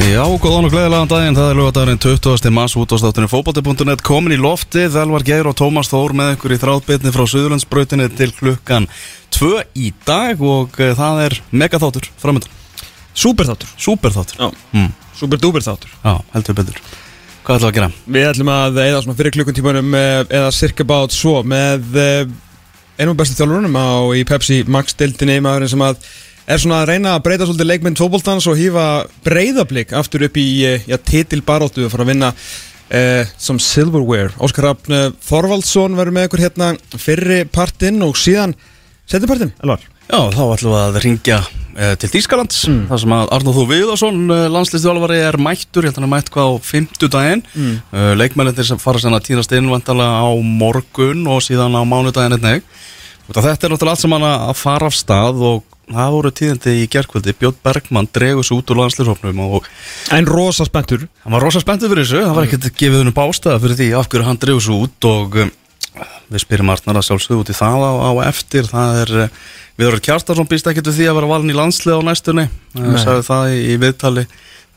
[0.00, 2.48] Já, góðan og gleðilegan daginn, það er lögadagurinn 20.
[2.56, 7.12] mass útastáttunni fókbalti.net komin í loftið, Elvar Geir og Tómas Þór með ykkur í þráðbytni
[7.12, 8.88] frá Suðurlandsbrautinni til klukkan
[9.36, 12.56] 2 í dag og uh, það er megaþáttur framöndan,
[13.12, 14.40] Súperþáttur superþáttur.
[14.40, 14.88] Já, mm.
[15.20, 16.80] súperdúper þáttur Já, heldur betur.
[17.44, 17.90] Hvað ætlum við að gera?
[18.16, 22.32] Við ætlum að eða svona fyrir klukkuntímanum eh, eða cirka bát svo með eh,
[23.00, 26.02] einum bestu þjálfurunum á í Pepsi Max deildinni maðurinn sem að
[26.50, 28.86] er svona að reyna að breyta svolítið leikmynd fótboltans og hýfa
[29.26, 32.32] breyðablík aftur upp í eh, já, titilbaróttu að fara að vinna
[32.90, 34.34] eh, some silverware.
[34.42, 38.56] Óskar Rafn eh, Þorvaldsson verður með ykkur hérna fyrri partinn og síðan
[39.10, 39.86] setjum partinn, Elvar.
[40.10, 42.78] Já, þá ætlum við að ringja uh, til Þýskalands mm.
[42.88, 46.12] þar sem að Arnóð Þú Viðarsson, uh, landslistjálfari er mættur, ég held að hann er
[46.16, 47.44] mætt hvað á fimmtudaginn.
[47.54, 47.76] Mm.
[47.94, 52.66] uh, leikmennir sem fara sem að týnast innvæntalega á morgun og síðan á mánudaginn einnig
[53.30, 56.88] Þetta er náttúrulega allt sem hann að fara af stað og það voru tíðandi í
[56.90, 59.68] gerkvöldi Björn Bergmann dregur svo út úr landslýshofnum og
[60.14, 61.06] En rosa spenntur.
[61.24, 64.10] Hann var rosa spenntið fyrir þessu, það var ekkert gefið hennu bástæða fyrir því af
[64.10, 65.54] hverju hann dregur svo út og um,
[66.30, 69.40] við spyrum Arnar að sjálfsögðu út í það á, á eftir, það er uh,
[69.80, 72.46] Viðar Kjartarsson býst ekkert við því að vera valin í landslið á næstunni,
[73.00, 74.26] sagði það í viðtali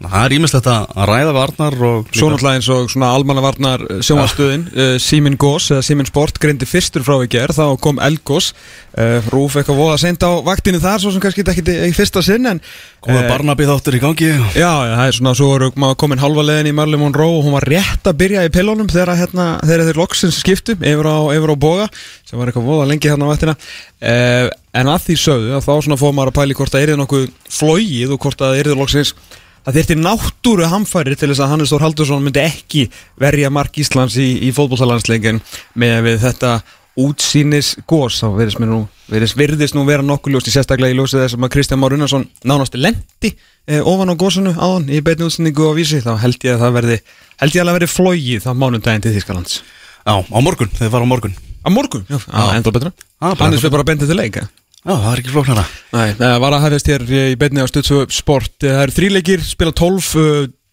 [0.04, 3.84] Það er ímislegt að að ræða við Arnar og Svo náttúrulega eins og svona almannavarnar
[4.04, 8.52] sjónvarstöðin, uh, Simin Gós eða Simin Sport greindi fyrstur frá í gerð þá kom Elgós,
[8.98, 12.50] uh, Rúf eitthvað voða sent á vaktinu þar, svo sem kannski ekki í fyrsta sinn
[12.52, 12.59] en
[13.04, 14.31] komið eh, Barnaby þáttur í gangi.
[14.56, 17.48] Já, já, það er svona, svo voru maður komin halva leiðin í Marley Monroe og
[17.48, 21.56] hún var rétt að byrja í pillunum þegar, hérna, þeir loksins skiptu yfir á, yfir
[21.56, 21.88] á boga
[22.28, 23.56] sem var eitthvað voða lengi hérna á vaktina.
[24.04, 27.00] Uh, en að því sögðu að þá svona fóð maður að pæli hvort það er
[27.00, 29.14] nokkuð flóið og hvort það er loksins
[29.64, 32.88] Það þurfti náttúru hamfæri til þess að Hannes Þór Haldursson myndi ekki
[33.19, 35.39] verja mark Íslands í, í fótbollsalansleikin
[35.80, 36.58] með þetta
[37.00, 40.97] útsýnis gós þá verðist mér nú, verðist, virðist nú vera nokkuð ljóst í sérstaklega í
[41.00, 43.31] ljósið þess að Kristján Már Unnarsson nánast lendi
[43.66, 46.03] eh, ofan á gósunu áðan í beinu útsýningu á vísi.
[46.03, 47.00] Þá held ég að það verði
[47.39, 49.61] held ég að það verði flógið þá mánundaginn til Þískalands
[50.03, 51.38] Já, á morgun, þeir fara á morgun.
[51.64, 52.03] Á morgun?
[52.11, 52.19] Já,
[52.52, 52.91] enda betra.
[53.24, 54.44] Hannes fyrir bara bendið til leika
[54.83, 55.63] Já, það er ekki flóknara.
[55.94, 58.57] Nei, það var að hæfast hér í beinni á Stutsu Sport.
[58.59, 60.09] Það eru þríleikir, spila 12,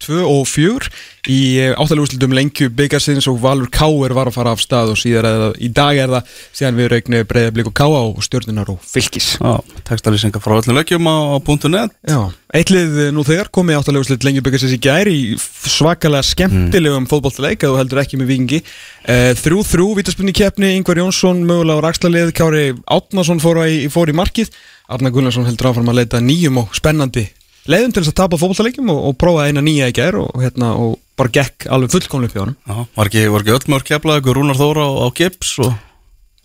[0.05, 0.91] 2 og 4
[1.31, 1.39] í
[1.75, 5.41] áttalegu úrslutum lengju byggarsins og Valur Káur var að fara af stað og síðan er
[5.43, 9.35] það, í dag er það síðan við reiknu breyðablík og káa og stjórnunar og fylgis
[9.37, 11.37] Já, textalýsingar frá öllum leikjum á,
[11.71, 11.93] .net.
[12.09, 12.21] Já,
[12.57, 17.11] eittlið nú þegar komið áttalegu úrslut lengju byggarsins í gær í svakalega skemmtilegum mm.
[17.11, 21.85] fótballtaleik að þú heldur ekki með vikingi uh, Þrjú þrjú, vítaspunni keppni, Ingvar Jónsson mögulega
[21.85, 24.53] á rakslalið, Kári Átnason fór í, fór í markið.
[24.91, 27.29] Arna Gunnarsson heldur áfram að leita nýjum og spennandi
[27.69, 30.73] leiðum til þess að tapa fótballtaleikjum og, og prófa eina nýja í gær og, hérna,
[30.81, 33.89] og bara gekk alveg fullkomlega upp hjá hann Já, var ekki, var ekki öll mörg
[33.91, 35.73] keflað ykkur Rúnar Þóra á, á Gips og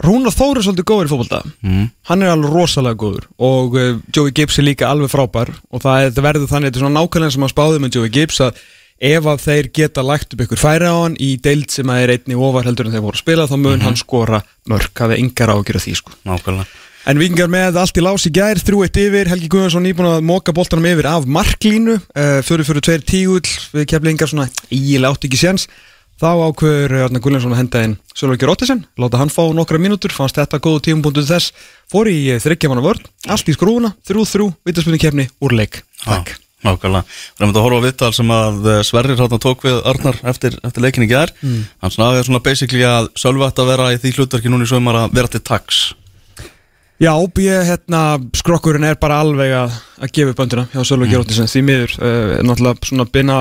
[0.04, 1.86] Rúnar Þór er svolítið góður í fótballta mm.
[2.10, 6.08] hann er alveg rosalega góður og uh, Joey Gibbs er líka alveg frábær og það,
[6.08, 8.66] er, það verður þannig, þetta er svona nákvæmlega sem að spáði með Joey Gibbs að
[9.06, 12.14] ef að þeir geta lagt upp ykkur færi á hann í deild sem að er
[12.16, 14.40] einni ofar heldur en þeir voru að spila þá mun hann skora
[14.72, 14.92] mörg,
[17.06, 20.24] yngar En vikingar með allt í lás í gær, 3-1 yfir, Helgi Guðjónsson nýbúin að
[20.26, 25.28] móka boltanum yfir af marklínu, uh, fyrir fyrir tveir tígull, við keflingar svona ílega átt
[25.28, 25.68] ekki séns,
[26.18, 30.40] þá ákveður Arna Guðjónsson að henda inn Sölvöki Róttisen, láta hann fá nokkra mínútur, fannst
[30.40, 31.54] þetta góðu tímumbúndu þess,
[31.92, 36.40] fór í þryggjamanna vörn, allt í skrúuna, 3-3, vitarspunni kefni, úr leik, takk.
[36.66, 40.18] Nákvæmlega, við erum að horfa á vittal sem að eh, Sverrir hérna tók við Arnar
[40.32, 41.60] eftir, eftir leikinni gær, mm.
[41.84, 44.90] hann snaði svona basically að Sölvi ætti að vera í því hlutverki núni svo um
[44.90, 45.84] að vera til taks
[46.96, 48.02] Já, ég, hérna,
[48.40, 51.16] skrokkurinn er bara alveg að, að gefa upp önduna hjá Sölvi mm.
[51.20, 53.40] Róttisen, því miður, uh, náttúrulega svona binna,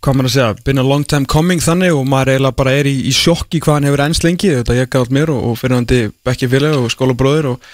[0.00, 2.94] hvað maður að segja, binna long time coming þannig og maður eiginlega bara er í,
[3.10, 5.76] í sjokki hvað hann hefur ennst lengi, þetta ég gaf allt mér og, og fyrir
[5.76, 7.70] hann til bekki félag og skólabróður og,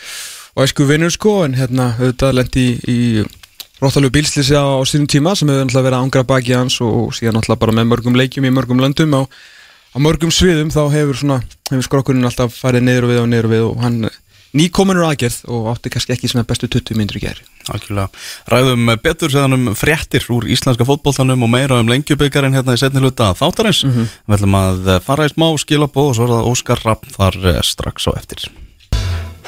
[0.58, 5.06] og æsku vinnur sko, en hérna, þetta lendi í, í róttalegu bílslýsi á, á sínum
[5.06, 7.92] tíma sem hefur náttúrulega verið að ángra baki hans og, og síðan náttúrulega bara með
[7.94, 9.22] mörgum leikjum í mörgum löndum á,
[9.94, 13.46] á mörgum sviðum þá hefur svona, hefur skrokkurinn alltaf farið niður og við og niður
[13.46, 14.08] og við og hann
[14.56, 17.42] nýkominur aðgerð og átti kannski ekki svona bestu 20 myndur í gerð.
[17.68, 18.08] Algjörlega.
[18.48, 23.02] Ræðum betur séðan um fréttir úr íslenska fótbolltanum og meira um lengjubikarin hérna í setni
[23.02, 23.84] hluta þáttarins.
[23.84, 24.14] Mm -hmm.
[24.26, 28.08] Við ætlum að fara í smá skilabóð og svo er það Óskar Rapp þar strax
[28.08, 28.48] á eftir.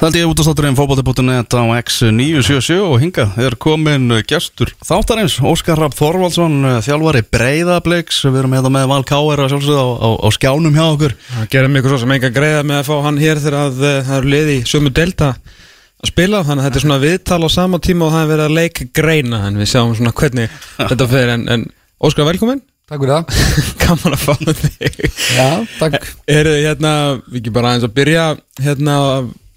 [0.01, 5.35] Það held ég út á státturinn fókbalti.net á X977 og hinga er komin gestur þáttarins
[5.45, 10.73] Óskar Rapp Þorvaldsson, þjálfari Breiðabliks, við erum hérna með Val Káer á, á, á skjánum
[10.73, 11.13] hjá okkur.
[11.27, 14.17] Það gerir mjög svo sem enga greiða með að fá hann hér þegar að, það
[14.17, 17.81] eru liði í sömu delta að spila, þannig að þetta er svona viðtal á sama
[17.85, 21.35] tíma og það er verið að leika greina, en við sjáum svona hvernig þetta fer,
[21.35, 21.67] en, en
[22.01, 22.63] Óskar velkomin.
[22.89, 23.53] Takk fyrir það.
[23.85, 24.33] Gaman að fá
[24.65, 24.97] þig.
[25.37, 25.45] Já,
[25.77, 26.09] takk.
[26.25, 26.95] Er þið hérna,
[27.29, 28.25] við ekki bara aðeins að byrja
[28.65, 28.97] hérna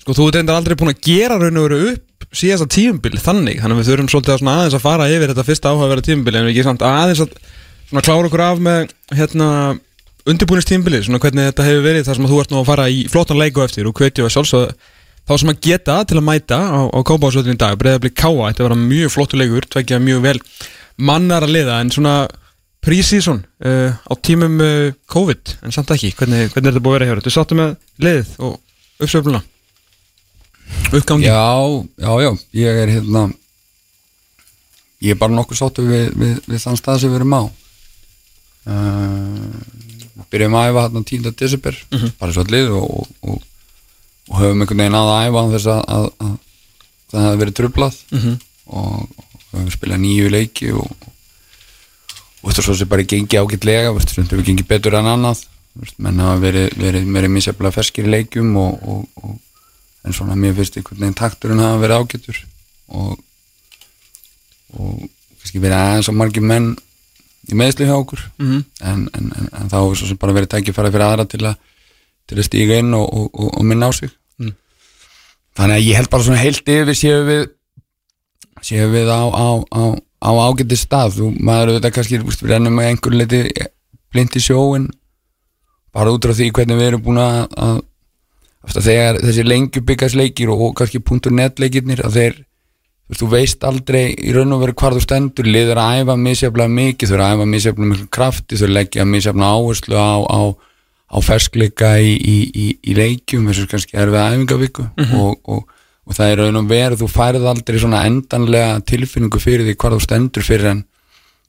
[0.05, 3.19] Sko þú ert endar aldrei búin að gera raun og veru upp upp síðasta tíumbil
[3.21, 6.35] þannig, þannig að við þurfum svolítið að aðeins að fara yfir þetta fyrsta áhugaverða tíumbil
[6.35, 7.35] en við ekki samt aðeins að
[7.91, 9.49] svona klára okkur af með hérna
[10.25, 13.03] undirbúinistímbili, svona hvernig þetta hefur verið þar sem að þú ert nú að fara í
[13.12, 14.93] flottan leiku eftir og hvetju að sjálfsögða
[15.25, 17.77] þá sem að geta til að mæta á, á Kópásvöldin í dag.
[17.81, 20.37] Breyðabli Káa, þetta var mjög flottu leikur tvekja mjög vel
[20.97, 22.19] mannar að liða en svona
[22.85, 26.99] prísíson uh, á tímum uh, COVID en samt ekki, hvernig, hvernig er þetta búið að
[26.99, 27.29] vera hjá þetta?
[27.29, 27.75] Þú sattu með
[28.05, 29.45] liðið og uppsöfluna
[30.94, 31.41] uppgangi Já,
[31.99, 33.25] já, já, ég er hérna
[35.05, 37.50] ég er bara nokkuð sáttu við, við, við þann stað sem við erum á uh,
[40.32, 41.35] byrjum að æfa hérna 10.
[41.41, 41.79] desember
[42.19, 43.43] bara svo allir og, og, og,
[44.31, 46.37] og höfum einhvern veginn að æfa þess að, að, að
[47.15, 48.37] það hefði verið trublað Mhm.
[48.67, 50.88] og, og höfum spilað nýju leiki og
[52.44, 55.44] þetta er svo sem bara gengi ágætlega veist, stundum við gengi betur en annað
[55.99, 58.11] menn hafa verið, verið meira misjaflega ferskir í
[58.87, 59.38] og, og
[60.05, 62.41] en svona mér finnst einhvern veginn takturinn hafa verið ágætur
[62.89, 63.19] og
[64.75, 65.05] og
[65.41, 66.73] kannski verið aðeins og margir menn
[67.51, 68.65] í meðslu hjá okkur Mhm.
[68.81, 71.56] en, en, en, en þá er svo sem bara verið tækifæra fyrir aðra til að,
[72.27, 74.55] til að stíga inn og, og, og, og minna á sig Mm.
[75.55, 77.45] þannig að ég held bara svona heilt yfir séu við
[78.67, 79.83] séu við á, á, á,
[80.25, 83.43] á ágæti stað þú maður auðvitað kannski úst, við rennum með einhver leiti
[84.11, 84.89] blind í sjóin
[85.95, 87.83] bara út frá því hvernig við erum búin að, að að
[88.72, 91.00] þegar þessi lengjubikasleikir og, og kannski
[91.32, 92.37] .net leikirnir að þeir
[93.12, 95.49] þú, veist, aldrei í raun og veru hvar þú stendur.
[95.49, 99.06] Liður að æfa misjaflega mikið þú eru að æfa misjaflega mikið krafti þú að leggja
[99.08, 100.40] misjaflega áherslu á, á,
[101.12, 104.88] á ferskleika í, í, í, í leikjum þessu kannski er við æfingavíku
[105.20, 105.69] og, og,
[106.05, 109.96] og það er raun og veru þú færið aldrei svona endanlega tilfinningu fyrir því hvar
[109.99, 110.82] þú stendur fyrir en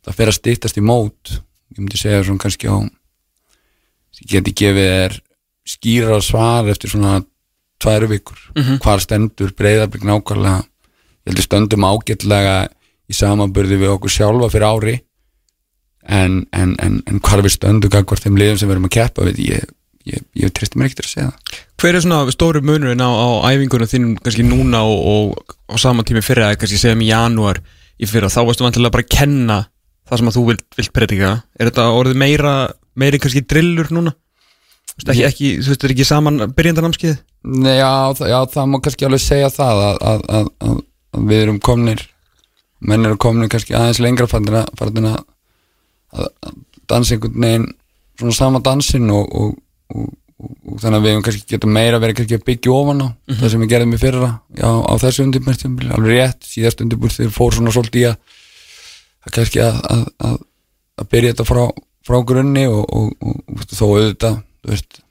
[0.06, 1.38] það fer að stýttast í mót.
[1.74, 2.78] Ég myndi segja svona kannski á
[4.16, 5.18] ég geti gefið þér
[5.66, 7.20] skýra svar eftir svona
[7.82, 8.38] tvær vikur.
[8.56, 8.80] Mhm.
[8.84, 10.64] hvar stendur breyðarblik nákvæmlega?
[11.26, 12.68] Ég heldur stöndum ágætlega
[13.10, 14.96] í samanburði við okkur sjálfa fyrir ári.
[16.06, 19.26] En, en, en, en hvar við stöndum hvort þeim liðum sem við erum að keppa
[19.26, 19.64] við ég,
[20.06, 21.62] ég, ég tristi mér ekkert að segja það.
[21.82, 26.06] Hver er svona stóri munurinn á, á æfingunum þínum kannski núna og, og á sama
[26.06, 27.62] tími fyrir að kannski segjum í janúar
[27.98, 29.58] í fyrra, þá varstu vantilega bara að kenna
[30.06, 31.32] það sem að þú vilt, vilt predika.
[31.58, 32.54] Er þetta orðið meira,
[32.94, 34.14] meiri kannski drillur núna?
[34.96, 37.16] Þú veist, ekki, þú veist, er ekki saman byrjandanamskið?
[37.52, 40.78] Nei, já, það, já, það má kannski alveg segja það að, að, að, að,
[41.30, 42.04] við erum komnir
[42.86, 45.18] menn eru komnir kannski aðeins lengra farin að,
[46.90, 47.68] dansa einhvern veginn
[48.20, 49.54] svona sama dansin og, og,
[49.92, 50.10] og,
[50.40, 53.08] og, þannig að við hefum kannski getum meira verið kannski að byggja ofan á
[53.42, 57.58] það sem við gerðum í fyrra já, á þessu undirbúrstjömbili, alveg rétt síðast undirbúrstjömbili fór
[57.58, 58.42] svona svolítið að,
[59.26, 60.38] að kannski að, að, að,
[61.02, 61.64] að byrja þetta frá,
[62.06, 62.86] frá grunni og,
[63.74, 65.02] þó auðvitað þú veist,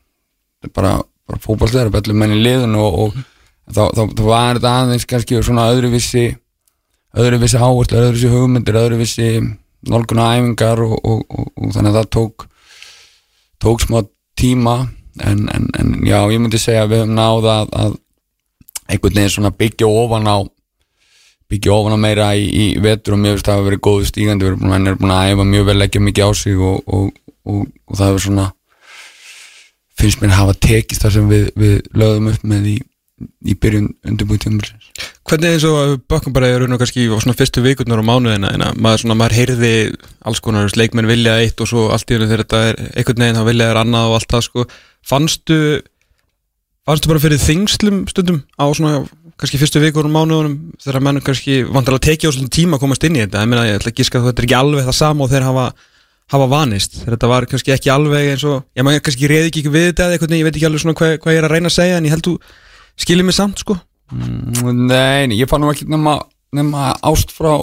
[0.74, 0.96] bara,
[1.28, 3.18] bara fótballstæðar, bellum menn í liðun og, og
[3.70, 6.24] þá, þá, þá var þetta aðeins kannski svona öðruvissi
[7.14, 9.28] öðruvissi áherslu, öðruvissi hugmyndir öðruvissi
[9.90, 12.46] nálguna æfingar og, og, og, þannig að það tók
[13.62, 14.00] tók smá
[14.36, 14.88] tíma.
[15.22, 17.92] En, en, en já, ég myndi segja að við höfum náð að, að
[18.90, 20.36] einhvern veginn svona byggja ofan á
[21.52, 24.48] byggja ofan á meira í, í vetur og mér finnst það að vera góðu stígandi
[24.48, 27.12] við erum búin, að æfa mjög vel ekki mikið á sig og
[27.94, 28.48] það hefur svona
[29.98, 32.76] finnst mér að hafa tekist það sem við, við lögðum upp með í,
[33.46, 34.90] í byrjun undirbúið tímulsins
[35.24, 38.66] Hvernig eins og bökkum bara raun og kannski á svona fyrstu vikurnar á mánuðina en
[38.66, 39.72] að maður, maður heyrði
[40.26, 42.80] alls konar þú veist, leikmenn vilja eitt og svo allt í raun þegar þetta er
[42.92, 44.66] einhvern veginn þá vilja þér annað og allt það sko.
[45.04, 45.58] Fannstu
[46.84, 49.04] fannstu bara fyrir þingslum stundum á svona
[49.40, 53.06] kannski fyrstu vikur og mánuðunum þegar menn kannski vantilega tekið á svona tíma að komast
[53.08, 53.42] inn í þetta?
[53.42, 55.48] Ég meina ég ætla að gíska að þetta er ekki alveg það sama og þeir
[55.48, 55.66] hafa
[56.32, 59.90] hafa vanist þetta var kannski ekki alveg eins og ég maður kannski reyði ekki við
[59.90, 61.76] þetta eða eitthvað ég veit ekki alveg svona hvað, hvað ég er að reyna að
[61.76, 62.34] segja en ég held þú
[63.04, 63.80] skilir mig samt sko
[64.12, 66.18] Mm, Nei, nei, ég fann nú ekki nema,
[66.52, 67.54] nema ást frá,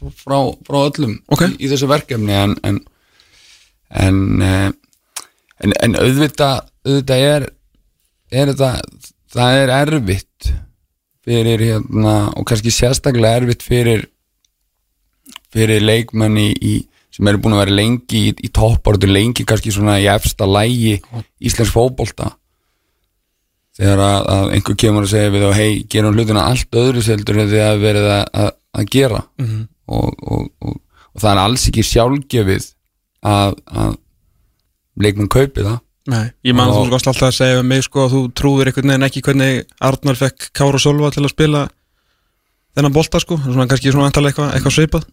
[0.00, 1.42] frá, frá öllum Ok.
[1.44, 2.78] í, í þessu verkefni en en,
[3.92, 4.70] en, eh,
[5.60, 7.46] en, en auðvitað, auðvitað er,
[8.32, 8.70] er þetta,
[9.36, 10.48] það er erfitt
[11.28, 14.06] fyrir hérna og kannski sérstaklega erfitt fyrir
[15.52, 16.74] fyrir leikmenni í,
[17.14, 20.96] sem eru búin að vera lengi í, í topparötu lengi kannski svona í efsta lægi
[21.38, 22.32] íslensk fótbolta.
[23.74, 27.40] Þegar að, að einhver kemur að segja við þá hei, gerum hlutina allt öðru seldur
[27.42, 29.22] en þið að verið að, að, að gera.
[29.42, 29.62] Mhm.
[29.94, 30.76] og, og, og,
[31.14, 32.68] og það er alls ekki sjálfgefið
[33.30, 33.96] að, að
[35.04, 35.80] leikmenn kaupi það.
[36.10, 38.68] Nei, ég man að þú skoðast alltaf að segja um mig sko að þú trúður
[38.68, 41.62] einhvern veginn ekki hvernig Arnar fekk Kára og Solva til að spila
[42.74, 45.04] þennan bolta sko, svona kannski svona vantarlega eitthvað, eitthvað svipað?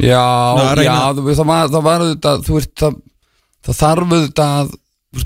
[0.00, 0.22] Já,
[0.58, 3.00] Ná, já það, var, það var auðvitað þú veist, það,
[3.66, 4.76] það þarf auðvitað að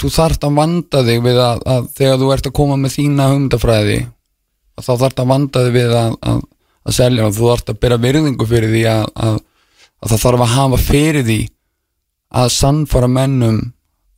[0.03, 3.29] þú þarft að vanda þig við að, að þegar þú ert að koma með þína
[3.33, 4.01] hugmyndafræði
[4.79, 6.43] þá þarf þetta að vanda þig við að, að,
[6.83, 9.39] að selja og þú þarf að bera virðingu fyrir því að, að,
[10.03, 11.41] að það þarf að hafa fyrir því
[12.43, 13.63] að sannfara mennum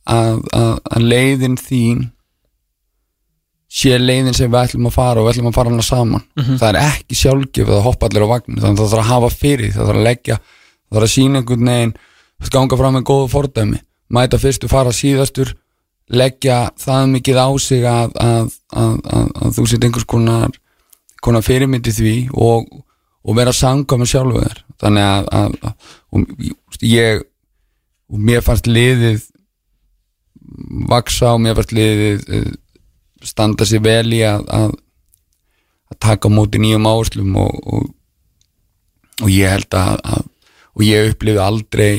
[0.05, 2.05] að leiðin þín
[3.75, 6.27] sé leiðin sem við ætlum að fara og við ætlum að fara hana saman.
[6.59, 9.31] Það er ekki sjálfgefið að hoppa allir á vagnin þannig að það þarf að hafa
[9.35, 11.93] fyrir það þarf að leggja það þarf að sína einhvern veginn
[12.55, 13.81] ganga fram með góðu fordæmi
[14.15, 15.55] mæta fyrstu, fara síðastur
[16.13, 20.57] leggja það mikið á sig að, að, að, að, þú set einhvers konar,
[21.25, 22.67] konar fyrirmyndi því og,
[23.25, 24.59] og vera sanga með sjálfu þér.
[24.83, 25.73] Þannig að, að, að
[26.11, 27.23] og ég
[28.11, 29.23] og mér fannst liðið
[30.91, 32.51] vaksa og mér fannst liðið eh,
[33.25, 34.75] standa sér vel í að að,
[35.91, 37.89] að taka móti nýjum áherslum og, og,
[39.23, 40.23] og ég held að, að
[40.75, 41.91] og ég upplifði aldrei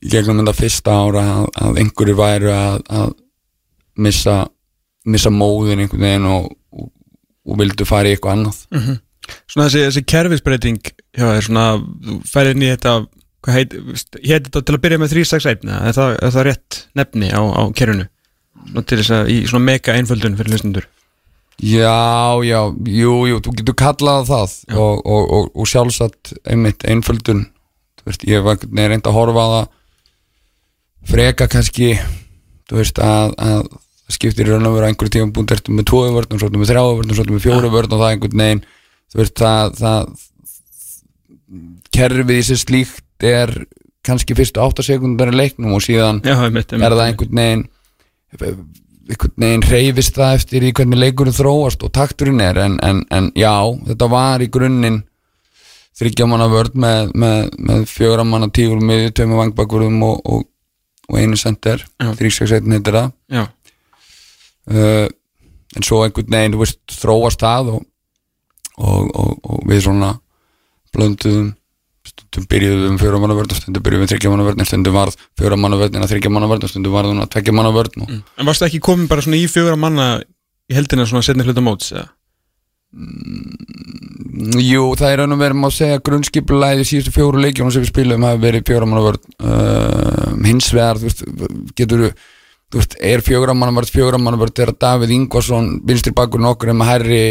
[0.00, 3.14] í gegnum þetta fyrsta ára að, einhverju væru að,
[4.00, 4.36] missa,
[5.08, 6.90] missa móðin einhvern veginn og, og,
[7.60, 8.60] vildu fara í eitthvað annað.
[9.50, 11.66] Svona þessi, þessi kerfisbreyting já, er svona,
[12.06, 12.94] þú færið inn í þetta
[13.40, 13.76] hvað heit,
[14.20, 17.40] heit þetta til að byrja með 361 eða er það, er það rétt nefni á,
[17.40, 18.08] á kerfinu
[18.86, 20.88] til þess að í svona mega einföldun fyrir hlustundur
[21.60, 27.42] Já, já, jú, jú, þú getur kallað það og, og, og, og sjálfsagt einmitt einföldun.
[28.06, 29.66] Veist, ég var einhvern veginn reynd að horfa á það
[31.10, 31.90] freka kannski
[32.70, 33.60] þú veist, að, að
[34.10, 36.48] skiptir í raun og veru að einhverju tíma búin ertu með tvoðu vörn og svo
[36.48, 38.62] ertu með þrjáðu vörn og svo ertu með fjóru vörn og það einhvern veginn
[39.10, 40.00] þú veist, það, það
[41.98, 43.54] kerfið í sér slíkt er
[44.06, 46.86] kannski fyrstu áttasekundar í leiknum og síðan Já, einmitt, einmitt.
[46.88, 47.64] er það einhvern veginn
[48.38, 53.30] einhvern veginn reyfist það eftir í hvernig leikurinn þróast og takturinn er en, en, en
[53.38, 53.54] já,
[53.88, 55.00] þetta var í grunninn
[56.00, 60.44] þryggja manna vörð með, með, með fjögra manna tígur með tömu vangbakverðum og, og,
[61.10, 62.12] og einu sender Já.
[62.16, 63.10] 361 heitir það
[64.70, 65.06] uh,
[65.76, 67.86] en svo einhvern veginn þú veist, þróast það og,
[68.78, 70.14] og, og, og við svona
[70.94, 71.50] blönduðum
[72.10, 75.80] stundum byrjuðum fjóra manna vörn stundum byrjuðum við þryggja manna vörn stundum varð fjóra manna
[75.80, 78.48] vörn en að þryggja manna vörn stundum varð hún að tvekja manna vörn og, en
[78.48, 80.08] varstu ekki komin bara svona í fjögur manna
[80.70, 82.08] í heldina svona setni hluta móts eða?
[84.60, 88.42] Jú, það er og verið má segja grunnskipulæði síðustu fjóru leikjónum sem við spilum hafi
[88.42, 91.24] verið fjóra manna vörn uh, hins vegar, þú veist,
[91.78, 96.42] getur þú veist, er fjóra manna vörn fjóra manna vörn þegar Davíð Ingvarsson vinstri bakur
[96.42, 97.22] nokkur um að herri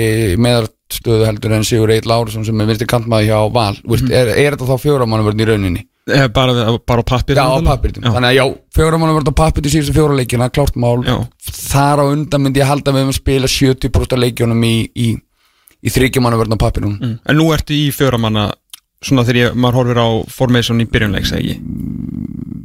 [0.90, 4.28] meðarstöðu heldur en Sigur Eitt Lárusson sem er vinstri kantmaði hjá Val þú veist, er,
[4.34, 5.84] er þetta þá fjóra manna vörn í rauninni?
[6.10, 9.36] Eða bara, bara á pappir Já, á pappir, þannig að já, fjóra manna vörn á
[9.38, 11.18] pappir til síðustu fjóra leikjuna, klárt mál Já.
[11.70, 15.10] þar á undan myndi ég halda við um að spila 70% af leikjónum í, í,
[15.86, 17.20] í þryggja manna vörn á pappirunum Mm.
[17.30, 18.50] En nú ertu í fjögur manna
[19.06, 21.60] svona þegar ég, maður horfir á formation í ekki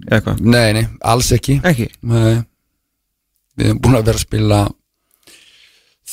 [0.05, 0.41] eða hvað?
[0.41, 1.87] Nei, nei, alls ekki Ekki?
[2.05, 2.43] Nei.
[3.55, 4.59] Við erum búin að vera að spila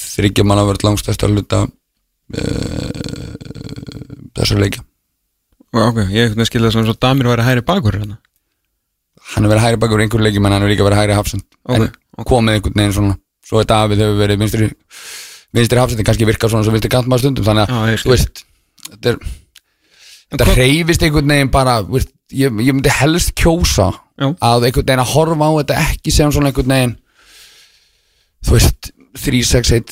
[0.02, 1.64] þryggja manna verið langstæst að hluta
[4.38, 4.86] þessar leikja
[5.72, 8.18] Ok, ég skilði það sem svo Damir væri hæri bakur hérna.
[9.32, 11.46] Hann er verið hægri bakur einhver leikjum en hann er líka verið hægri hafsend.
[11.64, 11.86] Ok,
[12.20, 13.16] en komið einhvern veginn svona
[13.52, 14.70] svo er Davíð hefur verið vinstri
[15.56, 18.44] vinstri hafsend en kannski virkar svona svo vinstri kantmaður stundum þannig að ég þú veist
[18.88, 19.18] þetta, er,
[20.32, 24.30] þetta hreyfist einhvern veginn bara veist, ég, ég myndi helst kjósa Já.
[24.32, 26.98] að einhvern veginn að horfa á þetta ekki sem svona einhvern veginn
[28.48, 29.92] þú veist 3, 6, 1,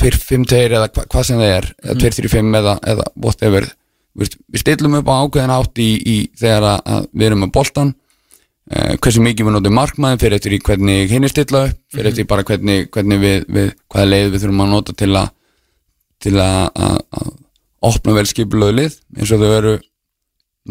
[0.00, 1.98] 3, 3, 4, 3, 3 2, 5, 2 eða hva, hvað sem það er eða
[2.02, 3.68] 2, 3, 5 eða, eða whatever.
[4.14, 7.94] Veist, við stillum upp á ákveðin átt í, í þegar að, við erum með boltan
[7.94, 12.10] uh, hversu mikið við notum markmaðin fyrir eftir í hvernig hinn er stilla upp fyrir
[12.12, 15.32] eftir bara hvernig, hvernig við, við hvaða leið við þurfum að nota til að
[16.24, 16.70] til að,
[17.84, 19.74] opna vel skipulöðu lið eins og þau eru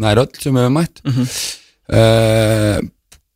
[0.02, 1.02] nær öll sem við hefum mætt.
[1.04, 2.88] Mm -hmm.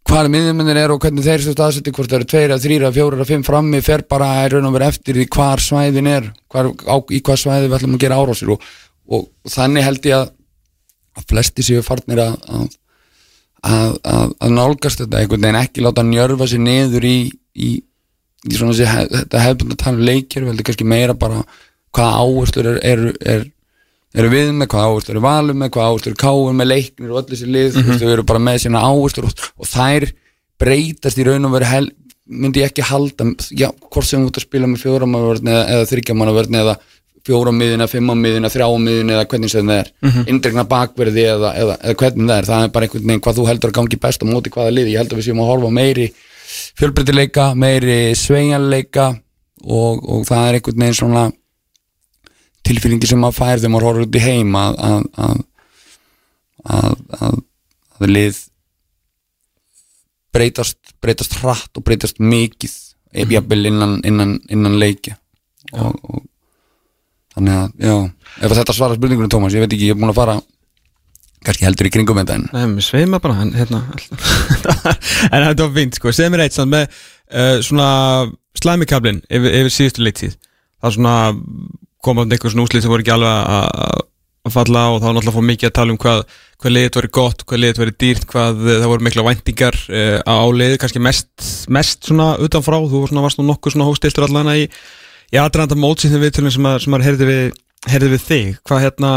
[0.08, 3.26] Hvaða miðjuminnir eru og hvernig þeir stöðst aðsetting hvort það eru tveir að þrýra, fjóra
[3.28, 6.96] fimm frammi fer bara í raun og vera eftir því hvar svæðin er hvar, á,
[7.12, 8.68] í hvað svæði við ætlum að gera árásir og,
[9.12, 10.30] og, þannig held ég að,
[11.18, 12.64] að flesti séu farnir að, að,
[13.68, 17.16] að, að, að nálgast þetta einhvern veginn ekki láta njörfa sér niður í,
[17.52, 17.70] í,
[18.48, 21.44] í svona þessi, þetta hefðbund að tala um leikir veldur kannski meira bara
[21.96, 23.46] hvaða áherslur eru er, er,
[24.14, 27.20] eru við með, hvaða áherslur eru valum með, hvaða áherslur eru káum með leiknir og
[27.20, 27.98] öll þessi lið, mm -hmm.
[28.00, 30.08] þau eru bara með sína áherslur og, og þær
[30.58, 31.88] breytast í raun og veru
[32.28, 33.24] myndi ég ekki halda
[33.56, 36.74] já, hvort sem þú ert að spila með fjóramannavörn eða, þryggjamannavörn eða
[37.28, 40.28] eða fimmammiðin eða þrjámiðin eða hvernig sem það er mm -hmm.
[40.32, 43.46] indregna bakverði eða, eða, eða hvernig það er það er bara einhvern veginn hvað þú
[43.48, 45.70] heldur að gangi best á móti hvaða liði, ég held að við séum að horfa
[45.70, 46.06] meiri
[46.78, 49.06] fjölbreytileika, meiri sveigjanleika
[49.64, 51.32] og, og það er einhvern veginn svona
[52.68, 55.40] tilfýringi sem maður fær þegar maður horfður út í heim að að, að,
[56.76, 57.40] að, að,
[57.98, 58.42] að lið
[60.34, 62.74] breytast, breytast hratt og breytast mikið
[63.14, 63.32] mm.
[63.32, 65.16] jafnvel innan, innan, innan leikja.
[65.72, 66.22] Og, og
[67.34, 67.96] þannig að, já,
[68.44, 70.38] ef þetta svara spurningunum Tómas, ég veit ekki, ég er búin að fara
[71.46, 73.82] kannski heldur í kringum þetta en Nei, sveima bara en, hérna,
[75.32, 77.90] en þetta var fínt sko, segð mér eitt með uh, svona
[78.58, 80.34] slæmikablin yfir, yfir síðustu leiktíð.
[80.82, 81.14] Það svona
[82.04, 84.06] kom á einhver svona úslið sem voru ekki alveg að
[84.48, 86.22] að falla og þá náttúrulega fór mikið að tala um hvað,
[86.62, 90.36] hvað liðið verið gott, hvað liðið verið dýrt hvað það voru mikla væntingar uh, á
[90.60, 91.28] liðið, kannski mest,
[91.74, 94.66] mest svona utanfrá, þú svona, varst nú nokkuð svona hóstiltur allan í,
[95.34, 97.44] í aðranda mótsýðin við til sem að, sem að herði við,
[97.92, 99.12] herði við þig, hvað hérna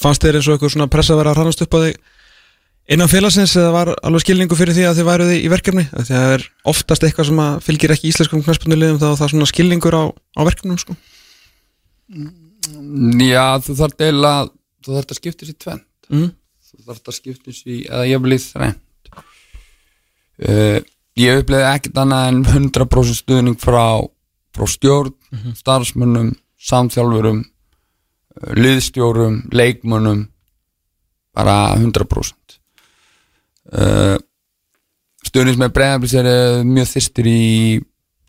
[0.00, 2.00] fannst þér eins og eitthvað svona pressa að vera að rannast upp á þig
[2.92, 5.84] innan félagsins eða var alveg skilningu fyrir því að þið væruði í verkefni?
[5.94, 10.04] Það er oftast eitthvað sem fylgir ekki íslenskum knæspunulegum þá það er svona skilningur á,
[10.10, 10.96] á verkefnum sko.
[12.12, 14.32] Já, þú þarf deila
[14.82, 16.30] þú þarf að skipta sér tvent mm.
[16.68, 20.78] þú þarf að skipta sér eða ég vil í þrend uh,
[21.22, 24.02] ég uppleiði ekkert annað en 100% stuðning frá,
[24.54, 25.56] frá stjórn, mm -hmm.
[25.58, 30.26] starfsmönnum samþjálfurum uh, liðstjórum, leikmönnum
[31.32, 32.58] bara 100%
[33.72, 34.18] uh,
[35.32, 37.42] með bregðarblis er mjög þyrstir í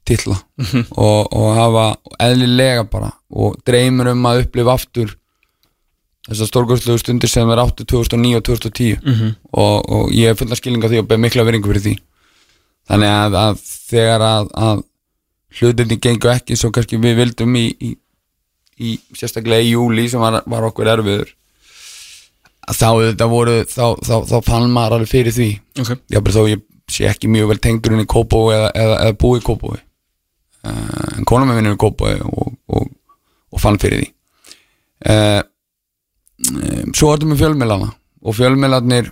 [0.06, 0.86] tilla mm -hmm.
[0.92, 1.86] og, og hafa
[2.20, 5.18] eðlilega bara og dreymur um að upplifa aftur
[6.28, 9.36] þessar stórgóðslegu stundir sem er áttu 2009 og 2010 mm -hmm.
[9.52, 11.96] og, og ég hef fulla skilninga því og beð mikla veringu fyrir því
[12.88, 14.84] þannig að, að þegar að, að
[15.60, 17.96] hlutinni gengur ekki svo kannski við vildum í, í,
[18.80, 21.36] í sérstaklega í júli sem var, var okkur erfiður
[22.72, 26.00] þá þetta voru þá, þá, þá fann maður alveg fyrir því okay.
[26.12, 29.40] jábel þó ég sé ekki mjög vel tengdur inn í Kópói eða, eða, eða búi
[29.40, 29.80] í Kópói
[30.64, 32.88] en konum er vinnur í Kópói og, og,
[33.52, 34.08] og fann fyrir því
[35.12, 35.42] uh,
[36.52, 37.90] um, svo ertum við fjölmilana
[38.24, 39.12] og fjölmilanir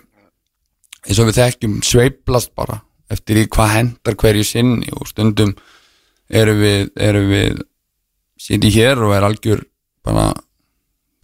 [1.02, 2.80] eins og við þekkjum sveiplast bara
[3.12, 5.52] eftir í hvað hendar hverju sinni og stundum
[6.32, 6.92] eru við,
[7.28, 7.60] við
[8.40, 9.64] sýndi hér og er algjör
[10.06, 10.30] bara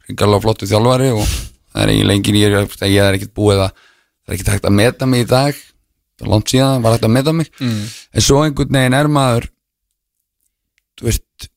[0.09, 2.59] ringalega flottu þjálfari og það er eiginlega engin ég,
[2.93, 5.55] ég er ekkert búið að það er ekkert hægt að meta mig í dag
[6.19, 7.81] það er langt síðan, var hægt að meta mig mm.
[8.13, 9.49] en svo einhvern veginn er maður
[11.05, 11.49] veist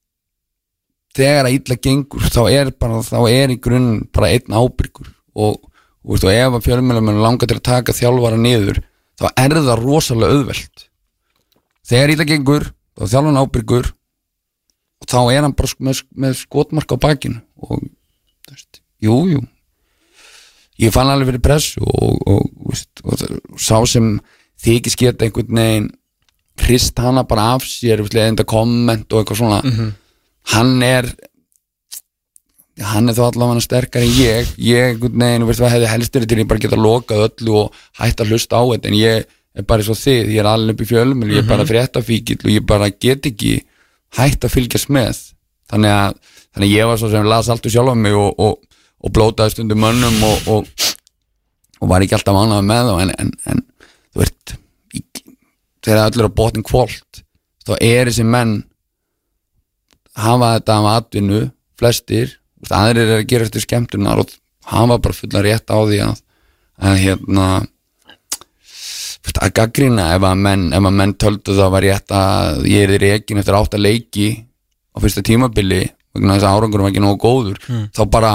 [1.15, 5.11] þegar að illa gengur þá er bara, þá er í grunn bara einn ábyrgur.
[5.35, 8.81] Og, og, veist, og ef að fjölmjölum langar til að taka þjálfara niður,
[9.19, 10.85] þá er það rosalega auðvelt.
[11.87, 13.91] Þegar illa gengur, þá er þjálfan ábyrgur
[15.01, 17.41] og þá er hann bara með, með skotmark á bakinu.
[17.61, 19.41] Og þú veist, jú, jú.
[20.81, 24.15] Ég fann alveg fyrir press og, og, veist, og sá sem
[24.61, 25.89] þykir sketa einhvern veginn
[26.59, 29.61] hrist hana bara af sér eða komment og eitthvað svona.
[29.63, 29.91] Mm -hmm
[30.49, 31.09] hann er
[32.81, 34.53] hann er þá allavega sterkar en ég.
[34.57, 38.33] Ég, neina, veist hvað, hefði helstur til ég bara geta lokað öllu og hægt að
[38.33, 41.25] hlusta á þetta en ég er bara svo þið, ég er allir upp í fjölum
[41.27, 41.69] ég er bara Mhm.
[41.69, 43.61] fréttafíkil og ég bara get ekki
[44.17, 45.19] hægt að fylgjast með.
[45.69, 46.15] Þannig að,
[46.55, 48.57] þannig að ég var svo sem las allt úr sjálf á mig og, og,
[49.03, 50.67] og blótaði stundum mönnum og, og,
[51.81, 53.63] og var ekki alltaf ánað með þá en, en, en
[54.15, 54.55] þú veist
[55.81, 57.23] þegar allir á botnin kvólt
[57.65, 58.61] þá er þessi menn
[60.17, 61.41] hafa þetta af atvinnu
[61.79, 62.37] flestir,
[62.69, 64.33] aðrir er að gera eftir skemmtunar og
[64.69, 66.19] hafa bara fulla rétt á því að,
[66.81, 67.47] að hérna
[69.41, 72.95] að gaggrina ef að menn, ef að menn töldu það var rétt að ég er
[72.95, 74.29] í reikin eftir átt að leiki
[74.93, 75.83] á fyrsta tímabili
[76.15, 77.59] vegna þess að árangurum var ekki nógu góður
[77.95, 78.31] þá bara,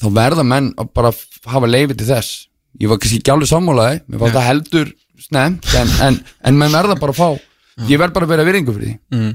[0.00, 1.12] þá verða menn að bara
[1.50, 2.44] hafa leifi til þess.
[2.80, 4.92] Ég var kannski ekki alveg sammálaði mér fannst það heldur
[5.28, 8.74] snemt en, en, en menn verða bara að fá ég verð bara að vera viringu
[8.76, 8.98] fyrir því.
[9.14, 9.32] Mm.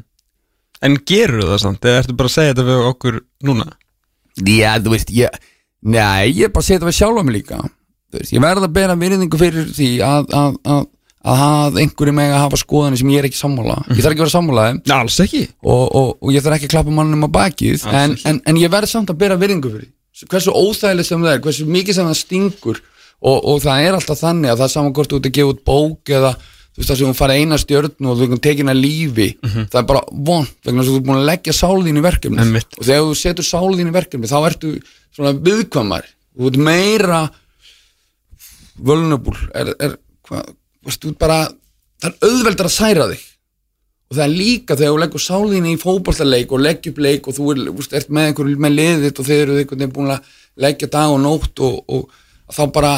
[0.88, 3.18] En gerur það samt, eða ertu bara að segja þetta við okkur
[3.50, 3.66] núna?
[4.48, 5.42] Já, þú veist, ég
[5.80, 7.58] Nei, ég er bara að segja þetta við sjálfa mig líka.
[8.12, 10.82] Veist, Ég verð að bera virðingu fyrir því að, að, að,
[11.36, 13.78] að, einhverju meg að hafa skoðanir sem ég er ekki sammála.
[13.88, 15.46] Ég þarf ekki að vera sammálaði alls ekki.
[15.64, 17.86] Og, og, og ég þarf ekki að klappa mannum á bakið.
[17.96, 19.92] En, en, en ég verð samt að bera virðingu fyrir
[20.28, 22.80] Hversu óþægilegt sem það er, hversu mikið sem það stingur
[23.20, 25.54] og, og það er alltaf þannig að það er saman hvort þú ert að gefa
[25.56, 28.72] út bók eða þú veist það sem hún fara eina stjörn og þú veist tekin
[28.72, 32.44] að lífi það er bara vond vegna þú ert búin að leggja sálðín í verkefni
[32.46, 32.72] Einmitt.
[32.78, 34.74] og þegar þú setur sálðín í verkefni þá ertu
[35.16, 36.08] svona viðkvæmar
[36.40, 37.22] þú ert meira
[38.84, 39.38] vulnerable.
[39.56, 40.44] Er, er, hva,
[40.86, 41.44] veist, bara
[42.00, 43.26] það er auðveldar að særa þig.
[44.10, 47.38] Og það er líka þegar þú leggur sálinni í fótballtaleik og leggja upp leik og
[47.38, 50.32] þú er, veist, ert með einhver með liðið og þeir eru einhvern veginn búin að
[50.66, 52.94] leggja dag og nótt og, og þá bara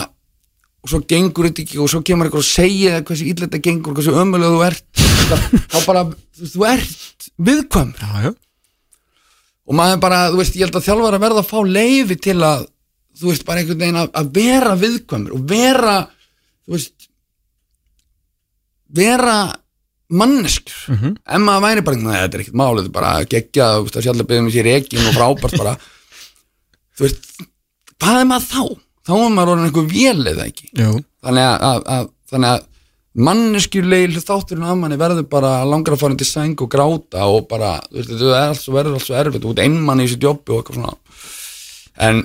[0.82, 3.62] og svo gengur þetta ekki og svo kemur einhver og segja þér hversu illa þetta
[3.68, 4.86] gengur, hversu ömulega þú ert.
[5.32, 6.02] Það, þá bara,
[6.42, 8.32] þú ert viðkvæm Já, já.
[9.70, 12.38] Og maður bara, þú veist, ég held að þjálfar að verða að fá leifi til
[12.44, 12.66] að,
[13.22, 15.96] þú veist, bara einhvern veginn að, að vera viðkvæmur og vera,
[16.66, 17.08] þú veist
[18.92, 19.36] vera
[20.12, 21.14] manneskjur.
[21.32, 24.08] En maður væri bara, neða, þetta er ekkert málið þetta bara geggja, þú veist, að
[24.08, 25.76] sjálf að byggja sér ekki og frábært bara.
[26.98, 27.30] Þú veist,
[28.02, 28.64] hvað er maður þá?
[29.08, 30.72] Þá er maður orðin einhver vél eða ekki?
[31.22, 32.68] Þannig að, að, að, þannig að
[33.12, 37.74] manneskjuleil þátturinn af manni verður bara langar að fara til sæng og gráta og bara,
[37.90, 40.62] þú veist, þetta er alls verður alls svo erfitt, ert einmann í þessu jobbi og
[40.62, 40.94] eitthvað svona.
[42.08, 42.24] En,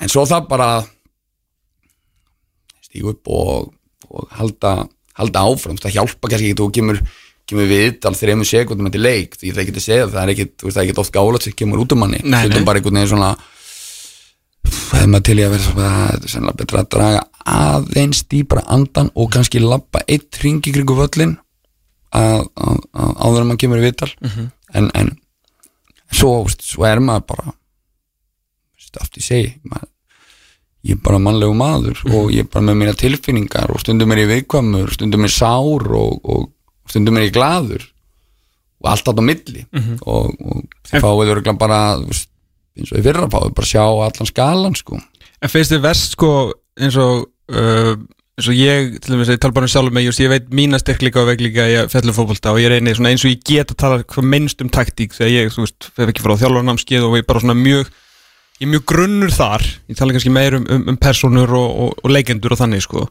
[0.00, 0.68] en svo það bara
[2.86, 3.72] stígu upp og,
[4.10, 4.76] og halda,
[5.18, 7.02] halda áfram, það hjálpa kannski ekki þú kemur,
[7.50, 10.68] kemur við all þreymur sekundum til leik, því það getur segja það er ekkit, þú
[10.68, 12.22] veist, það er ekkit oft gálat sem kemur út um manni.
[12.22, 12.68] Stundum nei.
[12.68, 13.34] bara einhvern veginn svona
[14.70, 19.30] hefði maður til í að vera svona, er betra að draga aðeins dýbra andan og
[19.34, 21.36] kannski labba eitt ringi kringu völlin
[22.14, 24.10] að, að, að áður en maður kemur í vital
[24.74, 25.14] en, en
[26.10, 27.54] svo, svo er maður bara
[29.00, 29.88] aftur ég segi maður,
[30.82, 34.24] ég er bara mannlegu maður og ég er bara með mína tilfinningar og stundum er
[34.24, 37.86] ég viðkvæmur, stundum er ég sár og, og stundum er ég glaður
[38.80, 39.66] og allt átt á milli.
[40.08, 41.80] Og, og þið fáið örgulega bara
[42.80, 45.00] eins og í fyrra fáið bara að sjá allan skalan sko.
[45.40, 46.32] En finnst þið verst sko
[46.80, 47.94] eins og uh,
[48.40, 51.20] eins og ég, til dæmis, ég tala bara um sjálf just, ég veit mína styrkleika
[51.20, 54.02] og veikleika í fellum fótbolta og ég reyni svona eins og ég get að tala
[54.02, 57.42] hvað minnst um taktík þegar ég, þú veist, fer ekki frá þjálfarnámskið og ég bara
[57.42, 57.90] svona mjög
[58.60, 62.00] ég er mjög grunnur þar, ég tala kannski meir um, um, um personur og, og,
[62.00, 63.04] og leikendur og þannig sko,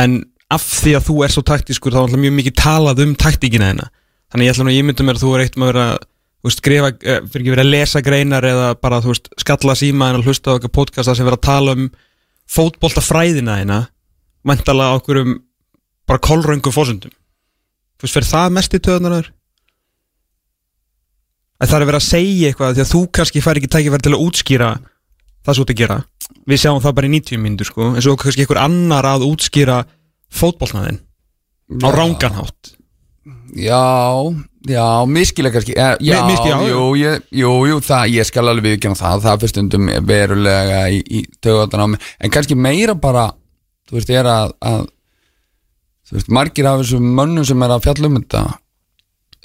[0.00, 3.14] en af því að þú er svo taktískur þá er alltaf mjög mikið talað um
[3.20, 3.90] taktíkina þeina,
[4.32, 6.13] þannig ég ætla nú að ég myndi mér að þú er eitt maður að þú
[6.44, 10.10] veist, skrifa, eh, fyrir ekki verið að lesa greinar eða bara, þú veist, skalla síma
[10.10, 11.90] en að hlusta á eitthvað podcasta sem verið að tala um
[12.54, 13.78] fótboltafræðina þeina
[14.44, 15.38] mæntalega á okkur um
[16.04, 17.14] bara kolröngu fósundum
[17.96, 19.30] þú veist, fyrir það mest í töðunar
[21.60, 24.14] að það er verið að segja eitthvað því að þú kannski fær ekki tækifæri til
[24.14, 24.70] að útskýra
[25.44, 25.98] það svo til að gera.
[26.48, 29.82] Við sjáum það bara í 90 myndur sko en svo kannski einhver annar að útskýra
[30.34, 31.00] fótboltnaðin
[31.84, 32.73] á ránganhátt
[33.54, 34.34] Já,
[34.66, 37.12] já, miskilega kannski eh, Já, miski- já, já.
[37.30, 41.84] jú, jú, það, ég skal alveg viðkjanna það það fyrir stundum verulega í, í tögatan
[41.84, 43.28] á mig, en kannski meira bara
[43.86, 44.80] þú veist, er að, að
[46.08, 48.42] þú veist, margir af þessum mönnum sem er að fjalla um þetta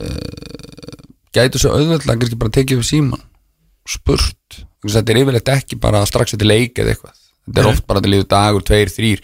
[0.04, 3.24] uh, gætu svo auðveldlega kannski bara tekið upp síman
[3.90, 7.16] spurt, þetta er yfirleitt ekki bara strax eftir leik eða eitthvað.
[7.50, 9.22] Þetta er oft bara til líður dagur, tveir, þrýr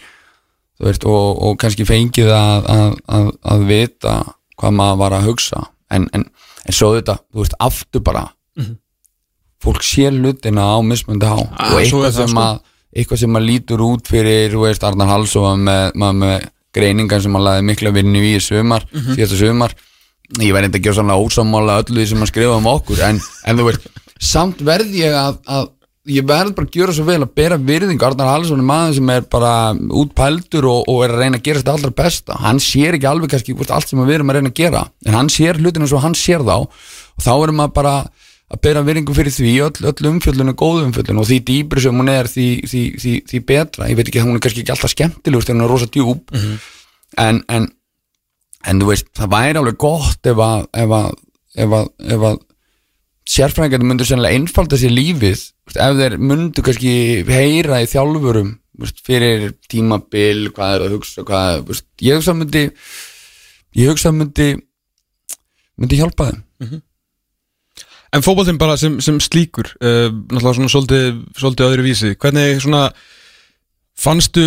[0.76, 4.14] þú veist, og, og kannski fengið að, að, að, að vita
[4.60, 5.62] hvað maður var að hugsa.
[5.92, 6.24] En, en,
[6.66, 8.24] en svo þetta, þú veist, aftur bara
[9.62, 12.42] fólk sér hlutina á mismundi há Ah, og eitthvað sem, sko.
[12.42, 12.58] að,
[12.96, 17.36] eitthvað sem að lítur út fyrir, þú veist, Arnar Halsóa með, maður með greiningar sem
[17.38, 19.74] að laði mikla vinnu í sumar, síðasta sumar.
[20.42, 23.20] Ég verði ekki að gera svona ósamála öllu því sem að skrifa um okkur en,
[23.46, 23.86] en þú veist,
[24.18, 25.68] samt verð ég að, að
[26.10, 29.10] ég verð bara að gjöra svo vel að bera virðing Arnar Hallsson er maður sem
[29.14, 32.36] er bara útpældur og, og er að reyna að gera þetta allra besta.
[32.42, 35.18] Hann sér ekki alveg kannski veist, allt sem við erum að reyna að gera en
[35.18, 36.56] hann sér hlutina svo hann sér þá.
[37.16, 37.94] Og þá erum maður bara
[38.46, 41.98] að bera virðingu fyrir því öll, öll umfjöllun er góð umfjöllun og því dýbri sem
[41.98, 43.88] hún er því, því, því, því betra.
[43.90, 46.34] Ég veit ekki að hún er kannski ekki alltaf skemmtilegur þegar hún er rosa djúb
[47.18, 47.66] en, en,
[48.62, 51.10] en þú veist, það væri alveg gott ef að, ef að,
[51.64, 52.38] ef að, ef að
[53.26, 55.42] sérfræðingarnir myndu sennilega einfalda sér lífið
[55.74, 56.94] ef þeir myndu kannski
[57.26, 58.54] heyra í þjálfurum
[59.06, 62.66] fyrir tímabil, hvað er að hugsa hvað veist, ég hugsa myndi
[63.76, 64.52] ég hugsa myndi
[65.76, 66.82] myndi hjálpa þeim.
[68.14, 72.12] En fótboltinn bara sem, sem slíkur uh, náttúrulega svona svolítið, svolítið öðru vísi.
[72.16, 72.84] Hvernig svona
[73.98, 74.44] fannstu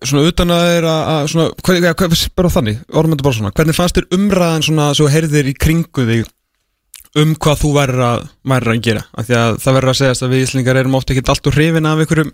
[0.00, 4.06] svona utan að þeir að svona, hvað, bara þannig, þetta bara svona hvernig fannst þér
[4.16, 6.30] umræðan svona svo heyrðir í kringu þig
[7.20, 9.04] um hvað þú verður að, að gera.
[9.12, 11.88] Af því að það verður að segjast að við Íslingar erum ofta ekki alltaf hrifin
[11.88, 12.32] af einhverjum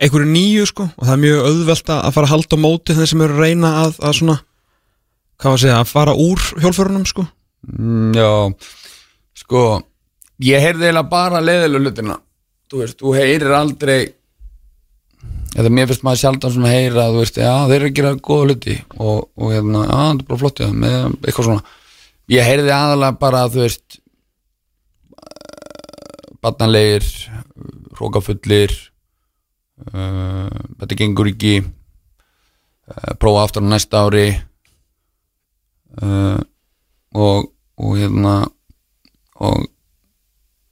[0.00, 0.88] einhverju nýju sko.
[0.96, 3.36] Og það er mjög auðvelt að að fara að halda á móti þeir sem eru
[3.36, 4.36] að reyna að, að svona
[5.36, 7.26] hvað var að segja, að fara úr hjólförunum sko.
[7.66, 8.30] Mm, Já,
[9.36, 9.64] sko
[10.46, 12.20] ég heyrði eiginlega bara leiðilega hlutina.
[12.66, 13.98] Þú veist, þú heyrir aldrei
[15.56, 18.48] eða mér finnst maður sjaldan svona heyra, þú veist, já, þeir eru að gera góða
[18.48, 21.76] hluti og, og hérna, já, það er bara flott já, með eitthvað svona.
[22.32, 24.00] Ég heyrði aðalega bara, þú veist
[26.46, 27.06] barnanlegir
[27.96, 28.72] hrókafullir
[29.90, 34.28] uh, þetta gengur ekki uh, prófa aftur á næsta ári
[36.02, 36.38] uh,
[37.16, 38.36] og, og hérna
[39.36, 39.66] og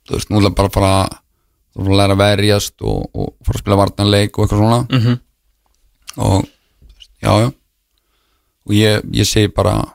[0.05, 0.95] þú veist, nú er bara fara
[1.75, 4.81] að læra að verjast og, og fara að spila varnarleik og eitthvað svona.
[4.91, 5.19] Mm -hmm.
[6.17, 6.47] og
[6.95, 7.53] veist, já,
[8.65, 9.95] og ég, ég segi bara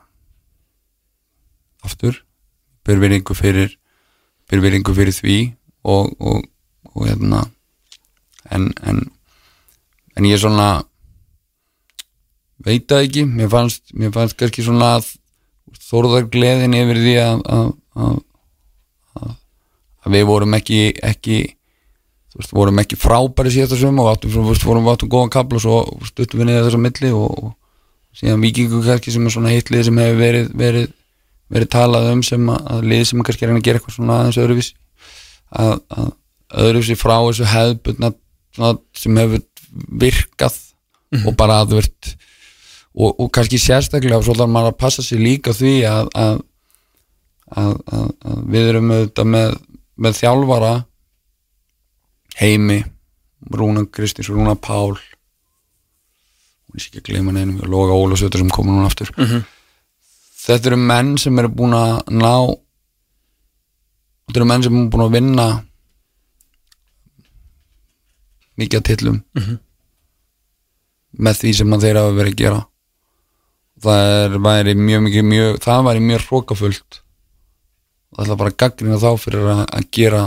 [1.82, 2.24] aftur
[2.84, 3.78] ber veringu fyrir
[4.50, 6.44] ber veringu fyrir því og, og,
[6.94, 7.44] og hérna
[8.50, 9.04] en, en
[10.20, 10.68] en ég er svona
[12.64, 13.26] veit það ekki.
[13.28, 15.14] Mér fannst, mér fannst kannski svona að
[15.90, 17.70] þóruðar gleðin yfir því að, að,
[18.04, 18.18] að,
[19.20, 19.32] að,
[20.04, 21.38] að við vorum ekki, ekki
[22.30, 25.58] þú veist, vorum ekki frábæri síðast þessum og áttum, þú veist, vorum áttum góðan kabla
[25.58, 29.54] og svo stuttum við niður þessa milli og, og síðan vikingu kannski sem er svona
[29.54, 30.92] heitlið sem hefur verið, verið,
[31.50, 34.20] verið talað um sem að, að lið sem kannski er að að gera eitthvað svona
[34.20, 34.76] aðeins öðruvísi
[35.50, 36.10] að, að
[36.64, 38.12] öðruvísi frá þessu hefðbundna
[38.98, 39.44] sem hefur
[40.02, 40.58] virkað
[41.26, 42.14] og bara að veist
[42.94, 46.40] og, og kannski sérstaklega og svo þarf maður að passa sig líka því að, að,
[47.54, 49.54] að, að, við erum auðvitað með,
[50.06, 50.72] með þjálfara
[52.40, 52.80] heimi
[53.50, 54.98] Rúna Kristins, Rúna Pál
[56.70, 59.10] og ég sé ekki að gleyma neinum og Loga Ólasötur sem komur núna aftur.
[60.40, 62.34] Þetta eru menn sem eru búin að ná
[64.30, 65.46] þetta eru menn sem eru búin að vinna
[68.60, 69.20] mikið að tillum
[71.20, 72.58] með því sem þeir hafa verið að gera.
[73.80, 77.00] Það er, væri mjög mikið mjög, það væri mjög hrókafullt
[78.10, 80.22] það ætla bara að gaggrina þá fyrir að, að gera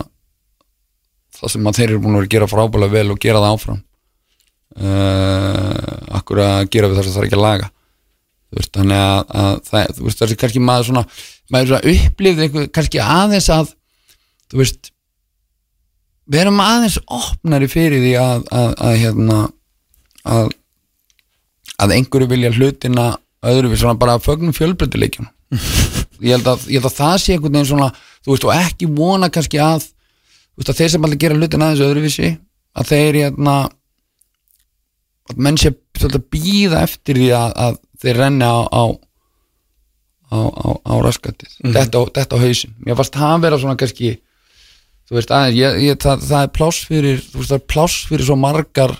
[1.38, 3.80] það sem þeir eru búin að gera frábælega vel og gera það áfram.
[4.74, 7.70] Uh, akkur að gera við þess að það er ekki að laga.
[8.54, 11.04] Þannig að, að það, þú veist, það er kannski maður svona
[11.54, 13.72] maður svona upplifði kannski aðeins að
[14.52, 14.92] þú veist
[16.34, 19.40] við erum aðeins opnari fyrir því að, að, að hérna
[20.24, 20.52] að
[21.84, 23.06] að einhverju vilja hlutina
[23.44, 25.26] öðru við svona bara fögnum fjölbreytileikjum.
[26.24, 27.90] Ég, held að- ég held að það sé einhvern veginn svona
[28.24, 31.68] þú veist og ekki vona kannski að þú veist að þeir sem allir gera hlutina
[31.68, 32.30] aðeins öðruvísi
[32.80, 33.56] að þeir hérna
[35.34, 38.84] að menn sé svolítið að býða eftir því að, að þeir renni á á,
[40.32, 41.52] á, á, á raskatið.
[41.64, 42.74] Þetta, á- þetta á hausinn.
[42.86, 44.14] Mér fannst það vera svona kannski
[45.12, 48.28] veist aðeins, ég, ég, það, það er pláss fyrir þú veist það er pláss fyrir
[48.28, 48.96] svo margar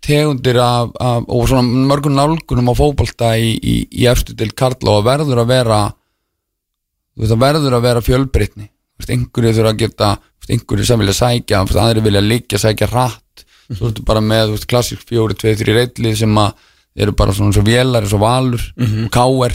[0.00, 4.96] tegundir af, af og svona mörgum nálgunum á fótbolta í, í, í efstu til Karla
[4.96, 5.80] og verður að vera
[7.14, 8.66] þú veist það verður að vera fjölbreytni.
[8.70, 10.10] Þú veist einhverju þurfa að geta
[10.50, 14.68] einhverju sem vilja sækja, aðri vilja liggja sækja hratt, svo ertu bara með þú veist,
[14.70, 16.66] klassísk fjóri, tvei, þrý reyðlið sem að
[17.00, 18.64] eru bara svona svo vélar, svo valur
[19.04, 19.54] og káer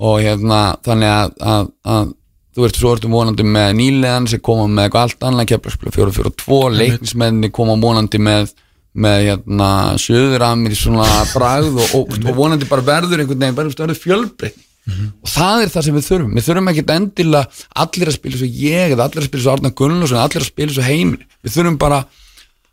[0.00, 2.12] og hérna þannig að, að, að
[2.60, 6.60] þú veist, svo ertu vonandi með nýlegan sem koma með eitthvað allt annað fjóra, tvo,
[6.74, 8.52] leiknismenni koma vonandi með
[8.90, 9.66] með hérna
[10.02, 14.66] söðuramir í svona bragð og, og, og vonandi bara verður einhvern veginn, bara verður fjölbreytni
[14.90, 16.32] og það er það sem við þurfum.
[16.34, 19.72] Við þurfum ekkert endilega allir að spila svo ég eða allir að spila svo Arna
[19.76, 21.26] Gunnlaugsson allir að spila svo heimir.
[21.44, 21.98] Við þurfum bara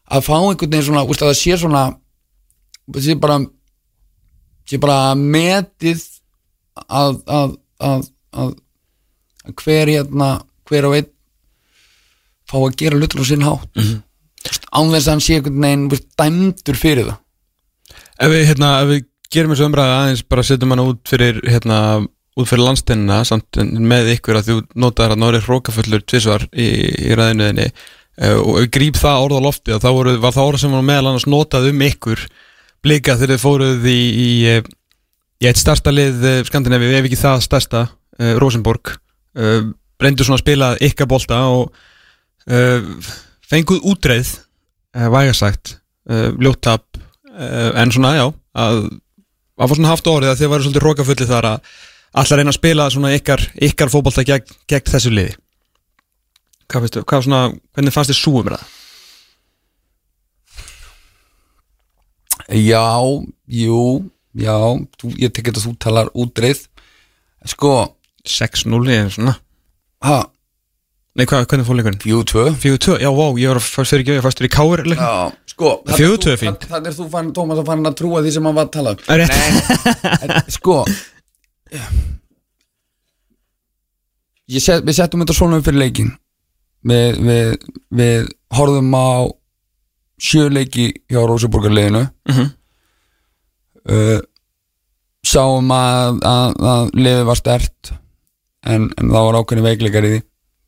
[0.07, 1.83] að fá einhvern veginn svona úst, að það sé svona
[2.87, 3.37] það sé bara
[4.67, 6.05] sé bara metið
[6.87, 7.53] að, að,
[7.91, 8.55] að, að,
[9.47, 10.31] að hver hérna
[10.67, 11.11] hver á einn
[12.47, 13.69] fá að gera hlutur á sinn hátt.
[13.75, 14.01] Mm -hmm.
[14.71, 17.19] án þess að hann sé einhvern veginn dæmdur fyrir það.
[18.17, 19.01] Ef við, hérna, ef við
[19.33, 21.77] gerum þessu umræðu aðeins bara setjum hana út fyrir hérna,
[22.37, 26.67] út fyrir landstennina samt með ykkur að þú notaðar að nári hrókafullur tvisvar í,
[27.09, 30.35] í ræðinuðinni uh, og ef við gríp það orð á lofti og þá voru, var
[30.35, 32.23] það orð sem var meðal annars notað um ykkur
[32.85, 34.71] blika þegar þið fóruð í, í, eh,
[35.41, 38.95] í eitt starsta lið eh, Skandinavi, ef ekki það starsta uh, Rosenborg
[39.37, 39.69] uh,
[40.01, 41.71] reyndu svona að spila ykkar bolta og
[42.51, 43.11] uh,
[43.47, 45.77] fenguð útreið uh, vægasagt
[46.09, 48.25] uh, ljóttap uh, en svona já
[48.57, 48.87] að
[49.57, 51.69] að fór svona haft orðið að þið varu svolítið rókafulli þar að
[52.21, 55.33] allar reyna að spila svona ykkar, ykkar fótbolta gegn, gegn þessu liði.
[56.67, 57.41] Hvað veistu, hvað svona
[57.75, 58.65] hvernig fannst þið súum það?
[62.47, 62.87] Já,
[63.51, 63.81] jú,
[64.37, 64.55] já
[65.01, 66.63] þú, ég tek þetta að þú talar útreið.
[67.47, 67.73] Sko,
[68.31, 69.37] 6-0 eða svona.
[70.07, 70.17] Ha,
[71.17, 71.97] Nei, hvað, hvernig fór leikurinn?
[72.03, 74.03] 4-2 4-2, já, vá, ég var fastur í,
[74.85, 75.01] í leiknum.
[75.01, 76.67] Já, sko Fjögur tvö er fínt.
[76.69, 78.93] Þannig er þú fann, Tómas, að fann að trúa því sem hann var að tala
[78.93, 79.01] um.
[79.09, 79.33] Er rétt.
[80.27, 80.75] Nei, sko
[84.63, 86.13] set, Við settum þetta svona upp fyrir leikin
[86.87, 87.49] Við, við,
[87.99, 89.09] við horfðum á
[90.21, 92.47] sjöleiki hjá Rósaborgarleginu Mhm.
[93.89, 94.19] uh,
[95.27, 97.91] Sáum að, að, að liðið var stert
[98.67, 100.23] en, en það var ákveðni veikleikar í því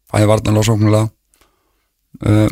[0.09, 1.09] Það er vartanlega sóknulega
[2.25, 2.47] uh,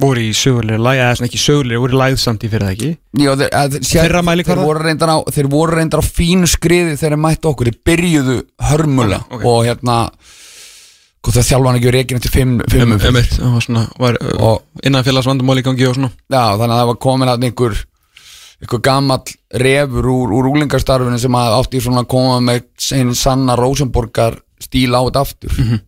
[0.00, 2.76] voru í sögulegri læg, eða svona ekki sögulegri, voru í læð samt í fyrir það
[2.76, 4.62] ekki Já, þeir, að, mælikvarða?
[4.62, 8.38] þeir, voru á, þeir voru reyndar á fínu skriði þegar þeir mættu okkur, þeir byrjuðu
[8.70, 9.44] hörmulega Ok, ok.
[9.50, 9.98] og hérna
[11.24, 13.28] hvað það þjálfa hann ekki reikin eftir fimm, fimm um, umferðir.
[13.40, 16.80] um, um, svona, var, uh, og innan félagsvandumál í gangi og svona já, þannig að
[16.80, 17.78] það var komin að einhver
[18.64, 24.40] einhver gamall refur úr, úr úlingarstarfinu sem átti svona að koma með sein sanna Rosenborgar
[24.64, 25.54] stíl á þetta aftur.
[25.54, 25.80] Mhm.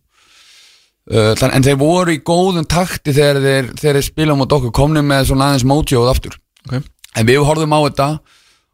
[1.13, 5.03] uh, þann, en þeir voru í góðum takti þegar þeir, þeir spila mot okkur komni
[5.05, 6.39] með svona aðeins mótjóð aftur.
[6.67, 6.83] Okay.
[7.15, 8.09] En við horfðum á þetta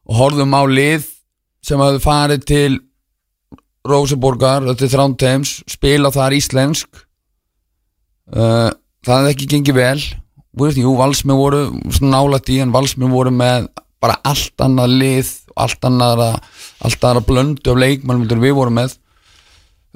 [0.03, 1.05] og horfðum á lið
[1.63, 2.71] sem hafði farið til
[3.87, 7.03] Róseborgar, þetta er Þrándheims spila þar íslensk.
[8.31, 8.71] Uh,
[9.03, 10.03] það hefði ekki gengið vel.
[10.61, 13.67] Vist, jú, Valsmi voru svona nálægt í en Valsmi voru með
[14.03, 16.23] bara allt annað lið allt annað
[16.83, 18.95] annað blöndu af leikmann við vorum með.
[18.95, 19.02] uh,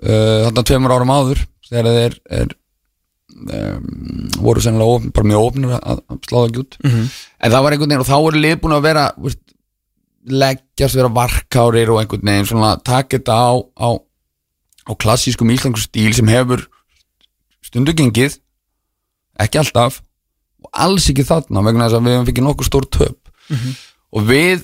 [0.03, 2.51] þarna tveimur árum áður þegar þeir er,
[3.37, 6.77] um, voru sennilega ofn, bara mjög ofnir að, að sláða ekki út.
[6.85, 7.05] Mhm.
[7.41, 9.41] en það var einhvern veginn og þá voru lið búin að vera veist,
[10.27, 13.89] leggjast vera varkárir og einhvern veginn svona taka þetta á, á,
[14.87, 16.65] á klassískum íslensku stíl sem hefur
[17.65, 18.37] stundu gengið
[19.39, 20.01] ekki alltaf
[20.63, 23.17] og alls ekki þarna vegna þess að við fikið nokkuð stór töp.
[24.13, 24.63] Og við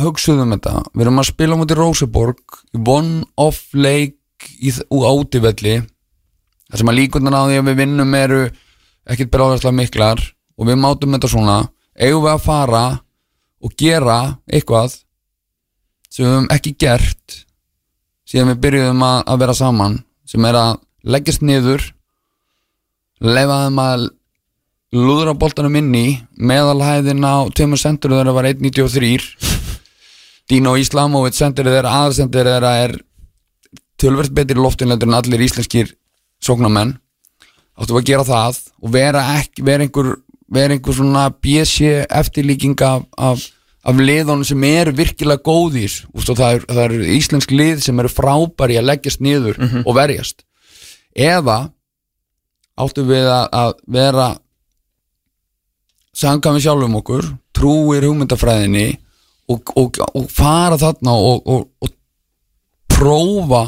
[0.00, 4.16] hugsuðum þetta, við erum að spila á móti Róseborg í one-off leik
[4.60, 5.76] í, úr átivelli
[6.70, 8.40] þar sem að líkundan á því að við vinnum eru
[9.10, 10.22] ekkert bráðarslega miklar
[10.60, 11.56] og við mátum þetta svona
[11.96, 12.84] eigum við að fara
[13.60, 14.18] og gera
[14.48, 14.98] eitthvað
[16.10, 17.40] sem við höfum ekki gert
[18.28, 20.72] síðan við byrjuðum að, að vera saman sem er að
[21.10, 21.84] leggjast niður
[23.20, 24.08] leifa þeim að
[24.96, 29.20] lúðra boltanum inn í meðalhæðin á tveimur sendur þeirra var 1.93
[30.50, 32.96] Dino Islamovic sendur þeirra aðsendur þeirra er
[34.00, 35.94] tölvert betri loftinleitur en allir íslenskir
[36.44, 36.96] sóknarmenn.
[37.80, 40.12] Áttu að gera það og vera ekki vera einhver,
[40.50, 43.46] vera einhver svona BC eftirlíking af, af,
[43.84, 46.00] af liðunum sem eru virkilega góðir.
[46.12, 50.44] Og það er, það er íslensk lið sem eru frábæri að leggjast niður og verjast.
[51.16, 51.70] Eða
[52.80, 54.30] áttu við að, að vera
[56.16, 58.88] sanga við sjálfum okkur trúir hugmyndafræðinni
[59.50, 61.94] og, og, og fara þarna og, og, og
[62.90, 63.64] prófa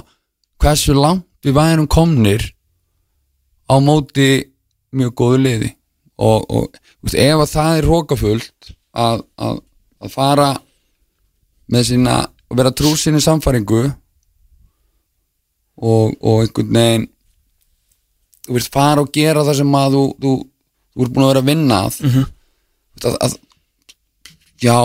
[0.63, 2.45] hversu langt við værum komnir
[3.67, 4.47] á móti
[4.95, 5.71] mjög góðu liði.
[6.23, 9.59] Og, og veist, ef að það er rókafullt að, að,
[10.05, 10.51] að fara
[11.73, 12.19] með sína
[12.53, 13.83] og vera trú sinni samfæringu
[15.83, 17.09] og, og einhvern veginn
[18.47, 20.35] þú veist fara og gera það sem að þú, þú,
[20.93, 21.99] þú ert búin að vera að vinna að,
[23.03, 23.37] að, að
[24.63, 24.77] já,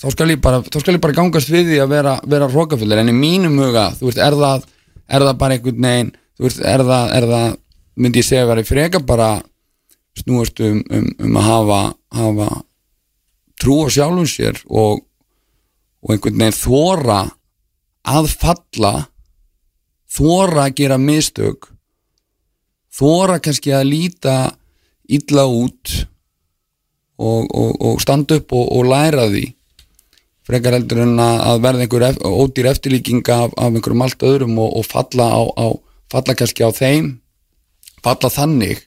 [0.00, 3.02] þá skal ég bara þá skal ég bara gangast við því að vera, vera rókafullir
[3.02, 4.66] en í mínum huga, þú veist, er það
[5.08, 7.56] er það bara einhvern veginn veist, er það, er það
[7.98, 9.28] myndi ég segja að vera í freka bara
[10.18, 11.80] snúast um, um, um að hafa,
[12.18, 12.48] hafa
[13.58, 15.02] trú á sjálfum sér og,
[16.02, 17.20] og einhvern veginn þóra
[18.08, 18.94] að falla
[20.08, 21.70] þóra að gera mistök
[22.98, 24.36] þóra kannski að líta
[25.08, 25.94] illa út
[27.18, 29.46] og, og, og standa upp og læra því
[30.48, 34.78] frekar heldur en að verða einhver ef, ódýr eftirlíking af, af einhverjum allt öðrum og,
[34.80, 35.66] og falla á, á
[36.08, 37.18] falla kannski á þeim
[38.04, 38.84] falla þannig.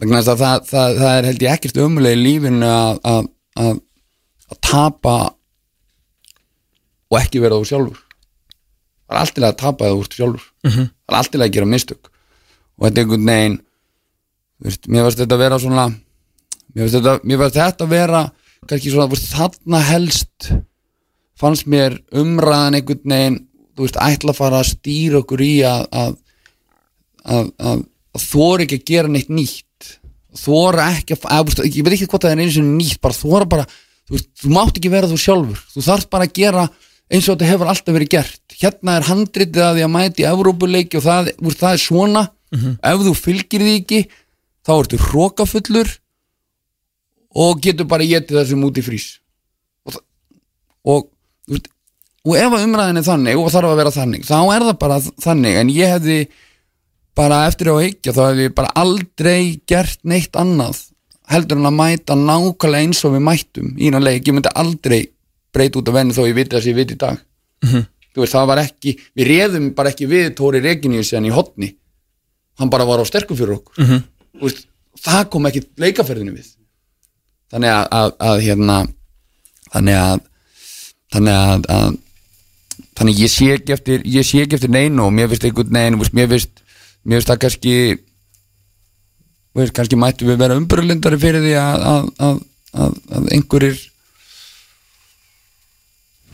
[0.00, 3.28] Vegna þess að það, það, það er held ég ekkert umulega í lífinu að, að,
[3.64, 3.76] að,
[4.50, 5.18] að tapa
[7.10, 8.00] og ekki vera þú sjálfur.
[9.04, 10.48] Það er alltilega að tapa þú ert sjálfur.
[10.64, 12.10] Það er alltilega að gera mistök.
[12.74, 13.60] Og þetta er einhvern veginn
[14.64, 15.86] veist, mér varst þetta að vera svona
[16.74, 18.22] mér varst þetta, þetta að vera
[18.64, 20.48] kannski svona, veist, þarna helst
[21.40, 23.40] fannst mér umræðan einhvern veginn,
[23.74, 26.14] þú veist, ætla að fara að stýra okkur í að að,
[27.24, 27.84] að, að,
[28.24, 29.90] þóra ekki að gera neitt nýtt.
[30.38, 33.50] Þóra ekki að, veist, ég veit ekki hvað það er einu sinni nýtt, bara þóra
[33.50, 35.62] bara þú veist, þú mátt ekki vera þú sjálfur.
[35.74, 36.68] Þú þarft bara að gera
[37.10, 38.56] eins og þetta hefur alltaf verið gert.
[38.60, 42.24] Hérna er handritið að því að mæti Evrópuleiki og það, veist, það er svona.
[42.54, 44.00] Ef þú fylgir því ekki
[44.64, 45.90] þá ertu hrókafullur
[47.44, 49.08] og getur bara getið þessum út í frís
[49.84, 49.98] og,
[50.86, 51.08] og,
[51.50, 54.98] og ef að umræðin er þannig og þarf að vera þannig þá er það bara
[55.26, 56.18] þannig en ég hefði
[57.14, 60.80] bara eftir á hyggja þá hefði ég bara aldrei gert neitt annað
[61.30, 65.00] heldur en að mæta nákvæmlega eins og við mættum í náttúrulega leik, ég myndi aldrei
[65.54, 67.22] breyta út af venni þó ég viti þess að ég viti í dag.
[68.14, 71.70] Þú veist, það var ekki við réðum bara ekki við Tóri Reginius en í hotni,
[72.60, 73.80] hann bara var á sterkum fyrir okkur.
[73.80, 74.04] Mhm.
[74.34, 74.66] Þú veist,
[75.00, 76.52] það kom ekki leikaferðinu við.
[77.54, 78.76] Þannig að, að, að hérna
[79.72, 80.20] þannig að
[81.14, 82.00] þannig að, að
[82.98, 85.98] þannig ég sé ekki eftir ég sé ekki eftir neinu og mér finnst einhvern neginn
[86.14, 86.62] mér finnst,
[87.28, 87.74] það kannski
[89.54, 92.40] veist, kannski mættu við vera umbröðlindari fyrir því að, að, að,
[92.74, 93.78] að, að einhverjir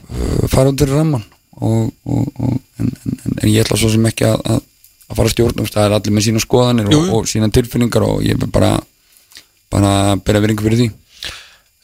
[0.08, 1.26] uh, fara undir ramman
[1.60, 4.62] og, og, og en, en, en, en ég ætla svo sem ekki að, að,
[5.10, 8.40] að fara að veist, það er allir með sína skoðanir og, sína tilfinningar og ég
[8.40, 8.78] vil bara
[9.70, 10.88] bara bera veringu fyrir því.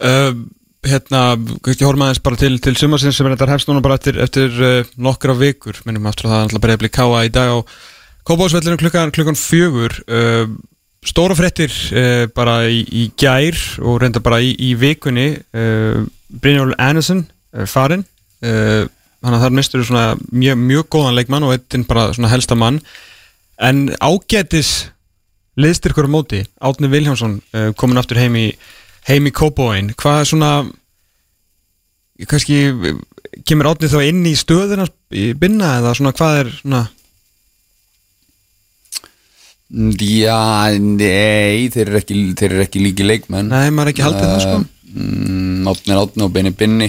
[0.02, 0.32] Uh,
[0.90, 1.20] hérna,
[1.64, 4.56] kannski horfum aðeins bara til, til sumarsins sem er þetta hefst núna bara eftir, eftir
[4.62, 7.52] uh, nokkra vikur, minnum aftur að það er alltaf bara að bli káa í dag
[7.52, 7.58] á
[8.26, 9.92] Kópásvellinu klukkan, klukkan fjögur.
[10.10, 10.48] Uh,
[11.06, 15.28] stóra fréttir uh, bara í, í gær og reynda bara í, í vikunni.
[16.42, 17.22] Brynjól Anderson
[17.54, 18.02] uh, farinn.
[18.42, 22.82] Þannig að þar mistur svona mjög, mjög góðan leikmann og eittin bara svona helsta mann.
[23.62, 24.90] En ágætis
[25.56, 28.50] liðstyrkur á móti, Átni Viljánsson uh, komin aftur heim í
[29.06, 30.50] heim í Kópóin, hvað er svona
[32.26, 33.00] kannski eh,
[33.46, 36.84] kemur Átni þá inn í stöðuna í binna eða svona hvað er svona?
[39.98, 40.38] Já,
[40.78, 43.50] nei, þeir eru ekki, þeir eru ekki líki leikmenn.
[43.50, 44.60] Nei, maður er ekki haldið það sko.
[44.94, 46.86] Mm, Átni er átni og beini binni.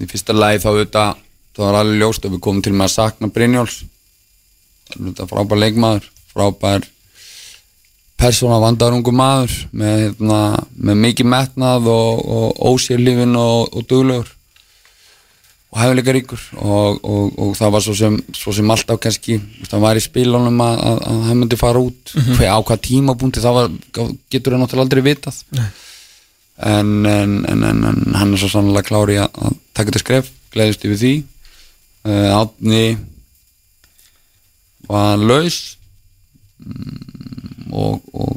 [0.00, 1.20] Í fyrsta lagi þá auðvitað
[1.54, 3.76] þá var alveg ljóst að við komum til með að sakna Brynjóls
[4.84, 6.88] Það er auðvitað frábær leikmaður frábær
[8.20, 10.40] persóna vandarungu maður með, hérna,
[10.76, 14.30] með mikið metnað og, og ósérlífin og, og duglegur
[15.74, 19.82] og hefðilega ríkur og, og, og það var svo sem, svo sem alltaf kannski það
[19.82, 22.12] var í spilunum að, að, að hann myndi fara út.
[22.14, 22.36] Mm -hmm.
[22.38, 23.72] hver, á hvað tímabúndi það var,
[24.30, 25.40] getur það náttúrulega aldrei vitað.
[26.54, 30.86] En, en, en, en hann er svo sannlega klári að, að taka þetta skref, gleðist
[30.86, 31.14] yfir því.
[32.04, 32.84] Uh, átni
[34.86, 35.76] var laus.
[36.62, 37.13] Mm,
[37.74, 38.36] og, og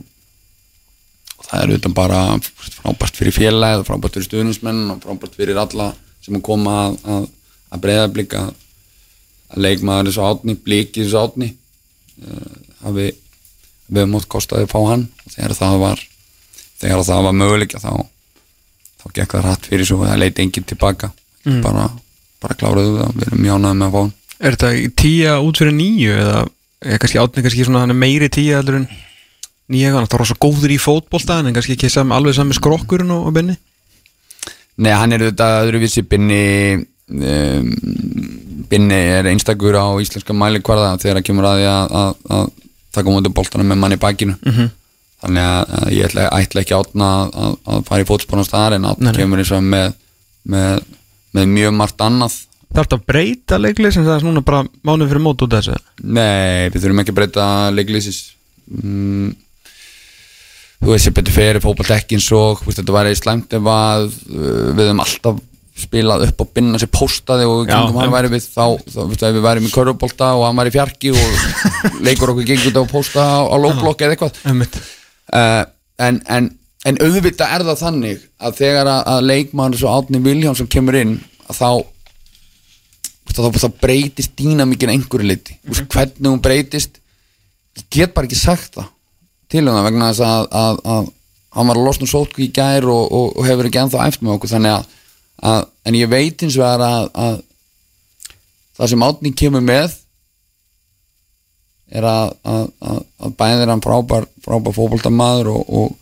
[1.37, 5.91] og það er auðvitað bara frábært fyrir félagið, frábært fyrir stuðnismenn og frábært fyrir alla
[6.25, 7.27] sem að koma að, að,
[7.71, 8.43] að breyða blika
[9.53, 13.07] að leikmaður þessu átni, bliki þessu átni uh, hafi
[13.87, 15.07] við mótt kostaði að fá hann.
[15.23, 16.03] Og þegar það var
[16.81, 17.91] þegar það var möguleika þá
[18.97, 21.13] þá gekk það rætt fyrir svo það leiti enginn tilbaka.
[21.47, 21.61] Mm.
[21.63, 21.87] bara,
[22.43, 24.15] bara kláraðu það, við erum mjánaði með að fá hann.
[24.37, 26.41] Er þetta í tíja út fyrir nýju eða
[26.87, 28.89] er kannski átni kannski svona hann er meiri tíja aldur en
[29.71, 33.27] nýja það er rosa góður í fótbolta en kannski ekki sam, alveg sami skrokkurinn og,
[33.29, 33.57] og benni
[34.77, 36.03] Nei, hann er auðvitað öðruvísi.
[36.05, 36.41] Binni
[36.77, 37.69] um,
[38.69, 42.51] Binni er einstakur á íslenska mælikvarða þegar það kemur að því að, að, að
[42.97, 44.35] taka mútið boltana með manni í bakinu.
[44.43, 44.73] Mm -hmm.
[45.23, 49.15] þannig að, að ég ætla, ætla ekki átna að fara í fótspónu staðar en átna
[49.15, 49.97] kemur eins og með,
[50.43, 50.85] með,
[51.33, 52.37] með mjög margt annað.
[52.67, 55.63] Það ert að breyta leiklið sem það er svona bara mánuð fyrir mót út af
[55.63, 55.81] þessu?
[56.03, 58.19] Nei, við þurfum ekki að breyta leikliðsins
[58.67, 59.29] mm,
[60.81, 63.69] þú veist, ég betur fyrir fókbalt ekki eins og veist, þetta var eða slæmt ef
[63.73, 65.39] að uh, við höfum alltaf
[65.77, 69.35] spilað upp og binna sér postaði og gengum hann væri við þá, þá veist, ef
[69.35, 71.51] við værim í körubólta og hann væri fjarki og
[72.07, 74.39] leikur okkur gengur þetta og posta á, á lóblokk eða eitthvað.
[75.27, 75.61] Uh,
[76.01, 76.49] en, en,
[76.87, 81.17] en auðvitað er það þannig að þegar að, að leikmann svo Átni Viljánsson kemur inn
[81.45, 81.69] að þá
[83.33, 85.89] þá, þá breytist dýnamíkin einhverju liti mm -hmm.
[85.93, 87.01] hvernig hún breytist
[87.77, 88.89] ég get bara ekki sagt það
[89.51, 91.11] til um það vegna þess að, að, að
[91.57, 94.35] hann var að losna sótku í gær og, og, og hefur ekki enþá eftir með
[94.37, 94.53] okkur.
[94.53, 94.97] Þannig að,
[95.51, 97.39] að en ég veit eins og að
[98.77, 99.95] það sem átning kemur með
[101.87, 102.33] er að
[103.39, 105.93] bæðir hann frábær frábær fókbaltamaður og, og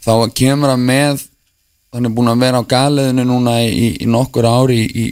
[0.00, 1.26] þá kemur hann með
[1.92, 5.10] hann er búin að vera á galiðinu núna í, í nokkur ári í,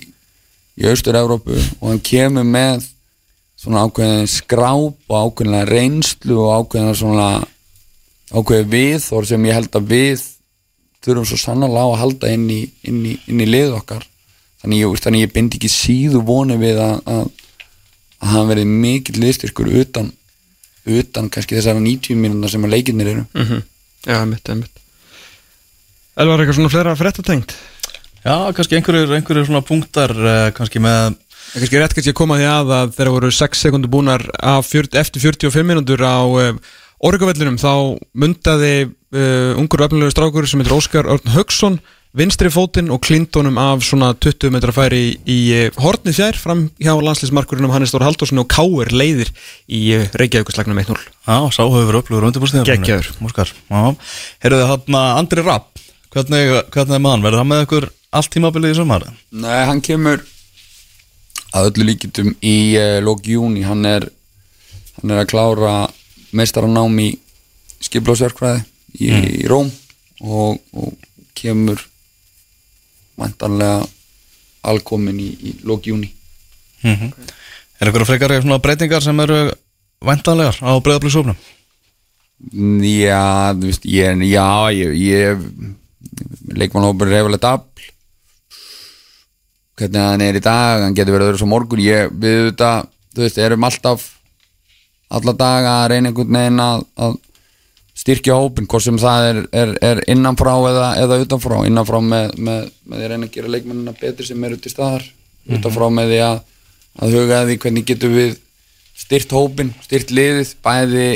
[0.79, 2.87] í, Austur-Európu og hann kemur með
[3.59, 7.29] svona ákveðin skráp og ákveðin reynslu og ákveðin svona
[8.33, 10.25] ákveði við og sem ég held að við
[11.05, 14.05] þurfum svo sannlega á að halda inn í, inn í, inn í lið okkar
[14.63, 17.29] þannig ég, þannig ég bind ekki síðu voni við að, að,
[18.19, 20.13] að hann verði mikill liðstyrkur utan
[20.89, 23.65] utan kannski þessara 90 mínúna sem að leikinnir eru mm -hmm.
[24.07, 24.85] Já, mitt, mitt
[26.19, 27.55] Elvar, eitthvað svona flera frettatengt?
[28.25, 31.15] Já, kannski einhverjur, einhverjur svona punktar uh, kannski með
[31.55, 34.99] er kannski rétt kannski að koma því að að þeirra voru 6 sekundur búnar 40,
[35.01, 36.19] eftir 45 mínútur á
[36.99, 41.79] Orgavellinum þá mundaði uh, ungur öfnilegur strákur sem heitir Óskar Örn Högson
[42.19, 46.65] vinstri fótinn og klindunum af svona 20 metra færi í, í uh, hortni fjær fram
[46.81, 49.31] hjá landslýsmarkurinn Hannes Stór Haldósson og Káur leiðir
[49.71, 53.83] í uh, Reykjavíkuslagnum 1-0 Já, sáhauður öflugur undirbúrstíðar Gekkjaður Óskar, já.
[54.43, 55.85] Herruðu þarna Andri Rapp,
[56.15, 57.25] hvernig, hvernig er maður?
[57.29, 57.89] Verður það með ykkur
[58.19, 59.15] allt tímabilið í sömari?
[59.45, 60.25] Nei, hann kemur
[61.55, 64.09] að öllu líkitum í uh, lóki júni, hann er
[64.99, 65.77] hann er að klára
[66.37, 67.11] meistaranám í
[67.85, 68.65] skiplásverkfræði
[68.99, 69.29] í, mm.
[69.43, 69.71] í Róm
[70.21, 70.95] og, og
[71.39, 71.81] kemur
[73.19, 73.87] vantanlega
[74.69, 76.11] alkomin í, í lókjúni
[76.83, 77.13] mm -hmm.
[77.13, 77.35] okay.
[77.79, 79.53] Er eitthvað frekar breytingar sem eru
[80.03, 81.37] vantanlegar á breyðablíksofnum?
[82.83, 85.39] Já, þú veist, ég, já, ég, ég
[86.55, 87.87] leikmannhópur er hefðilegt afl
[89.79, 93.23] hvernig hann er í dag, hann getur verið öðru svo morgun, ég, við þetta, þú
[93.23, 94.18] veist, erum alltaf
[95.09, 97.15] alla daga að reyna einhvern veginn að, að
[97.99, 101.63] styrkja hópin, hvort sem það er, er, er innanfrá eða, eða utanfrá.
[101.67, 105.07] Innanfrá með, með, með því að reyna að gera leikmennina betur sem eru til staðar.
[105.09, 105.59] Mm -hmm.
[105.59, 106.39] utanfrá með því að,
[106.99, 108.37] að huga því hvernig getur við
[108.99, 111.09] styrt hópin, styrt liðið bæði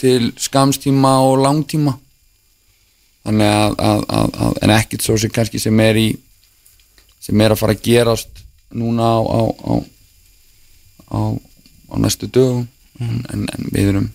[0.00, 1.96] til skamstíma og langtíma.
[3.24, 6.08] Þannig að, að en ekkert svo sem kannski sem er í
[7.20, 9.74] sem er að fara að gerast núna á á, á,
[11.10, 11.20] á,
[11.92, 12.68] á næstu dögum
[13.00, 14.08] en, en, en við erum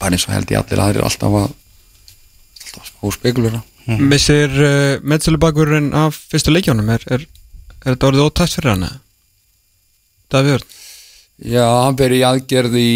[0.00, 1.48] bara eins og held ég allir aðrir alltaf að
[2.66, 7.22] alltaf að spá spekulera Missir uh, meðsölubakurinn af fyrstu leikjónum er, er,
[7.84, 8.88] er þetta orðið ótæst fyrir hann?
[8.88, 8.98] eða?
[10.34, 10.72] Davíð Örn
[11.46, 12.90] Já, hann fer í aðgerð í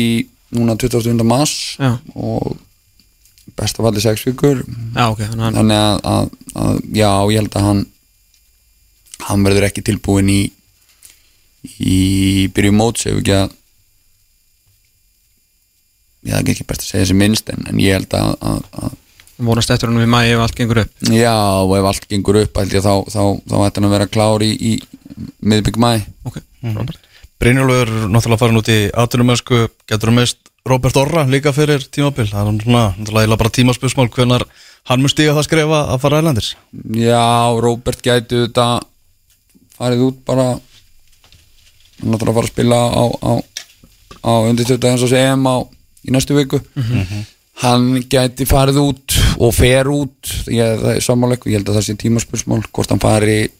[0.56, 1.22] núna 20.
[1.28, 2.56] mars Já, og
[3.58, 6.28] besta falli sex vikur já ok þannig að hann þannig að, að,
[6.64, 7.82] að já, ég held að hann
[9.28, 10.40] hann verður ekki tilbúin í
[11.84, 11.96] í
[12.56, 13.56] byrju móts ef ekki að
[16.28, 18.98] ég er ekki best að segja þessi minnst en, en ég held að, að, að
[19.50, 20.90] vonast eftir hann við mæi ef allt gengur upp.
[21.08, 21.32] Já,
[21.64, 24.10] og ef allt gengur upp held ég þá, þá, þá, þá ætti hann að vera
[24.12, 24.72] klár í, í
[25.40, 25.92] miðbygg mæ
[26.28, 27.06] Ok, frábært
[27.40, 32.26] Brynjólfur er náttúrulega farin út í atvinnumösku getur þú mist Robert Orra líka fyrir tímabil?
[32.28, 34.44] Það er svona, náttúrulega bara tímaspörsmál hvenar
[34.90, 36.50] hann mun stíga það skrefa að fara ælandis
[37.00, 37.24] Já,
[37.64, 38.66] Róbert gæti þetta
[39.78, 40.50] farið út bara
[42.02, 43.32] hann að fara að spila á, á,
[44.20, 45.56] á undirtöfta eins og segjum á
[46.06, 46.60] í næstu viku.
[47.60, 50.30] Hann gæti farið út og fer út.
[50.48, 53.50] Ég, ég held að það sé tímaspörsmál hvort hann fari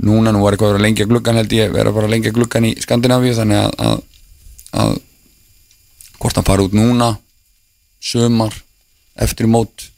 [0.00, 2.74] núna, nú var eitthvað að vera lengja gluggan held ég vera bara lengja gluggan í
[2.80, 3.34] Skandinavíu.
[3.36, 4.00] Þannig að, að,
[4.80, 4.94] að
[6.20, 7.10] hvort hann fari út núna
[8.00, 8.54] sömar,
[9.18, 9.90] eftir mót.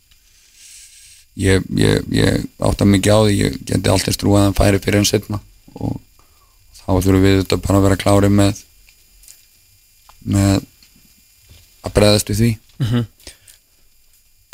[1.39, 3.37] Ég, ég, ég átta mikið á því.
[3.39, 5.39] Ég geti alltaf strúið að hann færi fyrir en setna
[5.79, 6.01] og
[6.81, 8.65] þá þurfum við þetta bara að vera klári með
[10.29, 10.65] með
[11.89, 12.51] að breðast við því.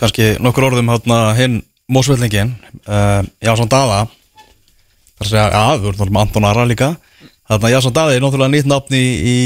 [0.01, 1.61] Kannski nokkur orðum hérna hinn
[1.93, 2.55] mósveldingin
[2.89, 4.07] uh, Jásson Daða.
[5.15, 6.91] Þar að segja, já, við vorum með Anton Ara líka.
[7.51, 9.37] Þarna Jásson Daði er náttúrulega nýtt nafn í,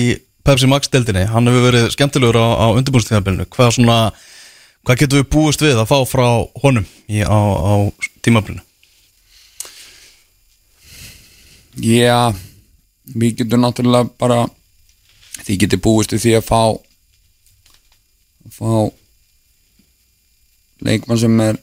[0.48, 3.96] Pepsi Max deildinni, hann hefur verið skemmtilegur á, á undirbúrstíðanbyrnu, hvað svona
[4.80, 6.28] hvað getum við búist við að fá frá
[6.62, 7.72] honum í, á, á
[8.24, 8.62] tímabyrnu
[11.84, 12.32] Já,
[13.12, 14.46] við getum náttúrulega bara
[15.44, 16.80] því getur búist við því að fá að
[18.58, 18.72] fá
[20.86, 21.58] leikmann sem er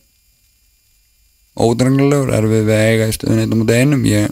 [1.56, 4.04] ódrengulegur er við við eiga í stöðun einnum út einum.
[4.10, 4.32] Ég,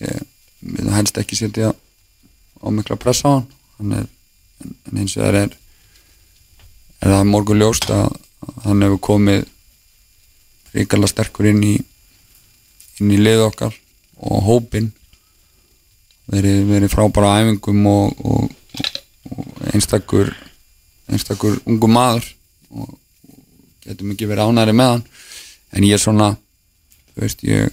[0.00, 0.22] ég
[0.64, 3.98] við helst ekki setja á mikla pressa á hann.
[4.00, 4.08] Er,
[4.64, 5.58] en eins og það er
[7.04, 8.14] er það morgun ljóst að,
[8.46, 9.42] að hann hefur komið
[10.74, 11.74] ríkala sterkur inn í
[13.02, 13.74] inn í lið okkar
[14.24, 14.92] og hópin
[16.30, 18.84] verið, verið frábæra æfingum og, og,
[19.34, 20.32] og einstakur
[21.10, 22.26] einstakur ungu maður
[22.74, 22.94] og
[23.84, 25.06] getum ekki verið ánæri með hann.
[25.74, 26.32] En ég er svona
[27.14, 27.72] þú veist ég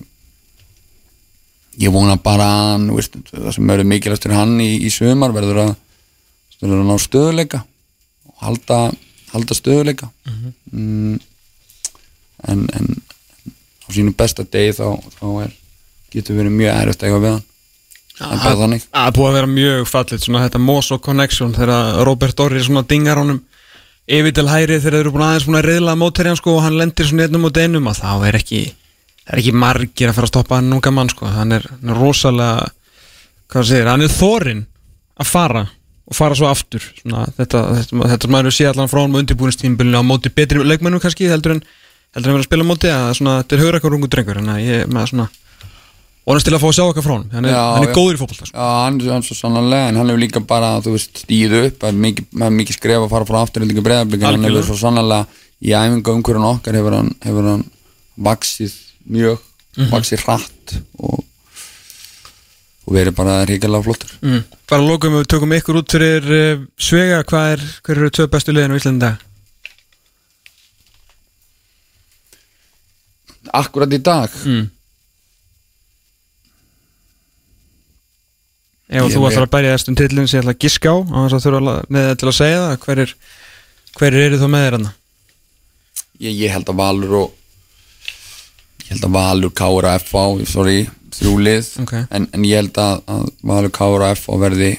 [1.79, 5.33] ég vona bara að hann veist, það sem verður mikilvægt fyrir hann í, í sömar
[5.35, 5.71] verður að,
[6.59, 7.61] verður að ná stöðuleika
[8.27, 8.79] og halda,
[9.31, 11.15] halda stöðuleika mm,
[12.51, 15.55] en, en á sínu besta degi þá, þá er,
[16.11, 17.47] getur verið mjög erfitt að eiga við hann
[18.21, 22.83] Það er búið að vera mjög fallit svona þetta Moso Connection þegar Robert Dorri svona
[22.87, 23.41] dingar honum
[24.11, 27.09] yfir til hæri þegar þeir eru búin aðeins að reyðla mótherjan sko og hann lendir
[27.09, 28.61] svona einnum og einum og þá er ekki
[29.31, 31.29] er ekki margir að fara að stoppa hann unga mann sko.
[31.31, 32.71] Hann er, hann er rosalega
[33.51, 34.65] hvað segir, hann er þorinn
[35.21, 35.65] að fara
[36.11, 40.01] og fara svo aftur svona, þetta, þetta, þetta maður sé allan frá hann með undirbúinistímbilinu
[40.01, 41.61] á móti betri leikmennum kannski heldur en
[42.15, 44.89] heldur en vera að spila móti að svona, þetta er höfrakar ungu drengur en ég
[44.91, 45.27] með svona
[46.27, 48.17] vonast til að fá að sjá okkar frá hann hann er, Já, hann er góður
[48.17, 48.57] í fótbolta sko.
[48.61, 52.57] Hann er hann svo sannanlega en hann hefur líka bara, veist, stíð upp mikið, með
[52.59, 55.25] mikið skref að fara frá afturhildingu breyðarblik en hann hefur svo sannanlega
[55.61, 57.65] í æfinga umhverjum okkar hefur hann, hefur hann
[58.29, 58.77] vaksið
[59.11, 59.41] mjög
[59.91, 61.21] vaksið hratt og,
[62.85, 64.41] og verið bara ríkilega flottur mm.
[64.69, 68.55] bara lókum við tökum ykkur út fyrir uh, Svega, hvað er, hver eru tvö bestu
[68.55, 69.27] liðin á Íslandi í dag?
[73.63, 74.69] Akkurat í dag Mm.
[79.01, 81.17] Ef Ég þú ætlar að bæja þessum tillin sem ég ætla að giska á á
[81.25, 83.13] þess að þurfa að- með það til að segja það hverir,
[83.97, 84.89] hverir eru þú með þér hann?
[86.21, 87.31] ég, ég held að Valur og
[88.85, 90.79] ég held að Valur, Kára, FA sorry,
[91.11, 91.93] þrjú lið Ok.
[92.11, 94.71] en, en ég held að, að Valur, Kára, FA verði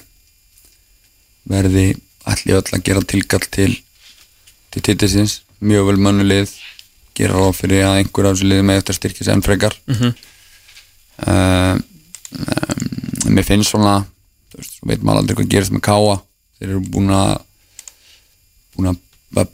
[1.48, 1.86] verði
[2.30, 3.72] allir öll að gera tilkall til
[4.72, 6.52] til tittisins, mjög vel mönnulið
[7.18, 10.14] gera ráð fyrir að einhver af þessu liði með eftir styrkis enn frekar mm Mhm.
[11.26, 11.82] um,
[13.28, 14.00] mér finnst svona
[14.84, 16.18] veit maður aldrei hvað gerist með Káa
[16.58, 17.32] þeir eru búin að
[18.76, 19.00] búin að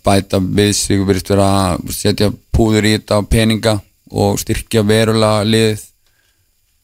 [0.04, 5.46] bæta við sig verið vera að setja púður í þetta og peninga og styrkja verulega
[5.46, 5.84] liðið.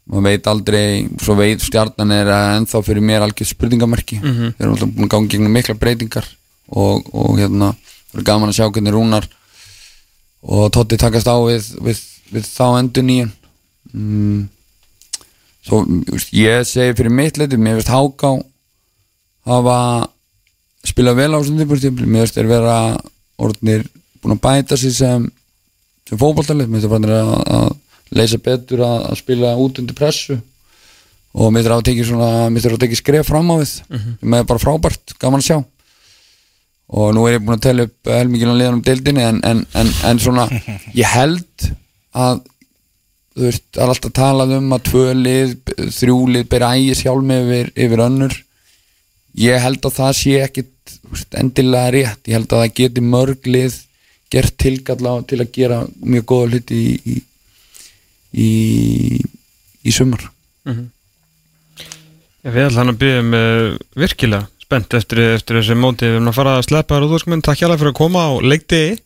[0.04, 4.90] Maður veit aldrei, svo veit stjarnan er ennþá fyrir mér algjör spurningamarki þeir eru alltaf
[4.92, 6.26] búin að ganga gegnum mikla breytingar
[6.68, 7.70] og, og hérna
[8.10, 9.28] það er gaman að sjá hvernig Rúnar
[10.44, 12.02] og Totti takast á við, við,
[12.34, 13.32] við þá endur nýjan
[13.94, 14.42] mm,
[15.64, 15.82] svo,
[16.36, 18.34] ég segi fyrir mitt leiti, mér veist Háká
[19.48, 19.78] hafa
[20.84, 22.78] spilað vel á þessum tímpúrstímpli, mér veist er vera
[23.40, 23.86] orðnir
[24.22, 25.28] búin að bæta sig sem,
[26.08, 27.70] sem fótboltalið mér veist er fannir að, að
[28.14, 30.38] leysa betur að, að spila út undir pressu.
[31.34, 33.72] Og mér er að tekið svona mér er að tekið skref fram á við.
[34.20, 35.56] Sem er bara frábært, gaman að sjá.
[36.94, 39.90] Og nú er ég búin að tella upp helmingina liðan um deildinni en, en, en,
[40.10, 40.44] en svona
[41.00, 41.70] ég held
[42.14, 42.44] að
[43.34, 45.54] þú veist, það er alltaf talað um að tvö lið,
[45.98, 48.36] þrjú lið bera ægis hjálmi yfir, yfir önnur.
[49.42, 53.04] Ég held að það sé ekkit þú veist, endilega rétt, ég held að það geti
[53.04, 53.78] mörg lið
[54.34, 57.18] gert tilkalla til að gera mjög góða hluti í í,
[58.34, 59.20] í,
[59.84, 60.26] í sumar.
[62.44, 63.36] Já, við ætlum að byrja um
[63.98, 66.08] virkilega spennt eftir, eftir þessi móti.
[66.08, 68.32] Við erum að fara að sleppa þér út úr takk hjá fyrir að koma á
[68.34, 69.00] Sömuleiðis.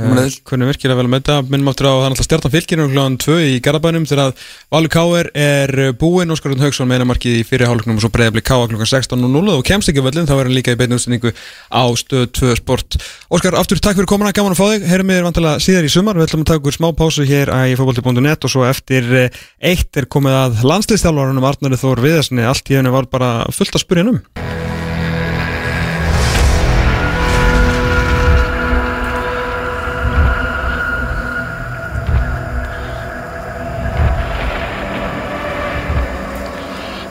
[0.00, 1.36] Hvernig virkilega vel að mæta.
[1.44, 4.92] Minnum aftur á er alltaf stjartan fylgir um hljóðan 2 í Garabænum þegar að Valur
[4.94, 6.32] Káer er búinn.
[6.32, 9.64] Óskar Rund Haugsson meina markið í fyrir hálfleiknum og svo breyðabli Káa klukkan 16.00 og
[9.68, 12.96] kemst ekki völlin þá er hann líka í beinu útsendingu á stöð 2 sport.
[13.28, 14.88] Óskar, aftur takk fyrir komuna, gaman að fá þig.
[14.90, 17.76] Heyrum við vantilega síðar í sumar, við ætlum að taka ykkur smá pásu hér í
[17.78, 22.80] fókbalti.net og svo eftir eh, eitt er komið að landslistjálfarunum Arnari Þór Viðarsni, allt í
[22.80, 24.69] henni var bara fullt að spyrja um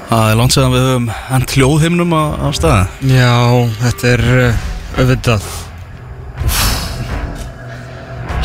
[0.09, 3.33] Það er langt séðan við höfum hent hljóðhimnum á, á staði Já,
[3.77, 4.63] þetta er uh,
[4.97, 5.45] auðvitað.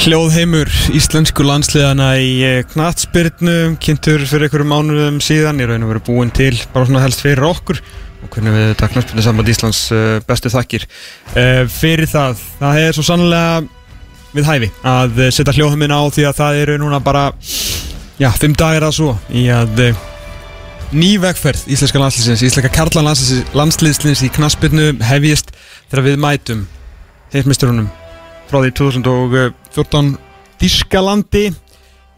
[0.04, 6.04] Hljóðheimur íslensku landsliðana í uh, knatsbyrnu kynntur fyrir einhverju mánuðum síðan í raun og veru
[6.10, 7.80] búin til bara svona helst fyrir okkur.
[8.20, 10.88] Og hvernig við þetta knatsbyrnu samband Íslands uh, bestu þakkir.
[11.80, 13.62] Fyrir það, það er svo sannlega
[14.36, 17.30] við hæfi að setja hljóðheimin á því að það eru núna bara
[18.20, 19.88] já, fimm dagir að svo í að
[20.94, 23.08] ný vegferð íslenska landsliðsins, íslenska karlan
[23.56, 25.50] landsliðsins í knaspinu hefjist
[25.90, 26.60] þegar við mætum
[27.32, 27.88] heimsmyndstörunum
[28.50, 30.14] frá því 2014
[30.62, 31.48] Þískalandi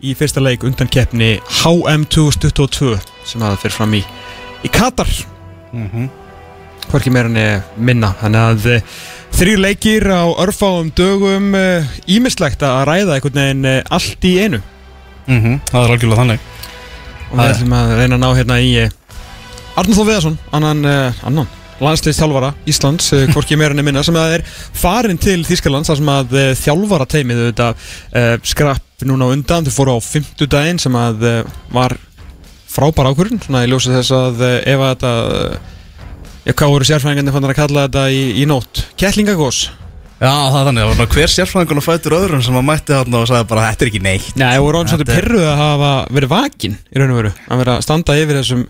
[0.05, 4.03] í fyrsta leik undan keppni HM 2022 sem það fyrir fram í
[4.67, 5.11] í Katar.
[6.87, 8.13] Hvorki meira en minna.
[8.21, 8.99] Þannig að uh,
[9.35, 11.57] þrýr leikir á örfáum dögum
[12.07, 14.61] ímislegt að ræða einhvern veginn uh, allt í einu.
[15.27, 15.65] Mm -hmm.
[15.73, 16.56] Það er algjörlega þannig
[17.37, 18.93] og við ætlum að reyna að ná hérna í eh,
[19.77, 21.49] Arnur Þór Viðarsson annan, uh, annan
[21.85, 26.13] landsliðstjálfara Íslands, uh, hvorki meira enn minna sem að er farin til Þískalands þar sem
[26.15, 27.63] að þjálfara teimið
[28.49, 31.27] skrapp núna undan, þau fóru á fimmtudaginn sem að
[31.75, 31.99] var
[32.73, 35.13] frábær ákvörðun, svona í ljósi þess að ef að þetta
[36.47, 38.87] já, hvað voru sérfræðingarnir fann að kalla þetta í, í nótt?
[38.97, 39.67] Kettlingagós
[40.17, 43.27] Já, það er þannig, bara hver sérfræðingun og fættur öðrum sem að mætti þarna og
[43.29, 44.29] sagði bara þetta er ekki neitt.
[44.41, 47.75] Nei, svolítið Þetta er- pyrruð að hafa verið vakin í raun og veru, að vera
[47.77, 48.63] að standa yfir þessum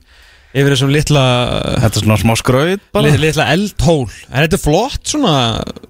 [0.57, 1.23] yfir þessum litla
[1.85, 3.05] Þetta er svona smá skraut bara.
[3.07, 4.09] Li- litla eldhól.
[4.33, 5.35] En þetta er flott svona,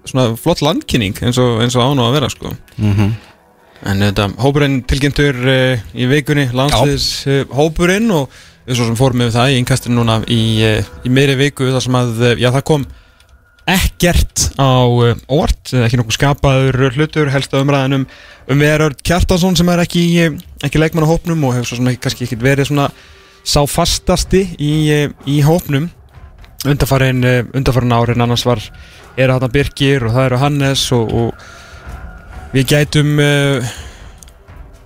[0.05, 2.53] svona flott landkynning eins og, eins og án og að vera sko.
[2.77, 3.15] Mhm.
[3.87, 8.29] en þetta hópurinn tilkynntur uh, í vikunni landsliðs uh, hópurinn og
[8.67, 11.85] við svo sem fórum með það í innkastinu núna í, uh, í meiri viku þar
[11.85, 12.87] sem að já það kom
[13.67, 18.05] ekkert á uh, óvart eh, ekki nokkuð skapaður hlutur helst á umræðinum
[18.47, 21.91] um Verður Kjartansson sem er ekki, eh, ekki leikmann á hópnum og hefur svo sem
[21.91, 22.87] ekki, kannski ekki verið svona
[23.43, 25.91] sá fastasti í, eh, í hópnum.
[26.67, 27.21] Undarfarin,
[27.55, 28.63] undarfarin árin annars var
[29.17, 33.21] eru hann Birkir og það eru Hannes og, og við gætum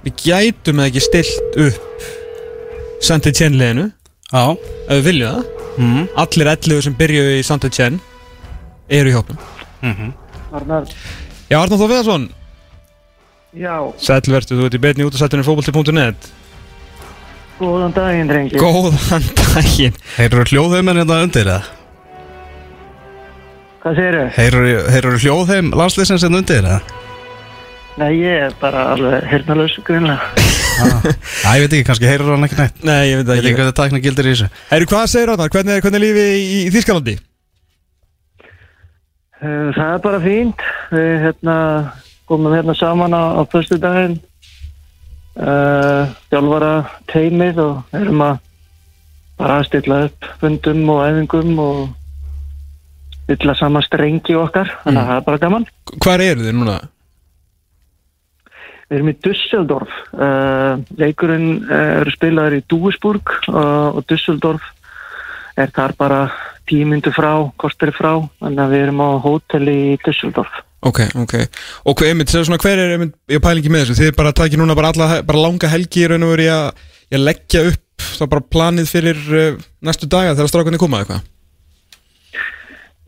[0.05, 2.05] við gætum ekki stilt upp
[3.01, 3.87] Sandi Tjenliðinu
[4.31, 4.45] Já.
[4.87, 5.57] Ef við viljum það.
[5.81, 6.09] Mm.
[6.19, 8.01] allir 11 sem byrjuðu í Sandi Tjen
[8.91, 9.39] eru í hópnum
[9.81, 10.13] Mm
[10.51, 10.85] Arnar,
[11.51, 12.25] Já, Arnáð Þór Veðarsson,
[13.55, 16.31] já, sælvertu, þú ert í betni út af sættinu fókbalti.net
[17.61, 18.57] góðan daginn, drengi.
[18.59, 21.61] Góðan daginn Heyrur hljóðheiminn hérna undir eða?
[23.81, 24.25] Hvað segirðu?
[24.93, 26.81] Heyrur hljóðheim landsliðsins hérna undir eða?
[28.01, 30.21] Nei, ég er bara alveg hirnalaus, grunlega.
[30.81, 33.41] Æ, ég veit ekki, kannski heyrur hann ekki neitt Nei, ég veit Ég það veit
[33.41, 36.03] ekki ekki hvað þetta tækna gildir í þessu Herru, hvað segir Arnáð, hvernig, er- hvernig
[36.07, 37.15] lífið í, í Þýskalandi?
[39.41, 40.65] Uh, Það er bara fínt.
[40.93, 41.57] Við hérna,
[42.29, 44.19] komum hérna saman á, á fyrstu daginn.
[45.41, 46.75] Uh, þjálfara
[47.09, 48.41] teimið og erum að
[49.41, 51.79] bara stilla upp fundum og æfingum og
[53.25, 54.75] stilla saman strengi okkar.
[54.85, 55.69] Þannig að það er bara gaman.
[55.97, 56.77] Hvar eru þið núna?
[58.91, 59.97] Við erum í Düsseldorf.
[60.13, 64.67] Uh, leikurinn uh, eru spilaður í Duisburg uh, og Düsseldorf
[65.61, 66.21] er þar bara
[66.71, 70.63] tímyndu frá, kostur frá, þannig að við erum á hóteli í Düsseldorf.
[70.81, 71.35] Ok, ok
[71.85, 74.31] Og hvað, einmitt, segðu svona, hver er einmitt, ég pæli ekki með þessu Þið bara
[74.33, 77.65] takir núna bara, alla, bara langa helgi í raun og veru í að, að leggja
[77.69, 81.29] upp það bara planið fyrir uh, næstu daga þegar strákunni koma eitthvað?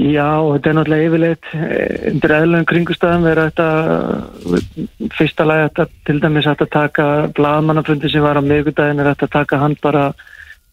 [0.02, 6.16] Já, þetta er náttúrulega yfirleitt eh, undir eðlum kringustæðum verið þetta fyrsta lagi þetta til
[6.24, 7.06] dæmis að taka
[7.36, 10.08] blagamannafundi sem var á miðgudagin er að taka hann bara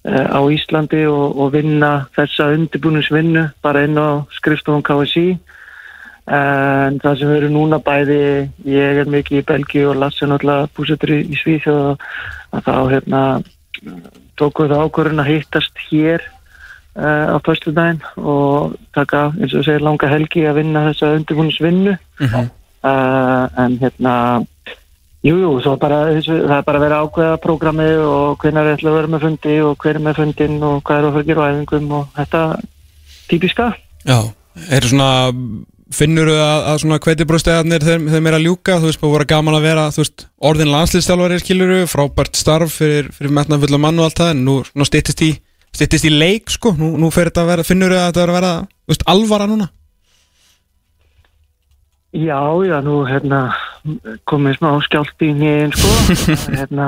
[0.07, 5.27] á Íslandi og, og vinna þessa undirbúningsvinnu bara inn á skrifstofun KSI
[6.29, 8.19] en það sem við erum núna bæði
[8.69, 12.03] ég er mikið í Belgíu og Lasse náttúrulega búsettur í, Svíþjóð
[12.53, 13.21] að þá hérna
[14.39, 16.23] tókuð það ákvörðin að hittast hér
[16.95, 21.97] uh, á förstu daginn og taka, eins og segir, langa helgi að vinna þessa undirbúningsvinnu.
[22.79, 24.13] Uh, en hérna
[25.19, 29.11] Jú, jú, það er bara að vera ákveða prógrami og hvernig er ætla að vera
[29.11, 32.43] með fundi og hver er með fundin og hvað er gera á æfingum og þetta
[33.27, 33.65] típiska.
[34.07, 34.19] Já,
[34.71, 35.09] er svona
[35.91, 39.27] finnur þau að, að svona kveitibrústegarnir þeim, þeim er að ljúka, þú veist, bara voru
[39.33, 44.07] gaman að vera þú veist, orðin landslýstjálfari skiluru frábært starf fyrir, fyrir metnafulla mann og
[44.07, 45.33] allt það, en nú, nú styttist í
[45.75, 48.53] styttist í leik, sko, nú, nú þetta vera finnur þau að þetta er að vera,
[48.85, 49.67] þú veist, alvara núna
[52.09, 53.53] Já, já, nú hérna
[54.25, 55.91] komið smá skjált í nýjum sko,
[56.57, 56.87] hérna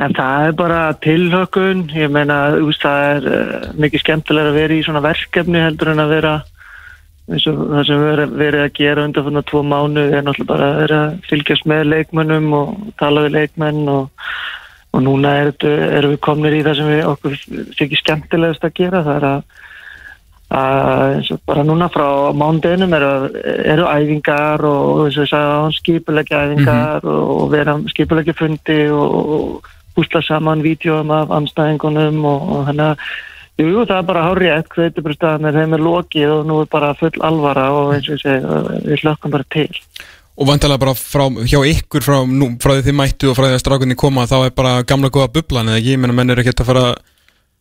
[0.00, 4.58] en það er bara tilhökun ég meina, þú veist, það er uh, mikið skemmtilega að
[4.58, 6.34] vera í svona verkefni heldur en að vera
[7.30, 10.50] eins og það sem við erum verið að gera undan fyrir tvo mánu er náttúrulega
[10.50, 14.26] bara að vera að fylgjast með leikmönnum og tala við leikmenn og,
[14.92, 17.38] og núna er, erum við komnir í það sem við okkur
[17.78, 19.04] þykir skemmtilegast að gera.
[19.06, 19.62] Það er að
[20.54, 23.12] að bara núna frá mándeginum eru,
[23.74, 25.12] eru æfingar og
[25.78, 29.64] skipulegja æfingar og vera skipulegja fundi og
[29.96, 32.98] húsla saman vídjóum af anstæðingunum og, og að
[33.58, 36.70] jú, það er bara hár rétt hveitur bara staðan þeim er lokið og nú er
[36.70, 38.42] bara full alvara og eins og segi
[38.88, 39.70] við hlökkum bara til.
[40.34, 43.54] Og vantalega bara frá, hjá ykkur frá, nú, frá því þið mættu og frá því
[43.54, 46.64] að strákunni koma þá er bara gamla góða bublan eða ég menna menn er ekkert
[46.64, 46.86] að fara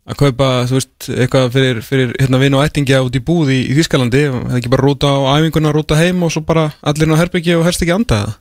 [0.04, 3.60] að kaupa, þú veist, eitthvað fyrir, fyrir hérna vinn og ættingja út í búð í,
[3.78, 7.22] Þískalandi, eða ekki bara rúta á æfinguna, rúta heim og svo bara allir inn á
[7.22, 8.40] herbyggja og helst ekki anda það?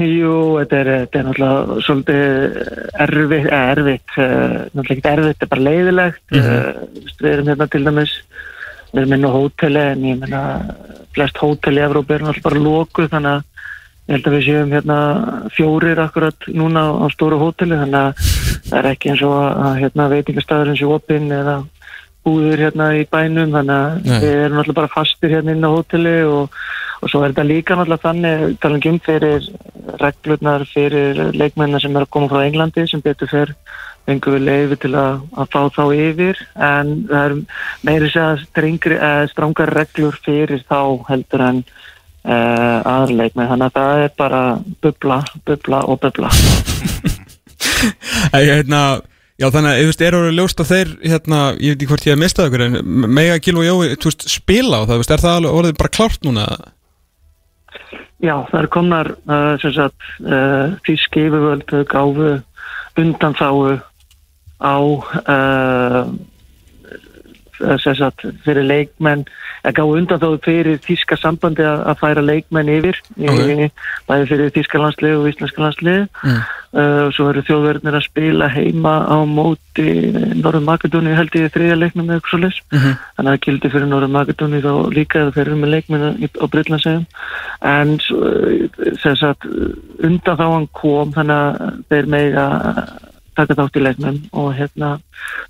[0.00, 2.22] Jú, þetta er, þetta er náttúrulega svolítið
[3.04, 6.56] erfitt, erfitt, uh, náttúrulega ekki erfitt, þetta er bara leiðilegt, mm -hmm.
[6.56, 8.14] uh, við erum hérna til dæmis,
[8.90, 10.42] við erum inn á hóteli en ég menna,
[11.14, 13.46] flest hóteli í Evróp er náttúrulega bara lókuð þannig að
[14.10, 15.00] ég held að við séum hérna
[15.54, 18.30] fjórir akkurat núna á stóru hóteli þannig að
[18.66, 21.60] það er ekki eins og að hérna, veitingastæður eins og opinn eða
[22.26, 26.16] búður hérna í bænum þannig að við erum náttúrulega bara fastir hérna inn á hóteli
[26.26, 26.58] og,
[27.00, 29.46] og svo er þetta líka náttúrulega þannig talan um fyrir
[30.02, 33.54] reglurnar fyrir leikmennar sem er að koma frá Englandi sem betur fyrr
[34.08, 37.36] fengum við leiði til að, að fá þá yfir en það er
[37.86, 40.80] meiri segja strengri, eh, strángari reglur fyrir þá
[41.12, 41.62] heldur en
[42.24, 44.42] uh, aðrleikmi þannig að það er bara
[44.84, 46.32] bubla, bubla og bubla
[48.34, 48.82] Æ, hérna,
[49.40, 52.06] já þannig að, þú veist, er orðið ljóst að þeir, hérna, ég veit ekki hvort
[52.06, 55.00] ég hef mistað ykkur, en mega Gil og Jói, þú veist, spila á það, þú
[55.02, 56.48] veist, er það alveg orðið bara klárt núna?
[58.20, 62.34] Já, það er komnar uh, sem sagt uh, þíski yfirvöldu gáfu
[63.00, 63.78] undanþáu
[64.60, 66.02] á uh,
[67.84, 69.24] sagt fyrir leikmenn
[69.64, 73.72] að gáfu undanþáu fyrir þíska sambandi að, að færa leikmenn yfir í, Ok.
[74.08, 76.40] bæði fyrir þíska landslið og íslenska landslið Mm.
[76.76, 79.86] uh, svo eru þjóðverðnir að spila heima á móti
[80.38, 82.92] Norður Makedóni held ég þriðja eða eitthvað svo leys Mhm.
[83.16, 87.06] þannig að það gildi fyrir Norður Makedóni þá líka þeir eru með leikmenn á Brytlandsegum
[87.62, 89.44] en eh, sagt
[90.02, 92.46] undan þá hann kom þannig að þeir mega
[93.36, 94.98] taka þátt í leikmenn og hérna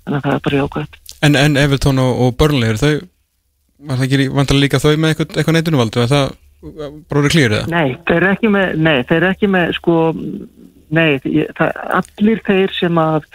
[0.05, 2.95] þannig að það er bara jákvæmt En, en Evertón og, og Burnley, þau,
[3.87, 7.73] var það ekki vantilega líka þau með eitthvað, eitthvað neitunvaldu, það orðið klýrið það?
[7.73, 9.97] Nei, þeir eru ekki með, nei, þeir eru ekki með sko,
[10.93, 11.09] nei,
[11.57, 13.27] það, allir þeir sem að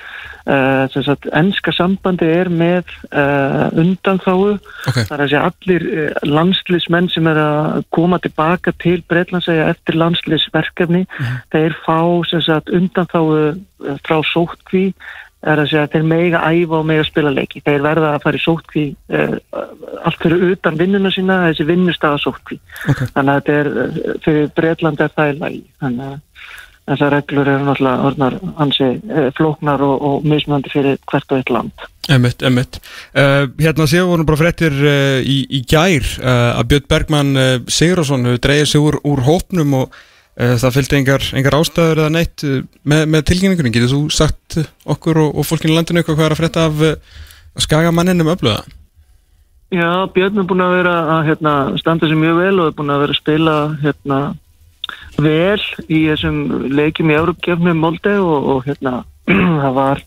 [0.47, 5.87] uh, sem sagt, ennska sambandi er með uh, undanþáu Ok, Það er að segja allir
[5.91, 11.05] uh, landslismenn sem er að koma tilbaka til Breitlandsæja eftir landslisverkefni
[11.55, 11.99] þeir fá
[12.31, 13.57] sem sagt undanþáu
[14.07, 14.89] frá sótkví
[15.47, 17.63] er að segja að þeir mega æfa og mega spila leiki.
[17.67, 18.85] Þeir verða að fara í sótkví
[19.15, 19.35] uh,
[20.07, 22.61] allt fyrir utan vinnuna sína þessi vinnustafa sótkví.
[22.93, 23.03] ok.
[23.15, 25.61] Þannig að þetta er, uh, fyrir Breitland er það í lagi.
[25.85, 26.23] Þannig að
[26.87, 31.55] þessar reglur eru náttúrulega orðnar hansi uh, flóknar og, og mismöndi fyrir hvert og eitt
[31.55, 31.87] land.
[32.13, 32.81] Emmitt, emmitt.
[33.11, 38.29] Uh, hérna séu voru bara fréttir uh, í, í gær að Björn Bergmann uh, Sigurðarsson
[38.31, 39.99] hefur dreigið sig úr, úr hópnum og
[40.37, 43.75] það fylgdi engar, ástæður eða neitt uh, með, með tilkynningunum.
[43.75, 47.23] Getur þú sagt okkur og, og fólkinu landinu eitthvað hvað er að frétta af uh,
[47.65, 48.65] skagamanninum öfluga?
[49.75, 52.93] Já, Björn er búin að vera að hérna, standa sér mjög vel og er búin
[52.95, 54.19] að vera að spila hérna,
[55.19, 56.37] vel í þessum
[56.71, 59.01] leikjum í Európkefni Molde og, og hérna,
[59.65, 60.05] það var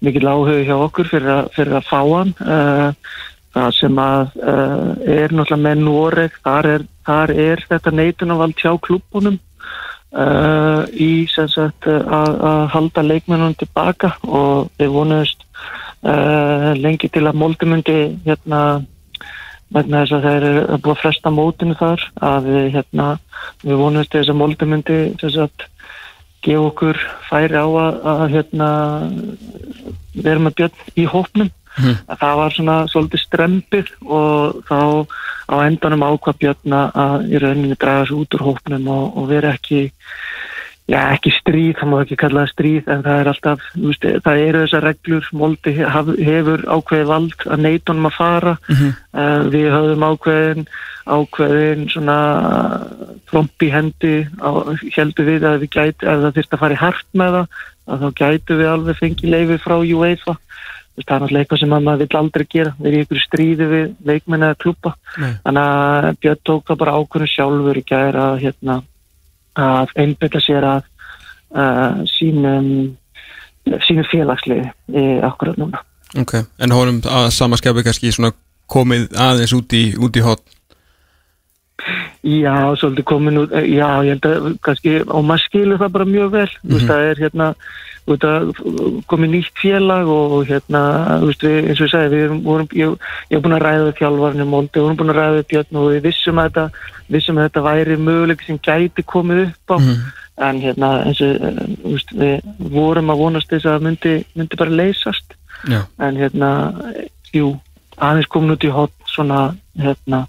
[0.00, 3.12] mikill áhuga hjá okkur fyrir að, fyrir að fá hann uh,
[3.54, 8.72] það sem að uh, er náttúrulega með Noreg þar er, þar er þetta neitunavald hjá
[8.82, 9.38] klubunum
[10.12, 15.44] uh, í sagt uh, að, að halda leikmennunum tilbaka og við vonumst
[16.02, 18.62] uh, lengi til að Molde myndi hérna
[19.70, 23.10] vegna þess að þeir eru að búa að fresta mótinu þar að við, hérna,
[23.62, 24.40] við vonumst þess að
[25.36, 25.68] sagt
[26.40, 26.98] gefa okkur
[27.28, 28.68] færi á að, að hérna,
[30.16, 34.80] vera með björn í hópnum að það var svona svolítið strempið og þá
[35.50, 39.54] á endanum ákvað björn að í rauninni draga sig út úr hópnum og, og vera
[39.56, 39.90] ekki
[40.90, 44.44] já ekki stríð, það má ekki kalla það stríð en það er alltaf, veist, það
[44.44, 48.54] eru þessar reglur, Moldi hef, hefur ákveðið vald að neitunum að fara.
[49.14, 50.66] Uh, við höfum ákveðin
[51.10, 52.18] ákveðin svona
[53.30, 54.14] tromp í hendi
[54.96, 57.58] heldur við að við gæti, að það þurft að fara í hart með það,
[57.90, 60.36] að þá gætu við alveg fengið leiði frá UEFA
[61.06, 63.90] það er náttúrulega eitthvað sem maður vill aldrei gera við erum í ykkur stríði við
[64.10, 68.80] leikmenni að klúpa þannig að Björn tóka bara ákveðin sjálfur í gæra að hérna
[69.60, 70.82] að einbytta sér að
[71.56, 72.70] uh, sínum
[73.86, 75.82] sínum félagslið í akkurat núna.
[76.18, 78.10] Ok, en honum að samaskapi kannski
[78.70, 80.42] komið aðeins út í, út í hot
[82.20, 86.04] Já, svolítið komin út, eh, já, ég held að kannski, og maður skilur það bara
[86.04, 87.46] mjög vel, þú veist, það er hérna,
[89.10, 90.82] komið nýtt félag og hérna,
[91.24, 92.96] veist, við, eins og ég segi, við vorum, ég,
[93.30, 95.80] ég hef búin að ræða við þjálfarnir Moldi, við vorum búin að ræða við Björn
[95.80, 96.64] og við vissum að þetta,
[97.08, 99.76] vissum að þetta væri möguleik sem gæti komið upp á,
[100.50, 104.76] en hérna, eins og, eh, veist, við vorum að vonast þess að myndi, myndi bara
[104.82, 105.36] leysast,
[105.68, 106.50] Já, en hérna,
[107.32, 107.54] jú,
[107.96, 110.26] aðeins komin út í hot svona, hérna,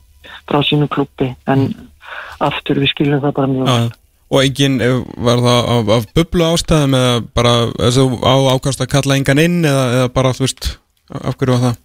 [0.49, 1.69] frá sínu klubbi, en
[2.43, 3.91] aftur við skiljum það bara mjög vel.
[4.32, 8.91] Og engin, eh, var það af, af bublu ástæðum eða bara þessu á ákast að
[8.93, 10.69] kalla engan inn eða, eða bara, þú veist,
[11.11, 11.80] af hverju var það?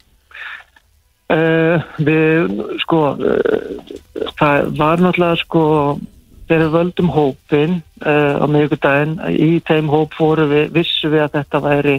[1.26, 2.52] Uh, við,
[2.84, 5.64] sko, uh, það var náttúrulega, sko,
[6.50, 11.62] við völdum hópin uh, á miðvikudaginn, í þeim hóp fóru við, vissu við að þetta
[11.64, 11.96] væri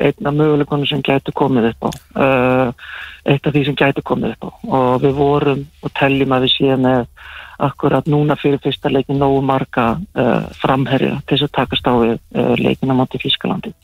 [0.00, 1.90] einn af möguleikonum sem gæti komið upp á,
[2.24, 2.92] uh,
[3.28, 6.54] eitt af því sem gæti komið upp á og við vorum og telljum að við
[6.56, 7.04] séum með
[7.60, 12.16] akkurat núna fyrir fyrsta leikin nógu marga uh, framherja til þess að takast á við
[12.62, 13.74] leikin á móti Fískalandi.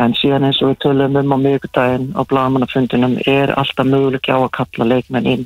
[0.00, 4.40] En síðan eins og við tölum um á miðvikudaginn á blagamannafundinum er alltaf möguleik á
[4.40, 5.42] að kalla leikmenn inn,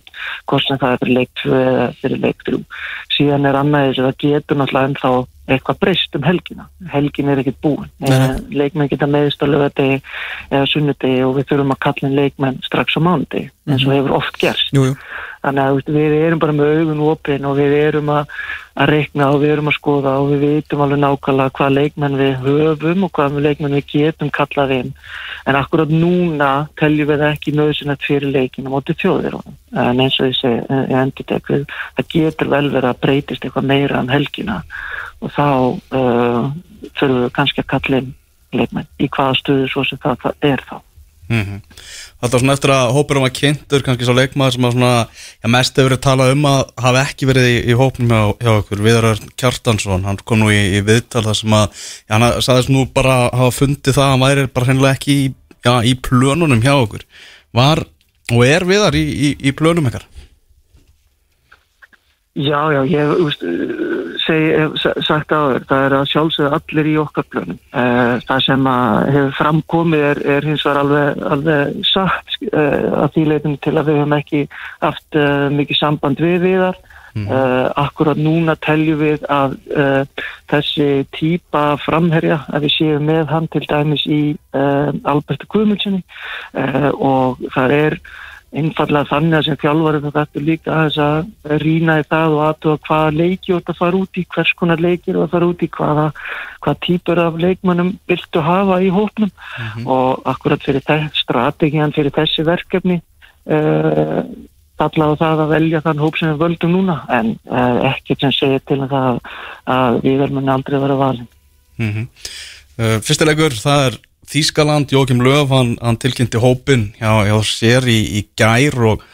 [0.47, 2.61] hvort sem það er fyrir leik 2 eða fyrir leik 3.
[3.16, 5.12] Síðan er annað þess að það getur náttúrulega ennþá
[5.47, 6.68] eitthvað breyst um helgina.
[6.92, 7.90] Helgin er ekkert búin.
[8.55, 9.99] Leikmenn geta meðist á lögadegi
[10.51, 14.39] eða sunnudegi og við þurfum að kalla leikmenn strax á mánudegi, eins og hefur oft
[14.41, 14.71] gerst.
[14.75, 14.97] Jú, jú,
[15.47, 18.31] Þannig að við erum bara með augun opinn og við erum að,
[18.75, 22.33] að reikna og við erum að skoða og við vitum alveg nákvæmlega hvað leikmenn við
[22.43, 24.91] höfum og hvað leikmenn við getum kallað inn.
[25.47, 26.51] En akkurat núna
[26.81, 29.59] teljum við ekki nöðsynlegt fyrir leikinu mótið þjóðir honum.
[29.71, 31.64] En eins og ég segi, eh, ég endur við,
[31.95, 34.59] það getur vel verið að breytist eitthvað meira um helgina
[35.23, 35.47] og þá
[35.95, 36.51] uh,
[36.99, 38.11] þurfum við kannski að kalla inn
[38.57, 40.77] leikmenn í hvaða stöðu svo sem það, það er þá.
[41.27, 44.93] Mm Það var svona eftir að hópurum var kynntur kannski svo leikmaður sem að svona
[45.05, 48.53] já, mest hefur verið talað um að hafa ekki verið í, í hópnum hjá, hjá
[48.55, 52.73] okkur, Viðar Kjartansson hann kom nú í, í viðtal þar sem að já, hann sagðist
[52.73, 55.31] nú bara að hafa fundið það að hann væri bara hennilega ekki í,
[55.69, 57.07] já, í plönunum hjá okkur
[57.57, 57.85] var
[58.33, 60.09] og er Viðar í, plönum ekkar?
[62.37, 63.45] Já, já, ég úst,
[64.27, 67.61] segi, sagt á þér, það er að sjálfsögðu allir í okkar plönum.
[67.70, 73.24] Uh, það sem hefur framkomið er, er hins vegar alveg, alveg satt uh, að því
[73.31, 74.43] leitum til að við höfum ekki
[74.83, 76.85] haft uh, mikið samband við viðar.
[77.16, 79.55] Uh, akkurat núna teljum við að
[80.53, 84.18] þessi típa framherja að við séum með hann til dæmis í
[84.53, 86.03] Alberti Guðmundssoni
[87.01, 87.97] og það er
[88.55, 92.82] einfallega þannig að sem þjálfari það þetta líka aðeins að rýna í það og aðtuga
[92.86, 95.64] hvaða leiki ert að fara út í, hvers konar leikir þú ert að fara út
[95.66, 96.07] í, hvaða,
[96.62, 99.32] hvaða típur af leikmannum viltu hafa í hópnum.
[99.84, 104.22] Og akkurat fyrir þess strategian fyrir þessi verkefni uh,
[104.76, 107.01] fallaðu það að velja þann hóp sem við völdum núna.
[107.11, 109.22] En uh, ekkert sem segir til um það
[109.76, 111.30] að við verðum aldrei vera valin.
[111.82, 112.07] Mm
[112.78, 117.99] uh, Fyrstilegur, það er Þískaland, Jókim Löf, hann, hann tilkynnti hópin hjá, hjá sér í,
[118.18, 119.05] í gær og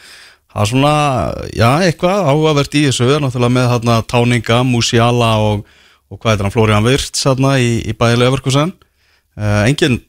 [0.53, 0.93] það er svona,
[1.53, 5.67] já, eitthvað áhugavert í þessu, það er náttúrulega með hérna Táninga, Musiala og,
[6.09, 8.73] og hvað heitir hann, Flóriðan Virts hérna í, í bæðilega verkusen.
[9.37, 9.99] Uh, engin,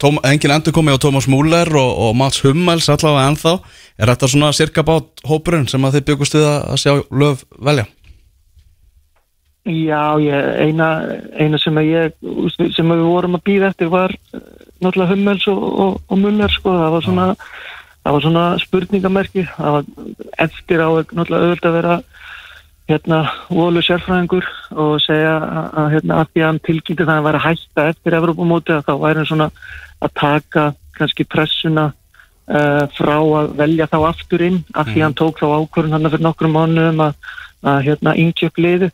[0.00, 3.58] tóm, engin endur komið á Tómas Múler og, og Mats Hummels allavega ennþá.
[4.00, 7.88] Er þetta svona cirka bát hópurinn sem að þið byggust við að sjá Löf velja?
[9.64, 10.86] Já, ég, eina,
[11.40, 12.16] eina sem að ég,
[12.52, 14.40] sem að við vorum að býða eftir var eh,
[14.84, 17.28] náttúrulega Hummels og, og, og Muller, sko, það var svona,
[18.02, 19.86] það var svona spurningamerki, það var
[20.44, 21.94] eftir á náttúrulega auðvitað að vera
[22.92, 27.28] hérna volu sérfræðingur og segja að, að hérna að því að hann tilgýtti það að
[27.30, 29.46] að hætta eftir Evropamóti að þá væri hann svona
[30.04, 30.64] að taka
[30.98, 35.46] kannski pressuna uh, frá að velja þá aftur inn af því að hann tók þá
[35.54, 37.16] ákvörðun hann fyrir nokkrum mánuðum að,
[37.72, 38.90] að hérna yngjöp liðu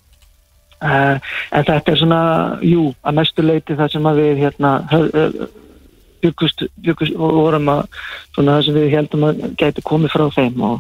[0.81, 1.21] en
[1.67, 2.21] þetta er svona,
[2.65, 4.71] jú, að mestu leiti það sem að við hérna
[6.21, 7.85] byggust, byggust og vorum að
[8.35, 10.77] svona það sem við heldum að gæti komið frá þeim og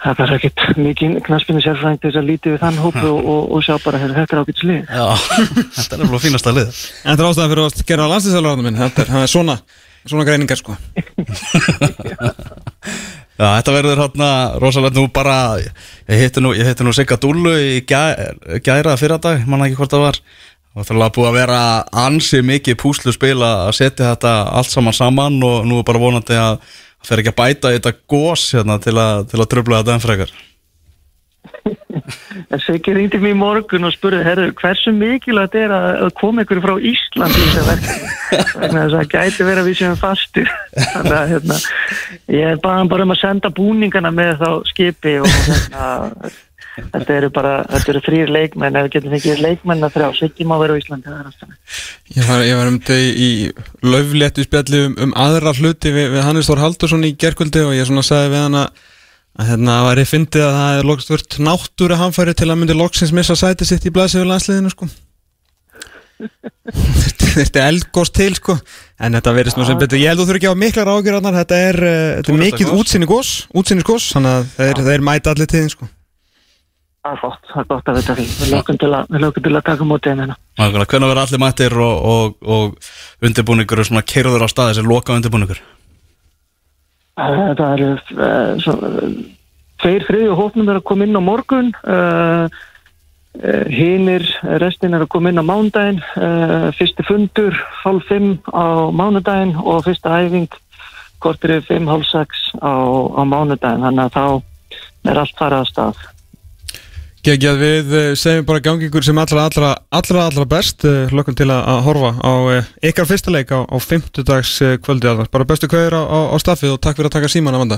[0.00, 3.42] það er ekkert mikið knaspinu sérfræðing til þess að lítið við þann hópu og, og,
[3.56, 4.82] og sjá bara hérna, þetta er ágætt slið.
[4.88, 5.06] Já,
[5.76, 6.68] þetta er alveg fínasta lið.
[7.04, 8.80] En þetta er ástæðan fyrir að gera landslýsjálfurinn minn.
[8.80, 9.58] Þetta er, er svona,
[10.08, 10.76] svona greiningar sko
[13.40, 14.30] Já, þetta verður hérna
[14.60, 16.50] rosalega nú bara, ég hitti nú,
[16.84, 18.02] nú Sigga Dúllu í gæ,
[18.60, 20.18] gæra fyrradag, manna ekki hvort það var.
[20.76, 21.62] Og það er búið að vera
[22.04, 26.36] ansi mikið púslu spil að setja þetta allt saman saman og nú er bara vonandi
[26.36, 30.04] að það fer ekki að bæta þetta gós hérna til að, að tröfla þetta enn
[30.04, 30.36] frekar
[32.50, 36.44] En Siggi reyndi mér í morgun og spurði, herru, hversu mikilvægt er að að koma
[36.44, 38.12] ykkur frá Ísland í þess að verkefni?
[38.30, 40.52] Þess að það gæti vera við sem fastur.
[40.76, 41.58] Þannig að hérna,
[42.34, 46.32] ég baði hann bara um að senda búningana með þá skipi og hérna,
[46.80, 50.46] þetta eru bara, þetta eru þrýr leikmenn, ef við getum fengið leikmenn að þrjá, Siggi
[50.48, 51.16] má vera á Íslandi.
[52.16, 53.32] Ég var, ég var um þetta í
[53.86, 57.86] löfléttu spjalli um, um aðra hluti við, við Hannes Þór Haldursson í gerkvöldi og ég
[57.90, 58.86] svona sagði við hann að
[59.38, 62.76] að hérna var ég fyndið að það er loksist vört náttúru hamfæri til að myndi
[62.76, 64.90] loksins missa sæti sitt í blæsi við landsliðinu sko.
[66.20, 68.56] Þetta er eldgóðs til sko.
[69.00, 70.90] En þetta verðist nú sem betur, ég held að þú þurfi ekki að hafa miklar
[70.92, 75.06] ágjörðarnar, þetta er, uh, þetta er mikið útsinni gós, útsinni gós þannig að þeir, þeir
[75.08, 75.90] mæta allir tíðin sko.
[77.00, 78.24] Það er gott, það er gott að vita því.
[78.36, 80.34] Við lögum til að, til að taka mótið hérna.
[80.60, 85.16] Hvernig verður allir mættir og, og, og undirbúningur og svona keirður á staði sem loka
[85.16, 85.62] undirbúningur
[87.20, 87.90] Það eru
[88.62, 89.14] svo, uh,
[89.82, 91.72] tveir þriðju hófnum er að koma inn á morgun.
[93.70, 94.24] Hinir
[94.58, 96.00] restin er að koma inn á mánudaginn.
[96.18, 100.50] Uh, fyrsti fundur hálf fimm á mánudaginn og fyrsta æfing
[101.22, 102.74] kortir er fimm hálf sex á,
[103.14, 103.86] á mánudaginn.
[103.86, 106.02] Þannig að þá er allt farað að stað
[107.20, 110.86] Gekkjað við eh, segjum bara gangi ykkur sem allra, allra, allra, allra best.
[110.88, 114.52] Eh, Lökkum til að, að horfa á eh, ykkar fyrsta leik á, á 50 dags
[114.80, 115.28] kvöldi alvar.
[115.28, 117.76] Bara bestu kveður á, á, á staffið og takk fyrir að taka síman Amanda.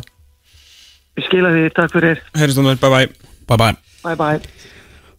[1.18, 3.08] Ég skila því, takk fyrir, vel, bye bye
[3.50, 3.74] Bye bye
[4.06, 4.38] bye bye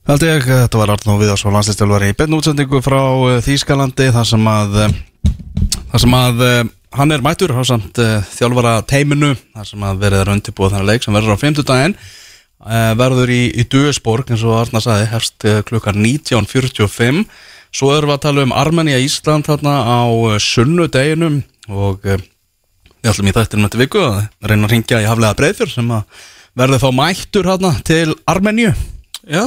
[0.07, 3.03] Held ég, þetta var Arnó Viðarsson landslistjálfari í beinu útsendingu frá
[3.43, 4.73] Þýskalandi þar sem að
[5.91, 6.41] þar sem að
[6.97, 8.01] hann er mættur á samt
[8.33, 11.95] þjálfara teiminu þar sem að verið er undirbúið þannig leik sem verður á 50 daginn
[11.95, 12.22] uh,
[12.99, 17.25] verður í, í Duisborg eins og Arna sagði hefst uh, klukkan 19.45
[17.73, 21.41] svo erum við að tala um Armenia Ísland þarna á uh, sunnudeginum.
[21.71, 25.93] Og við ætlum í þættinum þetta viku að reyna að ringja í haflega breyðfjör sem
[25.95, 26.25] að
[26.59, 28.73] verður þá mættur þarna til Armeníu.
[29.23, 29.45] Já,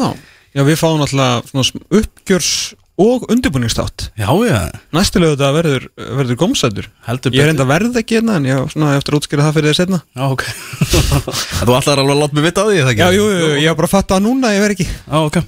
[0.56, 1.52] já við fáum alltaf
[1.92, 2.52] uppgjörs
[2.96, 4.58] og undirbúningstátt Já, já,
[4.96, 6.86] Næstilegu þetta verður, verður gómsætur.
[7.06, 9.72] Heldur Ég er enda verð ekki hérna en ég svona eftir að útskýra það fyrir
[9.72, 10.44] þér setna Já, ok.
[11.60, 12.78] En Þú ætlar alveg að láta mig vita á því?
[12.96, 14.88] Já, jú, jú, ég hef bara fatt að núna, ég verð ekki.
[14.88, 15.40] Já, ok.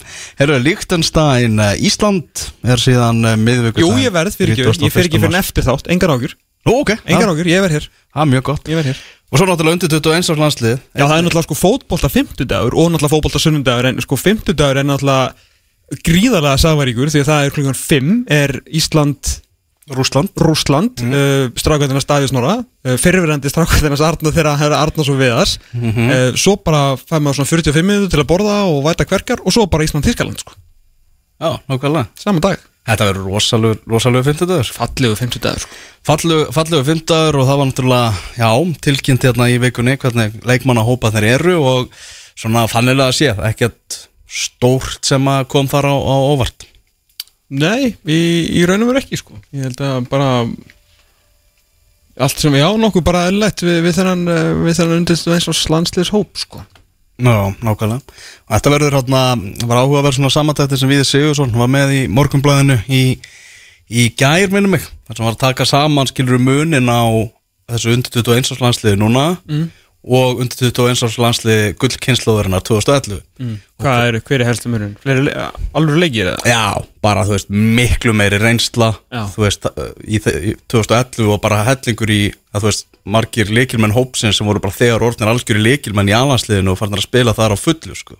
[0.42, 5.40] Herru, Líktenstein, Ísland er síðan miðvíkur Jú, ég verð fyrir ekki, ég fer ekki fyrir
[5.40, 6.36] eftir þátt Engar ágjur,
[6.66, 7.86] Nú, ok, engar ágjur, ég verð hér.
[8.18, 8.66] Er mjög gott.
[8.68, 8.99] Ég verð hér.
[9.28, 10.78] Og svo náttúrulega undir 21 árs landslið.
[10.96, 14.57] Já, það er náttúrulega sko fótbolta 50 dagur og náttúrulega fótbolta sunnudagur en sko 50
[14.59, 15.47] dagur er náttúrulega
[16.05, 19.36] gríðarlega sagvaríkur því að það er klukkan 5 er Ísland
[19.89, 21.12] Rúsland Rússland, mm.
[21.16, 26.09] uh, strákvæðina Staði Snorra uh, fyrirverandi strákvæðina Arna þegar það er Arnars og Viðars Mhm.
[26.12, 29.55] uh, svo bara fæði maður svona 45 minútur til að borða og væta kverkjar og
[29.55, 30.53] svo bara Ísland Þískaland sko,
[31.41, 32.59] Já, nákvæmlega saman dag
[32.89, 35.74] Þetta verður rosalegu, rosalegu 50 dagur fallegu 50 dagur sko.
[36.09, 38.51] Fallegu, fallegu 50 dagur og það var náttúrulega Já,
[38.86, 41.91] tilkynnt hérna í vikunni hvernig leikmanna hópa þeir eru og
[42.39, 46.66] svona fannilega að sé ekkert stórt sem að kom þar á, á óvart?
[47.48, 48.18] Nei, í,
[48.60, 49.38] í raunum verið ekki sko.
[49.56, 50.28] Ég held að bara
[52.18, 54.26] allt sem við á nokkuð bara er lett við, við þennan,
[54.66, 56.60] við þennan undirstu eins og slanslis hóp sko.
[57.18, 57.98] Já, nákvæmlega.
[58.46, 59.22] Og þetta verður hérna,
[59.58, 63.02] það var áhuga að vera svona samantætti sem Víði Sigursson var með í morgunblæðinu í,
[63.90, 67.02] í gær minnum mig, þar sem var að taka saman skilur munin á
[67.72, 69.24] þessu undir 21 árs landsliði núna.
[69.50, 69.66] Mm.
[70.05, 73.18] Og undir 21 árs landsliði gullkynnslóðurinnar 2011
[73.82, 74.94] Hvað er, hver er helstu mörun?
[75.78, 76.46] Alveg leikir eða?
[76.49, 79.24] Já, bara þú veist, miklu meiri reynsla Já.
[79.34, 79.66] þú veist,
[80.07, 82.20] í, þe- í 2011 og bara hellingur í,
[82.55, 86.16] að þú veist margir leikilmenn hópsins sem voru bara þegar orðnir algjör í leikilmenn í
[86.18, 88.18] alansliðinu og farnir að spila þar á fullu sko.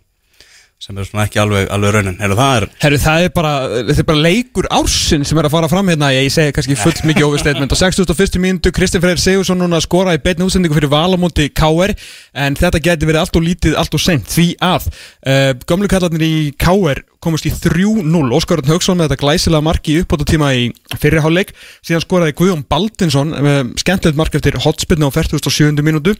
[0.79, 2.17] Sem er svona ekki alveg, alveg raunin.
[2.23, 3.53] Heru, það er Herru, það er bara,
[3.89, 7.03] þetta er bara leikur ársin sem er að fara fram hérna, ég segi kannski fullt
[7.09, 7.75] mikið overstatement.
[7.75, 8.39] Og 61.
[8.45, 11.97] mínútu Kristinn Freyr Sigursson núna að skora í beinu útsendingu fyrir Valamóti KR
[12.45, 14.31] en þetta geti verið allt og lítið, allt og seint.
[14.31, 19.23] Því að uh, gömlu kallarnir í KR komast í 3-0 Óskar Örn Haugsson með þetta
[19.25, 20.69] glæsilega marki uppbóta tíma í
[21.03, 21.51] fyrirháleik
[21.83, 25.75] síðan skoraði Guðjón Baldinsson uh, skemmtilegt mark eftir hotspillna á 47.
[25.83, 26.15] mínútu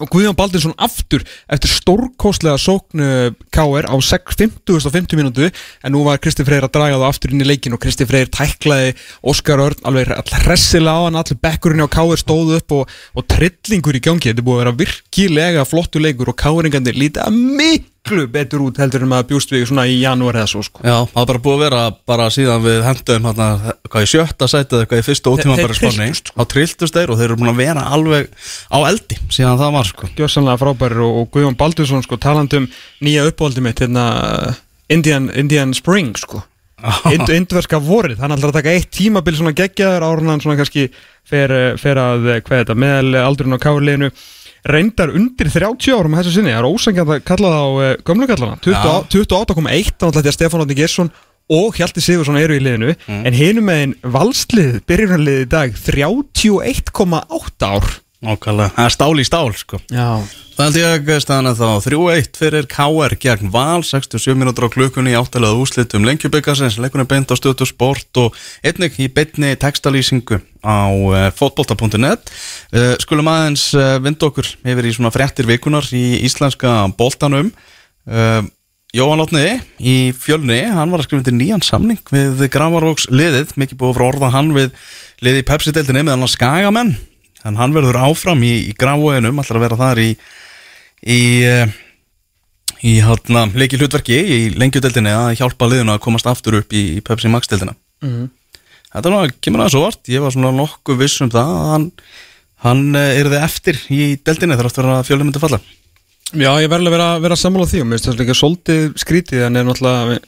[0.00, 3.08] og Guðjón Baldinsson aftur eftir stórkostlega sóknu
[3.54, 3.86] K.R.
[3.86, 7.76] á 50.50 mínútu en nú var Kristi Freyr að draga það aftur inn í leikin
[7.76, 10.12] og Kristi Freyr tæklaði Óskar Örn alveg
[10.44, 12.20] hressilega á hann allir bekkurinn á K.R.
[12.20, 16.40] stóðu upp og, og trillingur í gangi þetta búið að vera virkilega flottu leikur og
[16.42, 17.42] K.R.ingandi lítið að
[18.04, 20.82] miklu betur út heldur en maður bjúst við svona í janúar eða svo sko.
[20.84, 23.46] Já, það er bara búið að vera bara síðan við hendum hérna,
[23.88, 25.96] hvað í sjötta sætið eitthvað í fyrsta ótíma Þeir bara spáni.
[25.96, 26.36] trylltust, sko.
[26.36, 28.28] á trilltust þeir og þeir eru búin að vera alveg
[28.68, 30.10] á eldi síðan það var sko.
[30.18, 32.68] Gjössanlega frábærir og, og Guðjón Baldinsson sko talandi um
[33.00, 34.04] nýja uppáldi mitt hérna
[34.92, 36.44] Indian, Indian Spring sko.
[37.08, 40.90] Ind, indverska vorið, hann ætlar að taka eitt tímabil svona geggjaður árun hann svona kannski
[41.24, 44.10] fer, eh, fer að, eh, hvað er þetta, meðal aldurinn á káurleginu
[44.64, 47.72] reyndar undir 30 árum þessu sinni, það er ósangjant að kalla það á
[48.08, 51.12] gömlu kallana, 28 28,1 þannig að Stefán Átni Gersson
[51.52, 52.94] og Hjalti Sigursson eru í liðinu.
[53.28, 57.90] En hinum megin valslið, byrjunarlið í dag 31,8 ár
[58.24, 59.80] Nákvæmlega, það er stál í stál sko.
[59.92, 60.08] Já,
[60.54, 61.70] Það held ég að þá.
[61.82, 67.26] 3-1 fyrir KR gegn Val 67 minútur á klukkunni í áttalega úslitum lengjubikarsins, leikunni beint
[67.26, 73.96] á stötu sport og einnig í beinni textalýsingu á uh, fotbolta.net uh, Skulum aðeins uh,
[74.04, 77.50] vind okkur yfir í svona fréttir vikunar í íslenska boltanum.
[78.94, 83.80] Jóhann Lótni í fjölni, hann var að skrifa til nýjan samning við Gravarvóks liðið, mikið
[83.80, 84.70] búið frá orða hann við
[85.24, 86.94] liðið í Pepsi-deltinni með hann að skagamenn
[87.44, 90.08] en hann verður áfram í, í Gravarvóginum, ætlar að vera þar í
[91.04, 91.74] í, eh,
[92.84, 97.04] í hátna, leiki hlutverki í lengjudeldinni að hjálpa liðinu að komast aftur upp í, í
[97.04, 98.30] Pepsi Max deldina Mhm.
[98.94, 100.00] Þetta er að kemur aðeins óvart.
[100.06, 101.86] Ég var svona nokkuð viss um það að hann,
[102.62, 105.58] hann er þið eftir í deldinni þar aftur að fjölum myndi falla.
[106.30, 109.42] Já, ég verður að vera, vera sammála því og mér finnst það líka svolítið skrítið
[109.48, 110.20] en er náttúrulega,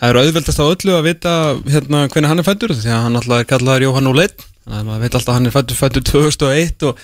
[0.00, 1.32] það er auðveldast á öllu að vita
[1.72, 4.88] hérna hvernig hann er fættur því að hann náttúrulega er kallaður Jóhann Úleitt þannig að
[4.88, 7.00] maður veit alltaf að hann er fættur fættur 2001 og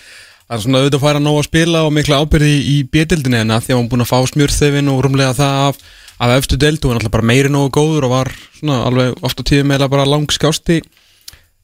[0.46, 3.40] það er svona auðvitað að færa nóg að spila og mikla ábyrði í, í B-dildinni
[3.42, 5.80] en að því að hann búin að fá smjörþefin og rúmlega það af,
[6.22, 9.42] af efstu dild og hann náttúrulega bara meiri nógu góður og var svona alveg oft
[9.42, 10.78] á tíðum eða bara langskásti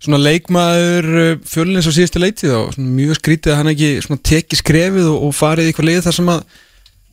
[0.02, 5.28] svona leikmaður fjölins á síðustu leitið og mjög skrítið að hann ekki teki skrefið og,
[5.28, 6.44] og farið í eitthvað lið þar sem að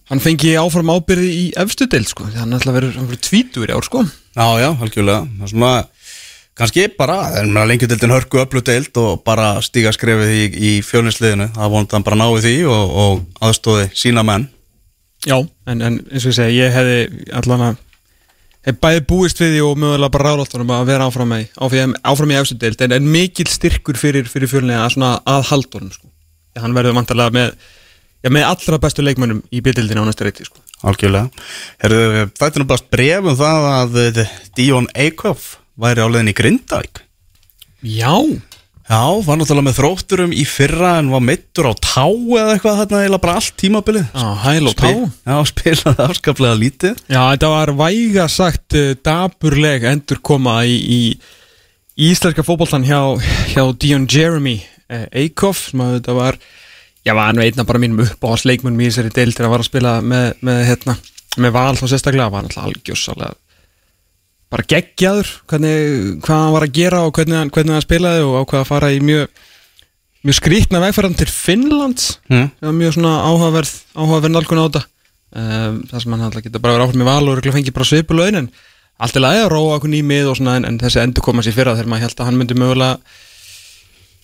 [0.09, 3.85] hann fengi áfram ábyrði í efstu deild sko, ætla að hann verið tvítur í ár
[3.85, 4.01] sko.
[4.33, 5.27] Já, já, algjörlega.
[5.37, 5.73] Það er svona,
[6.59, 11.75] kannski bara en lengjudeldin hörku öllu deild og bara stíga skrefið í, í fjölinsliðinu það
[11.75, 14.49] vonandi hann bara náði því og, og aðstóði sína menn.
[15.27, 16.99] Já, en, en eins og ég segi, ég hefði
[17.39, 17.79] allan að
[18.67, 22.33] hef bæði búist við því og mögulega bara ráðláttunum að vera áfram í, áfram, áfram
[22.33, 22.81] í efstu deild.
[22.85, 26.09] En, en mikil styrkur fyrir, fyrir fjölinni að svona að haldunum sko.
[26.59, 30.59] Hann verður vantarlega með já, með allra bestu leikmönnum í byrjildinu á næsta reyti sko.
[30.87, 31.45] Algjörlega.
[31.83, 36.31] Herðu, þetta er nú bara bref um það að eh, Díón Eikhoff væri á leiðin
[36.31, 37.03] í Grindavík?
[37.87, 38.15] Já,
[38.89, 43.01] Já, var náttúrulega með þrótturum í fyrra en var meittur á tá eða eitthvað þarna
[43.05, 44.07] eða bara allt tímabilið.
[44.17, 44.89] Á hæl og tá.
[44.89, 47.03] Já, spilaði afskaplega lítið.
[47.05, 50.99] Já, þetta var væga sagt uh, daburleg endur koma í, í,
[52.01, 52.97] í íslenska fótboltan hjá,
[53.53, 54.57] hjá Dion Jeremy
[54.89, 56.39] Eikhoff sem að þetta var
[57.05, 59.53] já, var hann veitna bara mínum upp á hans leikmunum í þessari deil til að
[59.53, 60.95] var að spila með, með, hérna,
[61.37, 63.37] með val þá sérstaklega var hann alltaf algjössalega
[64.49, 65.75] bara geggjaður hvernig,
[66.25, 68.91] hvað hann var að gera og hvernig hann, hvernig hann spilaði og ákvað að fara
[68.95, 69.27] í mjög
[70.25, 72.17] mjög skrítna vegferðan til Finnlands.
[72.27, 72.49] Mm.
[72.59, 74.81] það var mjög svona áhugaverð áhugaverð nálgun á þetta.
[75.29, 77.87] Um, það sem hann alltaf geta bara verið áhuga með val og örugglega fengið bara
[77.87, 78.51] svipu laun en
[78.99, 81.55] allt er lagi að róa okkur nýmið og svona en, en þessi endur koma sér
[81.55, 82.97] fyrra þegar maður held að hann myndi mögulega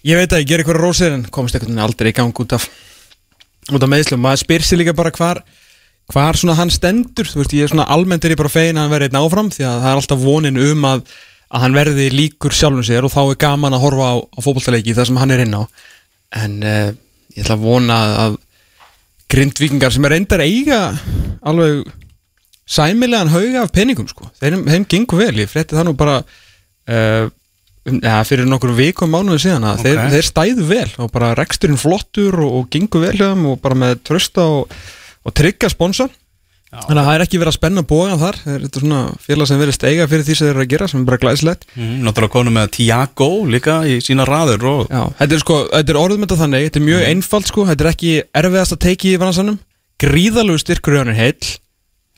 [0.09, 2.65] ég veit að ég ger eitthvað rósir en einhvern veginn aldrei í gang út af
[3.69, 5.41] út af meðslum, maður spyr sér líka bara hvar
[6.13, 8.85] hvar svona hann stendur þú veist ég er svona almennt er ég bara fegin að
[8.85, 11.05] hann verði einn áfram því að það er alltaf vonin um að
[11.55, 14.95] að hann verði líkur sjálfum sér og þá er gaman að horfa á, á fótballtaleiki
[14.97, 15.63] þar sem hann er inn á.
[16.41, 16.89] En uh,
[17.35, 18.37] ég ætla að vona að
[19.31, 20.79] grindvíkingar sem er reyndar eiga
[21.45, 21.85] alveg
[22.65, 24.27] sæmilegan hauga af peningum sko.
[24.41, 27.29] Þeim, þeim gengur vel, ég frétti það nú bara uh,
[27.93, 29.85] ja, fyrir nokkur vikum mánuðu síðan að Ok.
[29.85, 33.99] þeir, þeir stæðu vel og bara reksturinn flottur og, og gengur vel og bara með
[34.09, 34.73] trösta og,
[35.25, 36.07] og tryggja sponsa
[36.75, 38.37] þannig að það er ekki verið að spenna bógan þar.
[38.43, 40.99] Þetta er svona félag sem verið steiga fyrir því sem þeir eru að gera sem
[40.99, 45.37] er bara glæslegt Mm, náttúrulega konu með Tiago líka í sína raður og Já, þetta
[45.37, 48.11] er sko, er orðum þetta þannig Þetta er mjög einfalt sko, þetta er ekki
[48.41, 49.59] erfiðast að teiki í vannarsanum
[50.03, 51.51] Gríðalegu styrkur í hann er heill.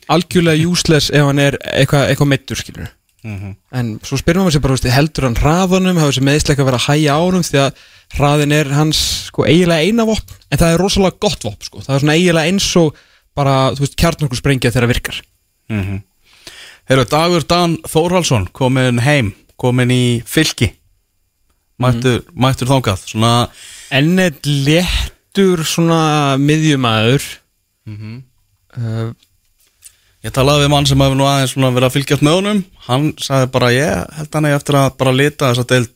[0.08, 2.88] Algjörlega useless ef hann er eitthvað eitthva meittur skilur
[3.24, 3.56] Mhm.
[3.72, 5.98] en svo spyrir maður sér bara, veist, heldur hann hraðanum?
[5.98, 7.42] Hafa þessi meðsleika verið að hæja á honum?
[7.42, 7.72] Því að
[8.14, 11.80] hraðin er hans sko, eiginlega eina vopn, en það er rosalega gott vopn sko.
[11.82, 12.94] það er svona eiginlega eins og
[13.34, 15.20] bara, þú veist, kjarnorku sprengja þegar það virkar.
[15.68, 16.02] Mhm.
[16.88, 20.72] Heyrðu, Dagur Dan Þórhalsson komin heim, komin í fylki.
[21.78, 23.50] Mættur, mættur þangað Svona,
[23.94, 27.22] en eitt léttur svona miðjumæður
[27.86, 29.12] uh,
[30.26, 32.64] ég talaði við mann sem hefur nú aðeins svona verið að fylgjast með honum.
[32.88, 35.94] Hann sagði bara, ég held hann eftir að bara lita þess að deild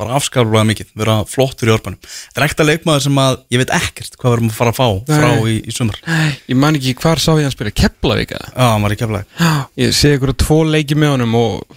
[0.00, 3.60] bara afskaplega mikið, vera flottur í orbanum Þetta er ekkert að leikmaður sem að ég
[3.60, 5.98] veit ekkert hvað við erum að fara að fá frá í, í sumar.
[6.48, 8.48] Ég man ekki hvar sá ég hann spila Keflavík eða?
[8.56, 9.50] Já, hann var í keflaði
[9.82, 11.76] ég sé ykkur tvo leiki með honum og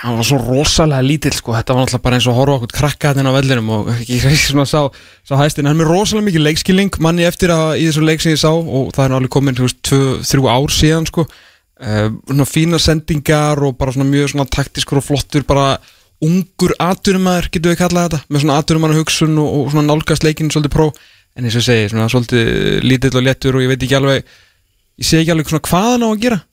[0.00, 2.74] hann var svo rosalega lítill sko, þetta var náttúrulega bara eins og að horfa okkur
[2.78, 4.80] krakka þetta á vellinum og ekki ekki svona sá,
[5.28, 8.42] sá hæstinn, hann er rosalega mikið leikskilning manni eftir að í þessu leik sem ég
[8.42, 12.46] sá og það er náttúrulega komin, þú veist, tvö, þrjú ár síðan sko, uh, svona
[12.48, 15.74] fína sendingar og bara svona mjög svona taktiskur og flottur, bara
[16.22, 20.52] ungur aturumæður, getur við kallað þetta með svona aturumæður hugsun og, og svona nálgast leikinn
[20.54, 20.88] svolítið pró,
[21.36, 24.24] en eins og ég segi svona svolítið lítill og léttur og ég veit ekki alveg
[25.02, 26.51] ég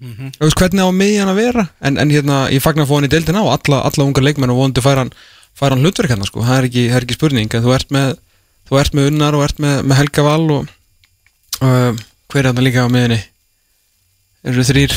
[0.00, 1.66] hann á að gera þú veist hvernig á miðjan að vera?
[1.80, 4.52] En, en hérna, ég fagnar að fá hann í deildina og alla, alla ungar leikmenn
[4.54, 5.12] og vonandi fær hann,
[5.60, 8.14] hann hlutverk hérna sko, það er ekki, það er ekki spurning þú ert með,
[8.70, 10.72] þú ert með Unnar og ert með, með Helga Val og
[11.60, 11.92] uh,
[12.30, 13.20] hver er þetta líka á miðinni
[14.50, 14.96] eru þrýr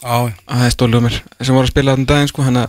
[0.00, 2.44] að það er stólu um mér sem voru að spila þannig daginn sko.
[2.46, 2.62] Hana,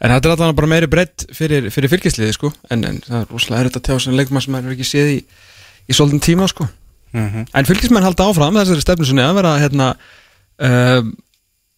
[0.00, 2.48] en þetta er alltaf bara meiri breytt fyrir, fyrir fylgisliði sko.
[2.72, 5.18] En, en það er rosalega erfitt að tjá sem leikmann sem maður ekki séð í,
[5.84, 6.68] í svolítinn tíma sko.
[7.12, 7.42] Mhm.
[7.52, 9.90] en fylgismenn halda áfram þessari stefnu sinni að vera hérna
[10.60, 11.02] uh,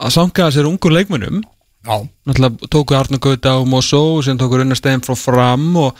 [0.02, 1.42] að sanga sér ungur leikmennum
[1.84, 5.92] Já, náttúrulega tóku Arnur Gauta og Mosó sem tóku Unnar Stein frá fram og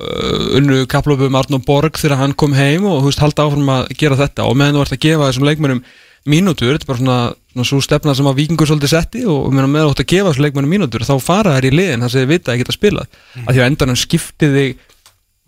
[0.00, 3.90] uh, unnu kaplöfu um Arnur Borg þegar hann kom heim og veist halda áfram að
[4.00, 4.46] gera þetta.
[4.48, 5.82] Og meðan þú ert að gefa þessum leikmennum
[6.26, 7.18] mínútur, þetta er bara svona,
[7.52, 10.46] svona svo stefna sem að vikingur svolítið setti og meðan þú ert að gefa þessum
[10.46, 13.12] leikmennum mínútur þá fara þær í liðin þar sem þið vita að geta spilað.
[13.12, 13.44] Mm.
[13.44, 14.82] að því að endanum skiptið þig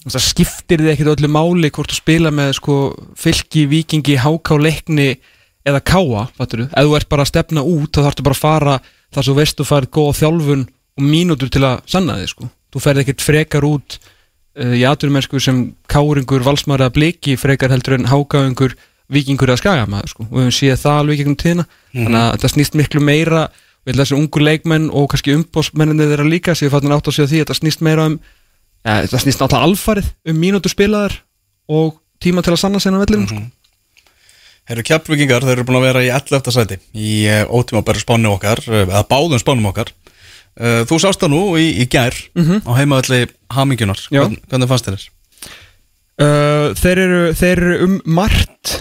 [0.05, 2.77] það skiptir þig ekkit öllu máli hvort þú spila með sko
[3.19, 5.11] fylki, vikingi, háká, leikni
[5.67, 8.77] eða káa, fattur ef þú ert bara að stefna út þá þarftu bara að fara
[9.15, 10.65] þar svo veist þú farið góða þjálfun
[10.99, 12.49] og mínútur til að sanna þig sko.
[12.75, 17.97] Þú ferð ekkert frekar út uh, í aturmennsku sem káringur, valsmaður eða bliki frekar heldur
[17.99, 18.77] en hákáingur
[19.09, 20.27] vikingur eða skagamaður sko.
[20.29, 21.65] Og við höfum séð það alveg gegnum tíðina.
[21.95, 23.47] Þannig að þetta snýst miklu meira
[23.89, 27.31] við þessar ungu leikmenn og kannski umbósmenninni þeirra líka sem við fattum átt að segja
[27.31, 28.19] því þetta snýst meira um
[28.85, 29.45] ja, þetta snýst
[34.69, 36.51] Herru kjapvikingar, þeir eru búin að vera í 11.
[36.53, 39.93] sæti í uh, ótímabæri spánu okkar uh, eða báðum spánum okkar
[40.61, 42.17] uh, Þú sást það nú í, í gær
[42.69, 43.23] á heimaðalli
[43.55, 44.03] hamingjunar.
[44.13, 45.09] Hvern, Hvernig fannst þér þess?
[46.19, 48.75] uh, þeir, eru, þeir eru um margt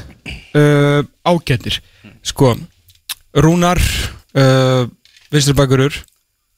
[0.58, 1.80] uh, ágættir
[2.28, 2.56] sko
[3.38, 4.88] Rúnar uh,
[5.32, 5.94] Vinstribakurur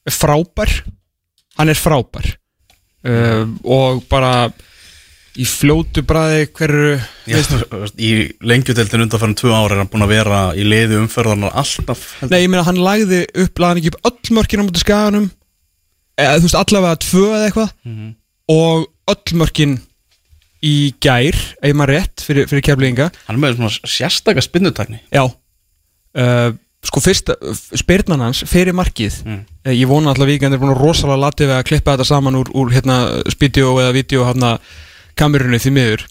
[0.09, 0.71] er frábær
[1.59, 2.35] hann er frábær
[2.99, 4.49] og bara
[5.37, 6.95] í fljótu bræði hverju
[7.99, 8.11] í
[8.49, 12.49] lengjudeldin undanfærin tvö ára er hann búin að vera í liði umferðarnar alltaf Nei, ég
[12.51, 15.27] meina hann lagði upp, lagði ekki upp öll mörkin á mútið skaganum
[16.19, 18.09] eða þú veist allavega tvö eða eitthvað Mhm.
[18.49, 19.77] og öll mörkin
[20.65, 25.23] í gær, ef maður rétt fyrir, fyrir keflinga Hann er með svona sérstaka spinnutakni Já
[25.29, 27.27] uh, Sko fyrst,
[27.75, 29.33] spyrnan hans fyrir markið Mm.
[29.65, 29.71] mm.
[29.75, 32.47] Ég vona alltaf víkend er búin að rosalega latið við að klippa þetta saman úr,
[32.55, 32.95] úr hérna,
[33.29, 34.53] spídeó eða vídeo hérna,
[35.19, 36.07] kamerunni því miður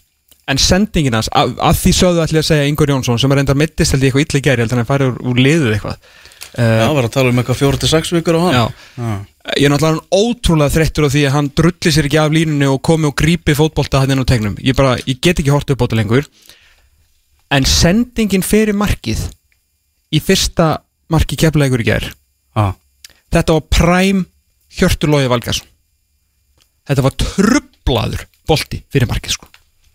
[0.49, 3.55] En sendingin hans, að, að því sögðu allir að segja Ingur Jónsson sem er enda
[3.57, 5.99] mittist held ég eitthvað illa í gæri held hann að fara úr, úr liðið eitthvað
[6.49, 8.63] Já, uh, var að tala um eitthvað fjóra til sex vikur á hann Já.
[8.97, 9.11] Já.
[9.59, 12.81] Ég er náttúrulega ótrúlega þreyttur á því að hann drulli sér ekki af línunni og
[12.89, 15.81] komi og grípi fótbolta hann inn á tegnum Ég bara, ég get ekki hort upp
[15.81, 16.25] á þetta lengur
[17.53, 19.27] En sendingin fyrir markið
[20.09, 20.79] í fyrsta
[21.13, 22.73] marki keflægur í Já.
[23.29, 24.25] Þetta var præm
[24.79, 25.69] Hjörtur Valgarsson
[26.89, 27.13] Þetta var
[27.89, 29.49] trublaður bolti fyrir markið sko.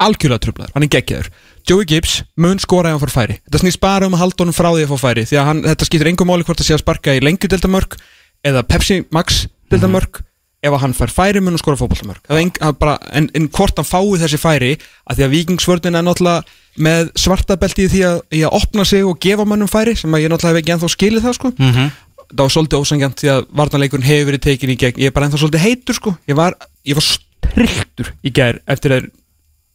[0.05, 1.31] Algjörlega trublaður, hann er geggjaður.
[1.65, 3.39] Joey Gibbs mun skora ef hann fór færi.
[3.47, 5.63] Þetta snýst bara um að halda honum frá því að fá færi Því að hann,
[5.65, 7.97] þetta skiptir engum máli hvort það sé að sparka í lengjudeldamörk
[8.45, 10.21] Eða Pepsi Max deldamörk
[10.65, 13.89] Ef að hann fær færi mun hann skora er að bara, en, en hvort hann
[13.89, 16.45] fái þessi færi að Því að vikingsvörðin er náttúrulega
[16.85, 20.15] með svarta belti í því að, í að opna sig og gefa mönnum færi sem
[20.17, 21.51] að ég náttúrulega hef ekki ennþá skilið það sko.
[21.55, 21.93] Mhm.
[22.35, 24.99] það var svolítið ósangjant því að varnarleikurinn hefur verið tekin í gegn.
[25.05, 26.15] Ég er bara ennþá svolítið heitur sko.
[26.27, 27.07] Ég var, ég var
[27.55, 29.09] striktur í gær eftir að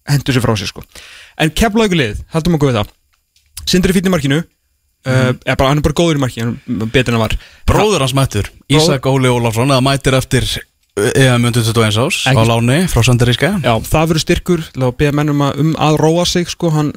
[0.09, 0.85] hendur sér frá sér sko.
[1.39, 2.95] En keflaugulegð, haldum okkur við það.
[3.69, 6.55] Sindri í markinu uh, eða bara, hann er bara góður í markinu,
[6.89, 7.37] betur en hann var.
[7.69, 10.47] Bróður hans mættur, Ísak Óli Ólafsson eða mættir eftir
[10.99, 15.61] EM 21 ás á láni frá Sandaríska já, það verður styrkur að beða mennum að,
[15.61, 16.89] um að róa sig sko, hann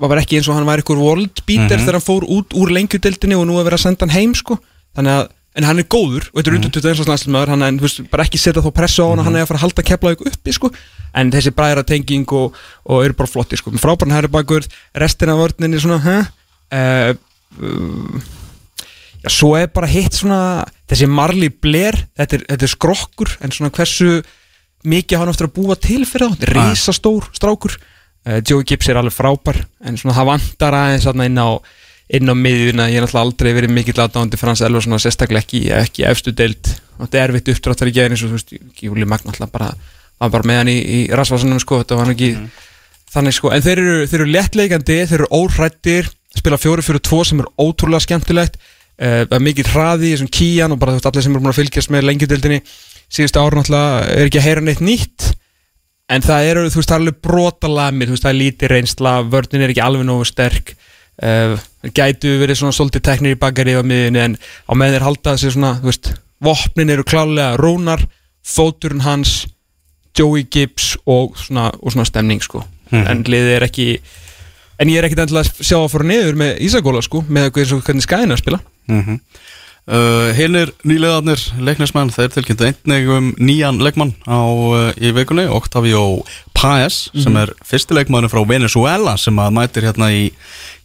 [0.00, 3.36] var ekki eins og hann var ykkur world beater þegar hann fór út úr lengjudeldinni
[3.36, 4.58] og nú er verið að senda hann heim sko.
[4.96, 7.10] Þannig að, en hann er góður og þetta er undan 21.
[7.10, 9.60] landsliðmaður hann er, veist, bara ekki setja þá pressu á hann hann er að fara
[9.62, 10.70] að halda kepla uppi sko.
[11.16, 14.66] En þessi bræðra tenging og, og eru bara flotti sko, með frábæran hæri bakur
[15.00, 16.16] restin af vörninni svona, hæ?
[16.76, 17.12] Uh,
[17.62, 18.32] uh,
[19.24, 23.54] Já, svo er bara hitt svona þessi Marley Blair, þetta er, þetta er skrokkur en
[23.54, 24.20] svona hversu
[24.86, 27.78] mikið hann eftir að búa til fyrir þá, er risastór strákur,
[28.28, 31.48] uh, Joey Gibbs er alveg frábær en svona það vantar aðeins inn á,
[32.14, 32.88] inn á miðjuna.
[32.92, 36.70] Ég er náttúrulega aldrei verið mikill aðdáðandi Frans Elvarsson og sérstaklega ekki, ekki efstu deild.
[36.96, 38.54] Og þetta er erfitt uppdráttar í geðin eins og þú veist,
[38.84, 39.72] Júli Magn alltaf bara
[40.16, 42.30] var bara með hann í, í rasvarsanum sko, þetta var hann ekki
[43.12, 47.22] þannig sko, en þeir eru, þeir eru léttleikandi, þeir eru óhrættir spila fjóri fyrir tvo
[47.24, 48.58] sem er ótrúlega skemmtilegt.
[48.96, 51.52] Uh, það er mikið hraði þessum kíjan og bara þú veist allir sem eru búin
[51.52, 52.60] að fylgjast með lengjudildinni
[53.12, 55.26] síðustu ára náttúrulega er ekki að heyra neitt nýtt.
[56.12, 59.14] En það eru, þú veist, það er alveg brotalamið, þú veist, það er lítið reynsla
[59.26, 60.72] vörnin er ekki alveg nógu sterk
[61.22, 61.56] uh,
[61.96, 65.54] gætu verið svona svolítið teknir í bakari á miðinni en á með þeir halda þessi
[65.56, 66.12] svona, þú veist,
[66.44, 68.06] vopnin eru klálega Rúnar,
[68.46, 69.46] fóturinn hans
[70.16, 72.62] Joey Gibbs og svona, og svona stemning sko.
[72.92, 73.88] En liðið er ekki
[74.80, 78.04] en ég er ekkit endilega að sjá að fara niður með Ísagóla sko, með hvernig
[78.04, 78.60] skæðin er að spila.
[78.88, 79.20] Mm
[79.88, 86.22] uh, Hinnir nýlegaðnir leiknismenn þeir tilkynntu einnig um nýjan leikmann á, uh, í vikunni, Octavio
[86.56, 90.28] Paes sem er fyrsti leikmann frá Venezuela sem að mætir hérna í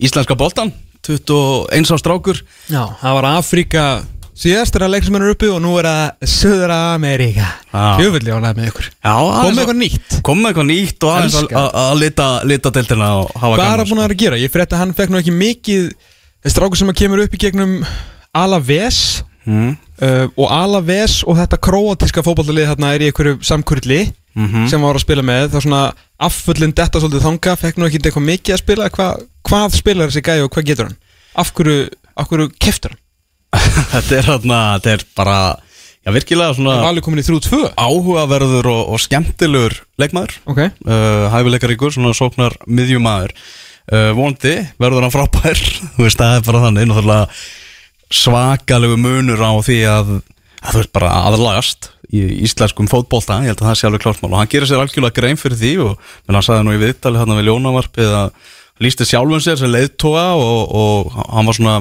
[0.03, 2.41] íslenska boltan 21 á strákur.
[2.69, 3.85] Já, það var Afríka
[4.41, 7.81] síðast er að leiksmenn er uppi og nú er það Söðra Ameríka Já.
[8.01, 8.87] Jöfulli ánægð með ykkur.
[9.01, 10.15] Já, Kom aðeins með að- eitthvað nýtt?
[10.25, 13.81] kom með eitthvað nýtt og aðeins að, lita, lita deltina og hafa Hvað er gaman,
[13.81, 14.39] það búin að vera að gera?
[14.41, 15.91] Ég frétti að hann fekk nú ekki mikið
[16.53, 17.75] strákur sem að kemur upp í gegnum
[18.37, 19.71] Alaves mm.
[20.01, 24.69] uh, og Alaves og þetta króatíska fótballtalið þarna er í einhverju samkurli Mhm.
[24.71, 25.49] sem var að spila með.
[25.51, 25.81] Það er svona
[26.27, 28.89] affullin detta svolítið þanga fekk nú ekki eitthvað mikið að spila.
[28.95, 30.97] Hvað, hvað spilar þessi gæi og hvað getur hann?
[31.35, 31.89] Af hverju,
[32.29, 33.01] hverju keftur hann?
[33.91, 35.39] Þetta er hérna, þetta er bara
[36.01, 40.31] Já, virkilega svona alveg komin í 3-2 áhugaverður og, og skemmtilegur leikmaður.
[40.49, 45.61] Ok, uh, hæfileikaríkur, svona sóknar miðjumæður uh, vondi verður hann frábær.
[45.99, 47.27] Þú veist, það er bara þannig náttúrulega
[48.11, 50.13] svakalegu munur á því að,
[50.61, 54.33] að þú veist, bara aðlagast í íslenskum fótbolta, ég held að það sé alveg klártmál
[54.33, 57.21] og hann gerir sér algjörlega grein fyrir því og menn hann sagði nú í viðtali
[57.21, 58.33] hérna við ljónavarpið að
[58.83, 61.75] lísti sjálfum sér sem leiðtoga og, og hann var svona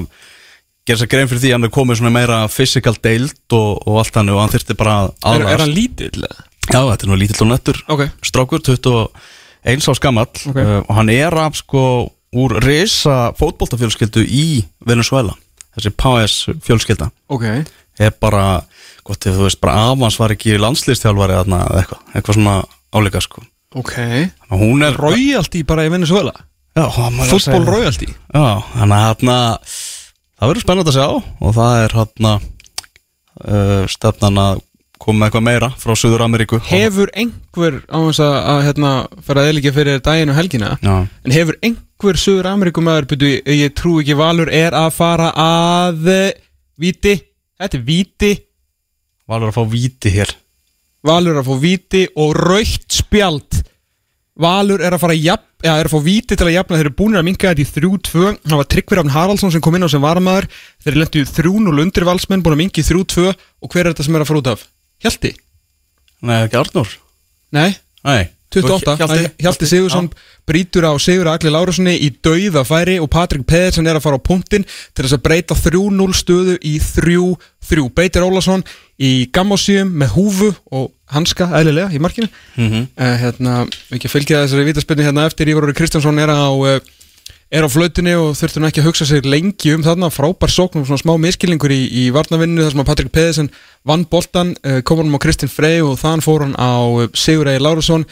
[0.87, 3.99] gerir sér grein fyrir því að hann er komið svona meira physical deild og, og
[4.05, 5.65] allt hann og hann þyrfti bara að er, er aðlagast.
[5.65, 6.25] hann lítill?
[6.71, 7.83] Já, þetta er nú lítill og nettur.
[7.91, 10.57] Ok, strákur 21 á skamall Ok.
[10.63, 11.83] uh, og hann er af sko
[12.31, 15.35] úr risa fótboltafjölskyldu í Venezuela
[15.77, 16.37] þessi Páes
[16.67, 17.11] fjölskylda.
[17.31, 17.47] Ok.
[18.01, 18.63] Er bara,
[19.05, 22.61] gott ef þú veist bara Avans var ekki landslýstjálfari eða eitthvað, eitthvað svona
[22.97, 23.43] áleika sko.
[23.79, 23.97] Ok,
[24.51, 26.33] hún er royalty bara í Venezuela
[26.75, 28.07] fútból royalty?
[28.33, 29.37] Já, þannig að hérna
[30.39, 31.07] það verður spennandi að sjá
[31.41, 34.63] og það er hérna uh, stefnan að
[35.01, 38.91] koma eitthvað meira frá Suður Ameríku hefur einhver á þess að, að hérna,
[39.27, 40.95] fara að eðlika fyrir daginn og helgina já,
[41.25, 46.39] En hefur einhver Suður Amerikumæður byrju, ég trú ekki Valur er að fara að eh,
[46.81, 47.13] Víti,
[47.61, 48.31] þetta er Víti.
[49.29, 50.31] Valur að fá víti hér.
[51.05, 53.61] Valur að fá Víti og raukt spjald.
[54.41, 56.89] Valur er að fara að jafn, ja, er að fá Víti til að jafna þeir
[56.89, 59.85] eru búinir að minka þetta í 3-2 það var Tryggvi Rafn Haraldsson sem kom inn
[59.85, 60.49] á sem varamæður
[60.81, 64.07] þeir eru lentu 3-0 undir valsmenn búin að minka í 3-2 og hver er þetta
[64.09, 64.65] sem er að fara út af?
[65.01, 65.33] Hjalti?
[66.21, 66.91] Nei, ekki Arnur
[67.57, 67.73] Nei,
[68.05, 68.29] Nei.
[68.51, 70.09] 28, Hjalti, Hjalti Sigursson
[70.49, 74.27] brýtur á Sigur Agli Lárusson í dauða færi og Patrik Pedersen er að fara á
[74.27, 78.65] punktinn til þess að breyta 3-0 stöðu í 3-3 Beitir Ólason
[78.99, 82.27] í gammásíum með húfu og hanska eðlilega í markinu.
[82.57, 82.89] Mhm.
[82.99, 83.61] uh, hérna,
[83.95, 85.51] ekki að fylgja þessari vítaspilni hérna eftir.
[85.51, 86.81] Ívar Óri Kristjánsson er á uh,
[87.51, 90.81] er á flautinni og þurftur hann ekki að hugsa sér lengi um þarna, frábær sókn
[90.81, 93.51] og svona smá miskilningur í, í varnavinnu þar sem að Patrik Pedersen
[93.87, 97.51] vann boltan uh, kom hann á Kristinn Frey og þann fór hann á uh, Sigur
[97.51, 98.07] Egi Lárusson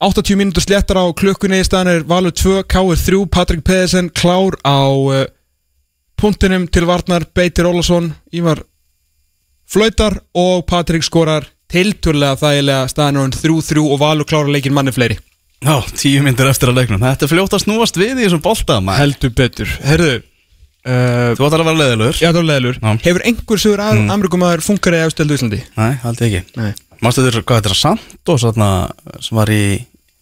[0.00, 2.96] 80 mínútur sléttar á klukkunni í staðan er Valur 2, K.R.
[2.96, 5.26] 3, Patrik Pedersen klár á uh,
[6.16, 8.64] punktinum til Varnar, Beitir Ólason Ívar
[9.68, 14.96] flautar og Patrik skorar tilturlega þægilega staðan er hann 3-3 og Valur klárar leikin manni
[14.96, 15.20] fleiri
[15.60, 17.02] Já, tíu myndir eftir að leiknum.
[17.04, 19.02] Þetta fljótt að snúast við í þessum bolta maður.
[19.02, 19.72] heldur betur.
[19.84, 22.92] Herðu uh, Þú ætlar að vera leiðilegur Já, það er leðilur Já.
[23.04, 24.08] Hefur einhver sögur mm.
[24.14, 25.60] Amerikumæður funkar í afsteldu Íslandi?
[25.76, 26.42] Nei, haldið ekki.
[26.60, 26.70] Nei.
[27.04, 28.70] Mástu þér, hvað þetta er Santos þarna,
[29.24, 29.62] sem var í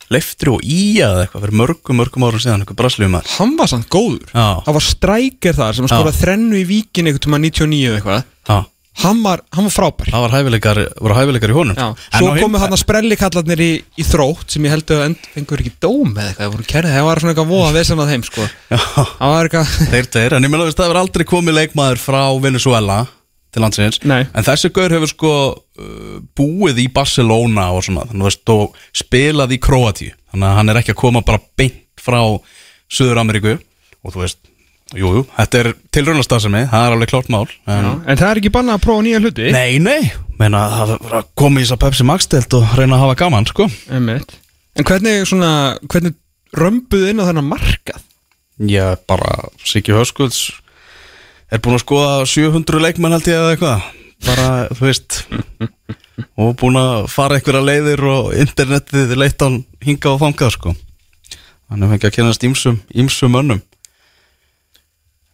[0.09, 3.89] Leiftri og Ía eða eitthvað fyrir mörgum, mörgum árum síðan eitthvað braslíumar Hann var samt
[3.93, 4.31] góður.
[4.33, 5.93] Já, Það var strækir þar sem Já.
[5.93, 8.23] skora þrennu í víkin tíma 99 eða eitthvað.
[8.49, 8.59] Já,
[9.03, 10.09] hann var, hann var frábær.
[10.13, 11.77] Það var hæfileikar, voru hæfileikar í honum.
[11.79, 14.93] Já, En svo á hinn- komu hann að sprellikallarnir í, í þrótt sem ég held
[14.95, 17.77] að end, fengur ekki dóm eða eitthvað, það voru kerðið, það var svona eitthvað voða
[17.79, 18.79] vesen að þeim sko, Já,
[19.19, 22.03] það var eitthvað þeir þeir En ég meina, þú veist, það hefur aldrei komið leikmaður
[22.03, 22.99] frá Venezuela
[23.49, 23.97] til landsins.
[24.05, 24.23] Nei.
[24.37, 28.75] En þessi gaur hefur sko uh, búið í Barcelona og svona Þannig, þú veist, og
[29.01, 30.13] spilað í Kroatíu.
[30.35, 32.21] Þannig að hann er ekki að koma bara beint frá
[32.93, 33.55] Suður Ameríku
[34.05, 34.39] Og þú veist,
[34.97, 38.53] jú, jú, þetta er tilraunastasemi Það er alveg klárt mál en, en það er ekki
[38.55, 39.51] bannað að prófa nýja hluti?
[39.53, 40.11] Nei, nei,
[40.41, 43.49] meina það er að koma í þess að Pepsi Max-delt og reyna að hafa gaman,
[43.51, 43.69] sko.
[43.93, 44.39] Einmitt.
[44.79, 45.53] en hvernig svona
[45.85, 46.17] hvernig
[46.57, 48.01] römbuðu inn á þennan markað?
[48.59, 50.49] Já, bara Siggi Höskulds
[51.53, 53.87] er búin að skoða 700 leikmenn held ég eða eitthvað.
[54.27, 55.21] Bara, þú veist
[56.41, 60.75] og búin að fara einhverja leiðir og internetið leitt hann hinga og þangað, sko.
[61.69, 63.63] Hann er fengið að kynast ímsum, ímsum önnum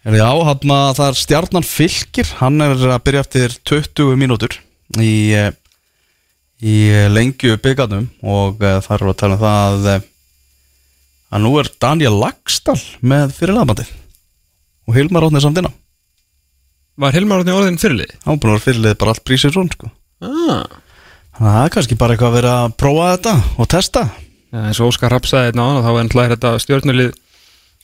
[0.04, 4.58] já, hann að það er stjarnan fylgir hann er að byrja eftir 20 mínútur
[5.00, 5.52] í eh,
[6.64, 6.76] í
[7.12, 10.04] lengju byggarnum og uh, það er að tala um það að eh,
[11.44, 13.86] nú er Daniel Lagstall með fyrirlaðbandi
[14.88, 15.72] og Hilmar átnið samt inná
[17.00, 19.90] var Hilmar átni orðin fyrirlið hann búin að vera fyrirlið bara allt prísið svona sko.
[20.24, 20.62] ah.
[21.40, 24.06] það er kannski bara eitthvað að vera að prófa þetta og testa.
[24.54, 27.12] Ja, eins og Óskar Rapsaði þetta ána þá er náttúrulega þetta stjórnulið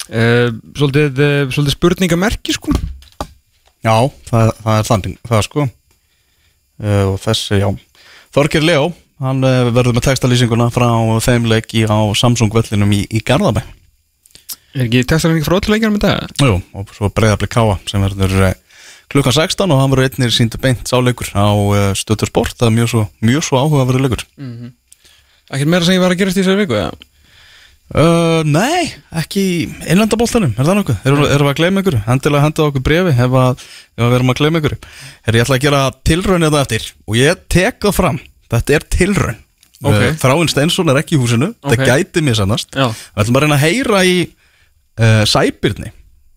[0.09, 0.48] uh,
[0.78, 2.74] svolítið, uh, svolítið spurningamerki sko.
[3.81, 3.94] Já,
[4.28, 5.66] það, það er þannig það sko.
[6.81, 7.68] Uh, og þessi, já.
[8.35, 8.89] Þorgir Leó,
[9.20, 10.89] hann verður með textalýsinguna frá
[11.24, 13.64] þeim leiki á Samsung vellinum í, í Garðabæ.
[14.70, 18.52] Er ekki ekki frá öllu leikjar með það Jú, og svo breyðabli Káa sem verður
[19.10, 22.77] klukkan 16 og hann verður einnir síndu beint sáleikur á uh, Stötur Sport það er
[22.78, 24.24] mjög svo, mjög svo áhuga að verður leikur
[25.51, 26.90] ekkert meira sem ég var að gerast í þessari viku ja.
[27.91, 28.85] Uh, nei,
[29.19, 29.43] ekki
[29.91, 30.99] innlandabóltanum, er það nokkuð?
[31.11, 31.97] Erum, við að gleyma ykkur?
[32.12, 33.65] Endilega henda okkur brefi ef, að,
[33.99, 37.19] ef við erum að gleyma ykkur Her, Ég ætla að gera tilraun þetta eftir og
[37.19, 38.21] ég tek það fram,
[38.55, 39.41] þetta er tilraun
[39.81, 39.97] Ok.
[39.97, 41.73] uh, Þráinn Steinsson er ekki í húsinu, Ok.
[41.73, 42.87] þetta gæti mér sannast Já.
[42.95, 45.91] Við ætlum að reyna að heyra í uh, Sæbyrni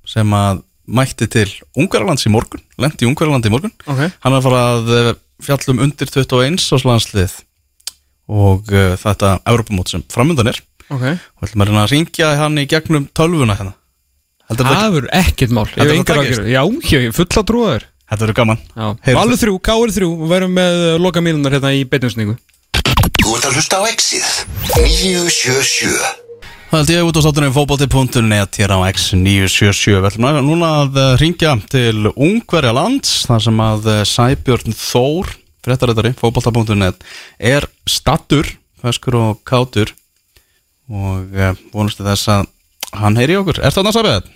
[0.09, 1.47] sem að mætti til
[1.77, 4.01] Ungarlands í morgun lendi í Ungarlandi í morgun Ok.
[4.09, 5.13] Hann er að fara að uh,
[5.45, 7.37] fjallum undir 21 ás landslið
[8.33, 11.05] og uh, þetta Europamót sem framundan er ok.
[11.39, 13.75] Og ætlum að reyna að ringja hann í gegnum tölvuna hérna.
[14.53, 15.65] Það verður ekkert mál.
[15.65, 16.47] Ég Þetta er það áhyggjur.
[16.51, 16.61] já,
[16.93, 17.85] ég er full að trúa þér.
[18.03, 18.59] Þetta verður gaman.
[19.17, 20.09] Valur þrjú, káir þrjú.
[20.19, 22.35] Og verðum með uh, loka mínunar hérna í beinunsningu
[23.23, 24.27] Þú ert að hlusta á Exið.
[24.75, 25.93] 977
[26.73, 30.95] Það held ég út á státtunum fótbolti.net hér á X977 Við ætlum að núna að
[30.97, 35.29] eh, hringja til Ungverja lands þar sem að eh, Sæbjörn Þór
[35.63, 37.05] fréttarættari, fótbolta.net
[37.39, 38.49] er stattur,
[38.81, 39.93] feskur og kátur
[40.91, 42.47] og uh, vonustu þess að
[42.99, 44.31] hann heyri okkur Er það Sæbjörn?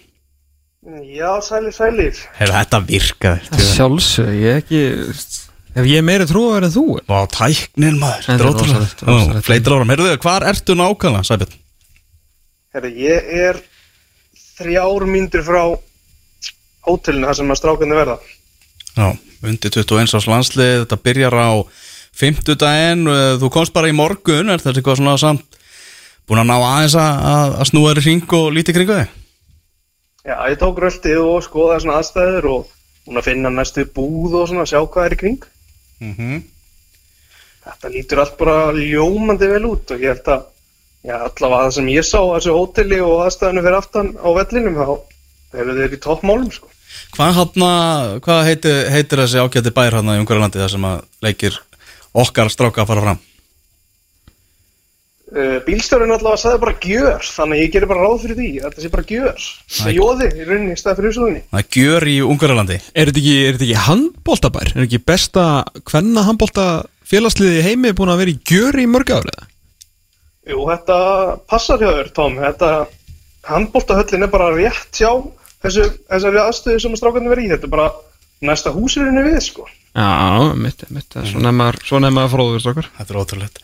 [0.88, 2.20] Já, sælir, sælir.
[2.38, 4.82] Heyrðu, þetta virkaði Sjálfsög, ég ekki
[5.78, 8.30] Ef ég er meiri trúa en þú Vá, tæknin maður.
[8.32, 11.60] Já, Fleitir áram, heyrðu, hvar ertu nákvæmlega, Sæbjörn?
[12.74, 13.60] Herri, ég er
[14.58, 15.62] þrjár mínútur frá
[16.88, 18.18] hótelinu þar sem að strákandi verða.
[18.96, 19.08] Já,
[19.46, 21.50] undir 21 ás landslið, þetta byrjar á
[22.18, 23.06] 50 daginn,
[23.42, 25.57] þú komst bara í morgun, er þetta eitthvað svona samt
[26.28, 29.16] búin að ná aðeins að, að, að snúa þér í hring og lítið kringu þig?
[30.28, 32.74] Já, ég tók röltið og skoðaði svona aðstæður og
[33.08, 35.46] hún að finna næstu búð og svona sjá hvað er í kring.
[36.04, 36.42] Mm -hmm.
[37.68, 40.44] Þetta lítur allt bara ljómandi vel út og ég held að
[41.08, 44.76] já, allavega það sem ég sá á þessu hóteli og aðstæðinu fyrir aftan á vellinum
[44.76, 44.88] þá
[45.62, 46.68] eru þeir í toppmálum sko.
[47.16, 47.72] Hvað, hana,
[48.24, 51.60] hvað heitir, heitir þessi ágæti bær hann í Ungverjalandi þar sem að leikir
[52.14, 53.27] okkar stráka að fara fram?
[55.28, 58.68] Uh, bílstjórinn allavega sagði bara gjör, þannig að ég gerir bara ráð fyrir því, að
[58.68, 59.48] þetta sé bara gjör.
[59.76, 61.42] Það er jóði í rauninni í stað fyrir húsvöðinni.
[61.52, 64.72] Það er gjör í Ungverjalandi Er þetta ekki, er þetta ekki handbóltabær?
[64.72, 65.44] Er ekki besta
[65.92, 66.68] hvenna handbólta
[67.12, 69.44] félagsliði í heimi búin að vera í gjöri í mörg árið?
[70.48, 71.00] Jú, þetta
[71.52, 72.40] passar hjá þér, Tom.
[72.40, 72.72] Þetta
[73.52, 75.12] handbóltahöllin er bara rétt hjá
[75.66, 77.52] þessu, þessari aðstöðu sem strákarnir verið í.
[77.58, 77.90] Þetta er bara
[78.48, 79.68] næsta húsirinn við, sko.
[79.98, 83.56] Já, mitt, mitt, svona er maður, fróður stokkar Þetta er ótrúlegt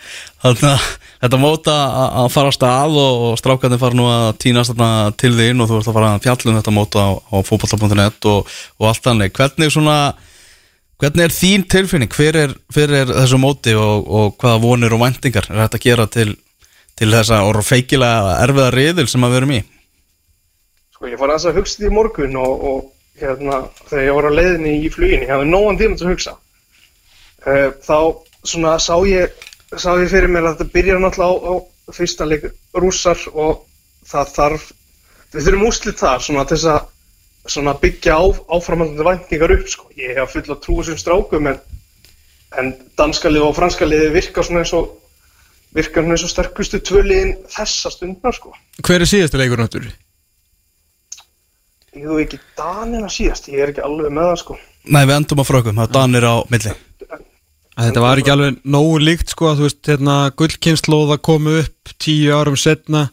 [0.41, 0.85] Þannig að
[1.21, 5.11] þetta móta að að fara á stað og, og strákarnir fara nú að týnast þarna
[5.21, 8.55] til þín og þú ert að fara að fjallum þetta móta á, á fótbolta.net og,
[8.81, 9.97] og allt þannig Hvernig svona
[11.03, 12.11] Hvernig er þín tilfinning?
[12.15, 15.85] Hver er, hver er þessu móti og, og hvaða vonir og væntingar er þetta að
[15.85, 16.29] gera til,
[16.97, 19.61] til þessa og feikilega erfiða riðil sem að við erum í?
[20.95, 22.83] Sko, ég fór aðeins að hugsa því morgun og, og
[23.21, 26.37] hérna, þegar ég var á leiðinni í fluginni, ég hafði nógan tíma til að hugsa.
[27.43, 27.97] Uh, þá
[28.47, 29.35] svona sá ég,
[29.75, 33.65] sá ég fyrir mér að þetta byrjar náttúrulega á, á fyrsta leik rússar og
[34.07, 34.65] það þarf,
[35.33, 36.89] við þurfum úslit þar svona til þess að
[37.53, 38.23] svona byggja á,
[38.55, 39.89] áframhaldandi væntingar upp sko.
[39.99, 41.59] Ég hef full að trúa sem strákum en,
[42.59, 44.93] en danska lið og franska lið virka svona eins og
[45.75, 48.53] virka svona eins og sterkustu tvöliðin þessa stundnar sko.
[48.79, 49.89] Hver er síðasti leikur náttúr?
[51.93, 54.59] Ég þú ekki Danina síðast, ég er ekki alveg með það sko.
[54.89, 56.77] Nei, við endum á frökum, það er Danir á milli.
[57.73, 62.33] Þetta var ekki alveg nógu líkt sko að þú veist, hérna, gullkynnslóða komu upp tíu
[62.37, 63.07] árum setna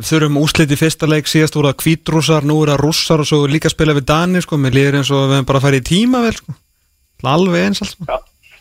[0.00, 3.26] Við þurfum úslit í fyrsta leik, síðast voru það kvítrúsar, nú er það rússar og
[3.28, 5.88] svo líka spila við Dani sko, mér líður eins og við hefum bara farið í
[5.90, 6.54] tíma vel sko.
[7.28, 8.06] Alveg eins allt sko.
[8.08, 8.54] Já,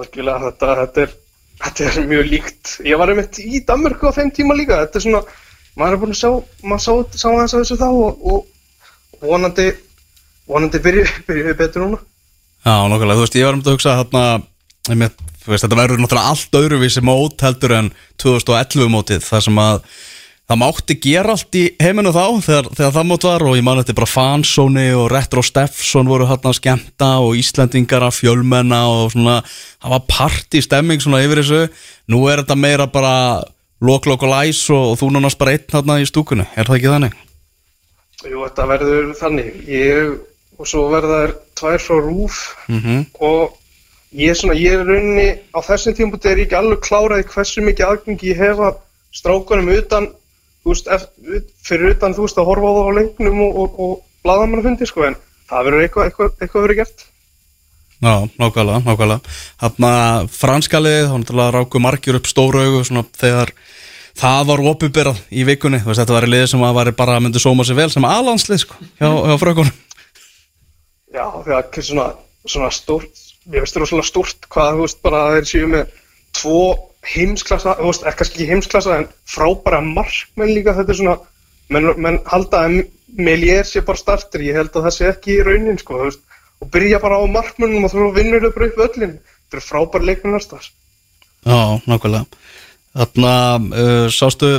[0.00, 1.12] algjörlega þetta, þetta, er,
[1.60, 2.72] þetta er mjög líkt.
[2.90, 5.22] Ég var einmitt í Danmörku á þeim tíma líka, þetta er svona,
[5.78, 6.32] maður er búin að sjá,
[6.66, 8.42] maður sá, sá aðeins að þessu þá og, og
[9.22, 9.68] vonandi,
[10.50, 12.00] vonandi byrju, byrju við betur núna.
[12.64, 13.94] Já, nokkulega, þú veist, ég var um að hugsa
[15.52, 19.80] veist, þetta verður náttúrulega allt öðruvísi mót heldur en 2011 mótið, þar sem að
[20.44, 23.80] það mátti gera allt í heiminu þá þegar, þegar það mót var og ég man
[23.80, 29.14] þetta bara Fansóni og Retro Steffsson voru hérna að skemmta og Íslandingar að fjölmenna og
[29.14, 29.38] svona,
[29.80, 31.62] það var partystemming svona yfir þessu,
[32.12, 33.14] nú er þetta meira bara
[33.84, 36.80] lok, lok og læs og, og þú nánast bara einn hérna í stúkunni, er það
[36.80, 37.23] ekki þannig?
[38.24, 39.50] Jú, þetta verður þannig.
[39.68, 40.14] Ég,
[40.58, 42.40] og svo verða þær tvær frá rúf
[42.70, 43.56] Mm og
[44.14, 47.24] ég er svona, ég er í rauninni, á þessum tímpúti er ég ekki alveg kláraði
[47.32, 48.76] hversu mikið aðgengi ég hef að
[49.14, 50.06] strákunum utan,
[50.62, 51.08] þú veist, ef-
[51.66, 55.02] fyrir utan, þú veist, að horfa á það á lengnum og, og, og blaðamannafundi, sko,
[55.08, 55.16] en
[55.50, 57.04] það verður eitthvað, eitthvað, eitthvað verið gert.
[58.04, 59.34] Já, nákvæmlega, nákvæmlega
[59.64, 59.92] Þarna
[60.38, 63.52] franska liðið, þá náttúrulega ráku margir upp stóru augu svona þegar
[64.18, 65.80] það var opubyrrað í vikunni.
[65.84, 68.78] Veist, þetta var liðið sem að væri bara myndi sóma sér vel sem aðlandslið, sko,
[69.00, 69.76] hjá, hjá frökunum.
[71.14, 72.08] Já, því að svona,
[72.46, 73.22] svona stórt,
[73.52, 75.94] ég veist það svona stórt hvað, þú veist, bara að þeir séu með
[76.34, 76.64] tvo
[77.14, 81.16] heimsklassa, þú veist, ekki ekki heimsklassa, en frábæra markmenn líka, þetta er svona,
[81.74, 82.84] menn, menn halda að
[83.14, 86.24] Melier sé bara starter, ég held að það sé ekki í raunin, sko, veist,
[86.58, 90.72] og byrja bara á markmennum og þú vinnur upp öllin, þetta eru frábæra leikmenn næstars.
[91.44, 92.24] Já, nákvæmlega
[92.94, 93.34] Þarna,
[93.74, 94.56] uh, sástu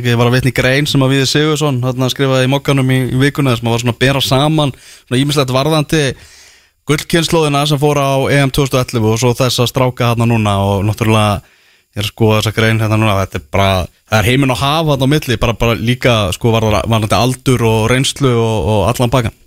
[0.00, 3.52] ég var að vitni grein sem að Viði Sigursson skrifaði í mokkanum í, í vikunni
[3.58, 6.04] sem að var svona að bera saman svona ímislegt varðandi
[6.88, 11.42] gullkynnslóðina sem fór á EM 2011 og svo þess að stráka hérna núna og náttúrulega
[11.92, 13.68] ég er að skoða þessa grein hérna núna þetta er bara,
[14.08, 17.84] það er heiminn að hafa þarna á milli bara, bara líka sko varðandi aldur og
[17.92, 19.38] reynslu og, og allan bakan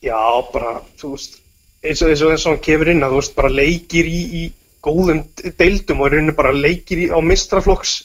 [0.00, 0.18] Já,
[0.50, 1.38] bara, þú veist,
[1.84, 4.42] eins og eins og hann kemur inn að þú veist, bara leikir í, í
[4.84, 5.24] góðum
[5.58, 7.96] deildum og rauninu bara leikir í, á mistraflokks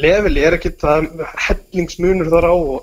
[0.00, 1.08] leveli er ekkert það
[1.46, 2.78] hellingsmunur þar á og,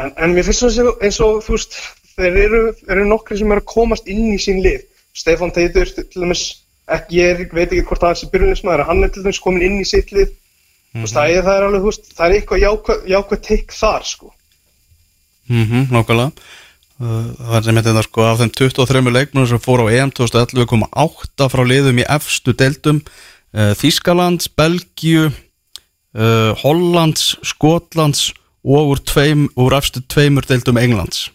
[0.00, 1.76] en, en mér finnst svona eins og þú veist,
[2.16, 4.86] þeir eru, eru nokkri sem eru að komast inn í sín lið.
[5.16, 6.44] Stefán Teitur til dæmis
[6.90, 9.80] ekki, ég veit ekki hvort það er sem byrjunismæður hann er til dæmis komin inn
[9.82, 10.32] í sitt lið.
[10.90, 12.64] Þú veist, það er, það er alveg, þú veist, það er eitthvað
[13.12, 14.32] jákvæð, teik þar, sko.
[15.50, 16.30] Mhm, nákvæmlega.
[16.30, 16.69] Uh,
[17.00, 20.88] Það er sem þetta sko af þeim 23 leikmennum sem fór á EM 2011 koma
[20.92, 23.00] 8 frá liðum í efstu deildum.
[23.56, 28.28] Uh, Þískalands, Belgíu uh, Hollands, Skotlands
[28.60, 31.30] og úr, tveim, úr efstu tveimur deildum Englands.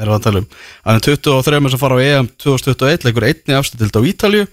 [0.00, 0.50] Erum við að tala um.
[0.80, 4.50] Það er 23 sem fara á EM 2021 leikur einni efstu deild á Ítalju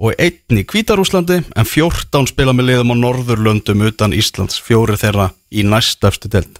[0.00, 5.30] og einni í Hvítarúslandi en 14 spila með liðum á Norðurlöndum utan Íslands, fjóri þeirra
[5.48, 6.59] í næst efstu deild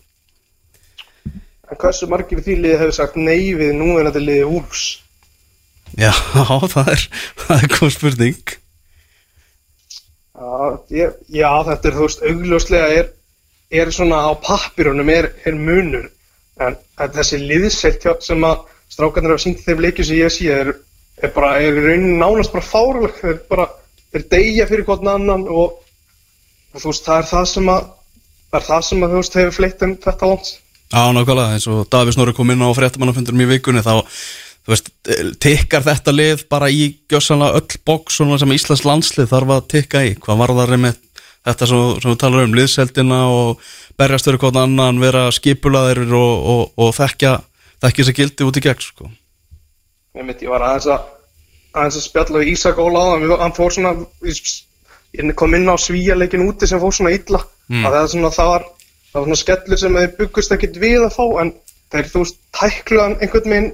[1.70, 4.84] En hversu margir því liði hefur sagt nei við núverandi liði Úlfs?
[5.98, 6.10] Já,
[6.74, 7.04] það er,
[7.44, 8.56] það er góð spurning
[10.40, 13.08] Já, ég, já, þetta er, þú veist, augljóslega er,
[13.82, 16.06] er svona á pappirunum er, er munur.
[16.60, 16.78] En
[17.16, 20.70] þessi liðselt hjá- sem að strákarnir hafa sínt þeim leikjum sem ég sé er,
[21.20, 23.18] er bara, er í rauninni nánast bara fáraleg.
[23.20, 23.66] Þeir bara,
[24.14, 25.76] þeir deyja fyrir hvern annan og,
[26.72, 27.92] og þú veist, það er það sem að,
[28.48, 30.54] það er það sem að, þú veist, hefur fleitt um þetta lands.
[30.90, 34.00] Já, nákvæmlega, eins og Davís Snorri kom inn á fréttamannafundurum í vikunni þá,
[34.66, 34.88] þú veist,
[35.42, 40.16] tikkar þetta lið bara í gjössanlega öll svona sem Íslands landslið þarf að tikka í.
[40.18, 40.98] Hvað var það með
[41.46, 43.62] þetta sem, sem við talar um, liðseldina og
[44.00, 47.36] berjast fyrir hvern annan, vera skipulaðir og, og, og þekkja
[47.80, 49.08] þekkja sér gildi út í gegn, sko.
[50.18, 51.06] Ég myndi, ég var aðeins að,
[51.76, 53.08] aðeins að spjalla við Ísak Óla á
[53.44, 53.94] hann, fór svona,
[54.26, 57.84] ég kom inn á svíjarleikin úti sem fór svona illa, Mm.
[57.86, 58.64] að er það, var,
[59.10, 61.52] það var svona skellur sem þeir byggust ekkit við að fá, en
[61.90, 63.70] þeir, þú veist, tækluðan einhvern veginn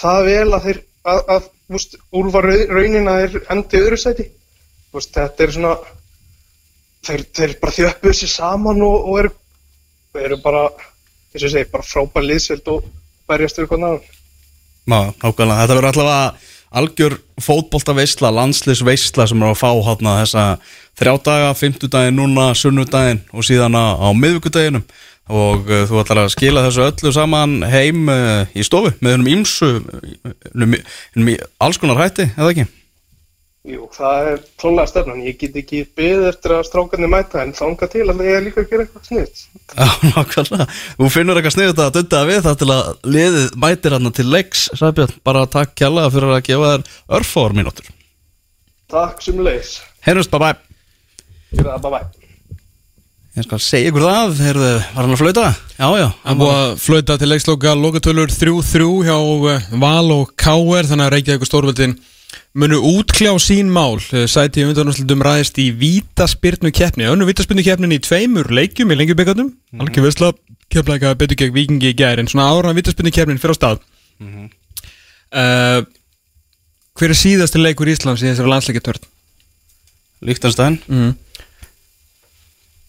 [0.00, 0.82] það vel að þeir,
[1.12, 4.28] að, að þú veist, úlfa raunin að þeir endi öðru sæti,
[4.90, 5.74] þú veist, þetta er svona,
[7.08, 9.34] þeir, þeir bara þjöppuðu sér saman og, og eru,
[10.26, 10.64] eru bara,
[11.34, 12.88] eins og segi, bara frábær liðsveld og
[13.30, 14.16] berjast við hvernig annan.
[14.90, 20.44] Já, nákvæmlega, þetta verður allavega algjör fótboltaveisla, landslisveisla sem er að fá hátna þessa
[21.00, 24.84] þrjá daga, fimmtudaginn núna, sunnudaginn og síðan á, miðvikudaginum
[25.30, 29.32] og uh, þú ætlar að skila þessu öllu saman heim uh, í stofu með hennum
[29.36, 29.70] ímsu
[30.54, 32.66] hennum í alls konar hætti, eða ekki?
[33.68, 35.18] Jú, það er klálega stefnan.
[35.20, 38.62] Ég get ekki beðið eftir að strákarnir mæta en þanga til að ég er líka
[38.62, 39.42] að gera eitthvað sniðt.
[39.74, 40.66] Já, nákvæmlega.
[40.96, 44.62] Þú finnur eitthvað sniðut að dunda við það til að liðið mætir hann til leiks,
[44.80, 46.86] Sæbjörn, bara takk kjallaða fyrir að gefa þér
[47.20, 47.90] örfáður mínútur.
[48.90, 49.74] Takk sem leis.
[50.08, 50.56] Heyrjumst, bye bye.
[51.52, 52.06] Gera það, bye bye.
[53.36, 55.44] Ég skal segja ykkur það, heyrðu, var hann að flauta?
[55.76, 56.06] Já, já.
[56.08, 59.18] Er búið að flauta til leiksloka lokatölur 3-3 hjá
[59.52, 60.88] eh, Val og K.R.
[62.54, 67.94] Munu útkljá sín mál Eh, Sæti í undanúrslutum ræðist í vítaspyrnu keppni Önnu vítaspyrnu keppnin
[67.94, 69.80] í tveimur leikjum í lengjubikatum mm -hmm.
[69.80, 70.32] Alveg vesla
[70.68, 73.78] keppleika betur gegn vikingi í gær En svona ára vítaspyrnu keppnin fyrir á stað
[75.30, 75.86] uh,
[76.98, 79.06] Hver er síðasti leikur Íslands í þessari landsleikjartörn?
[80.20, 80.78] Líktanstæðin.
[80.90, 81.14] Mm.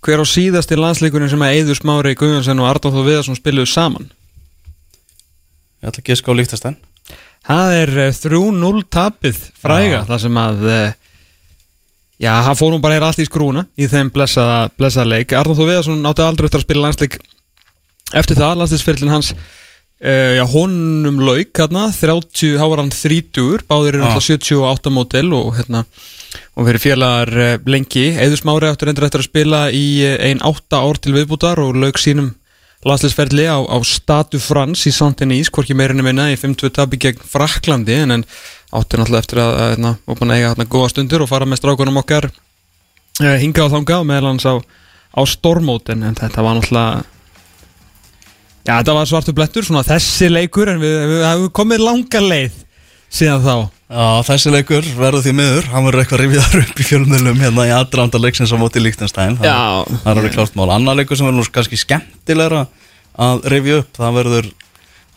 [0.04, 4.10] Hver á síðasti landsleikurinn sem að Eiður Smári Guðjónsson og Arnóð Þór Viðarsson spiluðu saman?
[5.80, 6.80] Ég ætla að geska á líktanstæðin.
[7.48, 10.98] Það er eh, 3-0 tapið fræga þar sem að eh,
[12.22, 15.34] já, hann fór hún bara hér allt í skrúna í þeim blessaða, blessaða leik.
[15.38, 17.18] Arnóð Þór Viðarsson átti aldrei eftir að spila landsleik
[18.22, 23.96] eftir það, landsleisferðlinn hans uh, já, honum lauk hérna, 30, þá var hann 30 báðir
[23.96, 24.10] eru Já.
[24.10, 25.86] alltaf 78 mótel og hérna
[26.56, 28.06] og verið félagar uh, lengi.
[28.22, 31.80] Eður Smári áttur endur eftir að spila í uh, ein 8 ár til viðbútar og
[31.80, 32.34] lauk sínum
[32.88, 38.00] landsleisferðli á, á Statu Frans í Saint-Denis, hvorki meirinu minna í 5-2 tabi gegn Fraklandi
[38.02, 38.26] en, en
[38.74, 42.02] áttur náttúrulega eftir að, að, að, að, að eiga góða stundir og fara með strákunum
[42.02, 47.04] okkar uh, hinga á þanga og meðal hans á, á stormót en, þetta var náttúrulega
[48.62, 52.60] Já, þetta var svartu blettur, svona þessi leikur en við, við hefum komið langa leið
[53.12, 53.56] síðan þá
[53.92, 57.72] Já, þessi leikur verður því miður, hann verður eitthvað rifiðar upp í fjölmjölum hérna í
[57.76, 59.36] aðdraðanda leiksins á móti líktanstæðin.
[59.44, 59.84] Já.
[59.84, 60.70] Það er alveg klárt mál.
[60.72, 62.62] Annar leikur sem verður kannski skemmtilegra
[63.20, 64.48] að rifja upp, það verður,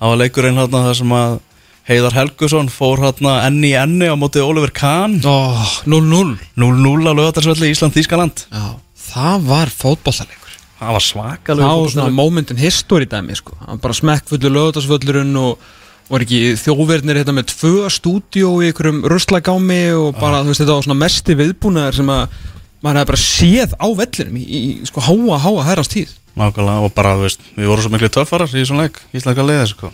[0.00, 1.36] það var leikurinn hérna þar sem að
[1.84, 5.18] Heiðar Helgusson fór hérna enni í enni á móti Oliver Kahn.
[5.28, 8.46] oh, 0-0 0-0 á lögatarsvelli Ísland-Þískaland.
[8.48, 8.66] Já,
[9.12, 10.44] það var fótballalegur
[10.80, 11.68] Það var svakalega.
[11.68, 13.54] Það var svona moment in history dæmi sko.
[13.60, 15.68] Það var bara smekkfullu lögutarsvöllurinn og
[16.10, 20.76] var ekki þjóðverðnir hérna með tvö stúdíó í einhverjum ruslagámi og bara, þú veist, þetta
[20.76, 22.36] var svona mesti viðbúnaðar sem að
[22.84, 24.60] maður hefði bara séð á vellinum í, í
[24.90, 28.50] sko háa, háa herrans tíð Nákvæmlega og bara, þú veist, við vorum svo miklu töffarar
[28.50, 29.90] í svona leik, íslenska liðið, sko.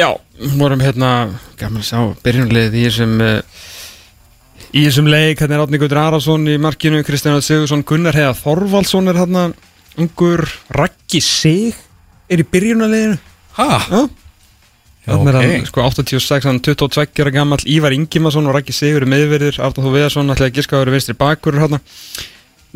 [0.00, 0.08] Já,
[0.56, 1.10] vorum hérna,
[1.60, 3.66] gaman að sjá, byrjunlið í þessum uh,
[4.70, 9.12] í þessum leik, hérna er Átni Gautur Arason í markinu, Kristján Sigursson, Gunnar Heiða Þorvaldsson
[9.12, 9.50] er hérna
[10.00, 11.76] ungur Raggi Sig
[12.30, 13.20] er í byrjunarliðinu.
[13.58, 13.68] Hæ?
[15.10, 15.52] Já, Já, Þannig er ok.
[15.56, 19.86] hann sko 86, hann 22 ára gammal Ívar Ingimarsson og Raggi Sigur er meðverðir Artur
[19.86, 21.80] Þó Viðarsson, ætlaði að giska að vera vinstri bakur hérna.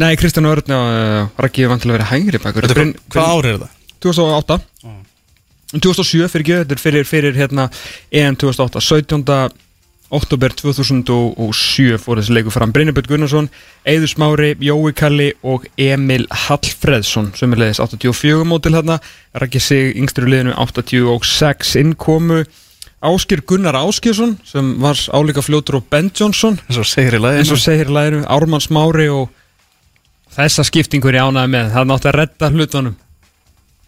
[0.03, 2.81] Nei, Kristján Örn og Raggi er vantilega að vera hægri bakur er
[3.15, 3.77] hvað, ár er það?
[4.03, 4.59] 2008
[5.75, 7.69] 2007 fyrir er fyrir, fyrir hérna
[8.11, 9.23] EM 2008, 17.
[10.13, 12.73] oktober 2007 fór þessi leiku fram.
[12.75, 13.49] Brynjabjörn Gunnarsson,
[13.89, 18.99] Eiður Smári, Jói Kalli og Emil Hallfreðsson sem er leiðis 84 mótil hérna,
[19.37, 22.45] rækki sig yngstur í liðinu 86 innkomu.
[23.05, 28.25] Áskir Gunnar Áskjesson sem var álíka fljótur og Ben Johnson eins og segir í læginu,
[28.25, 29.29] Ármann Smári og
[30.35, 31.73] þessa skiptingur ég ánaði með.
[31.75, 32.95] Það nátti að redda hlutunum.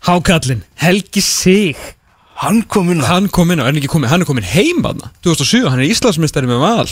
[0.06, 1.95] Hákallin, Helgi Sig
[2.42, 4.46] hann kom inn á hann kom inn á, er hann ekki komið, hann er komin
[4.46, 5.12] heim þarna.
[5.24, 6.88] 2007, hann er Íslandsmyndstari með val.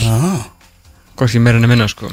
[1.15, 2.11] Ekki meira en að minna sko?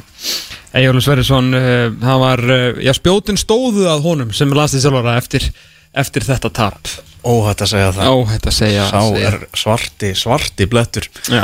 [0.77, 5.47] Egilur Sverrisson, uh, það var uh, já, spjótin stóðu að honum sem landslið sjálfara eftir,
[6.03, 6.91] eftir þetta tap.
[7.21, 8.07] Óhætt að segja það.
[8.07, 9.31] Á þetta segja sá segja.
[9.31, 11.09] er svarti, svarti blettur.
[11.29, 11.43] Já,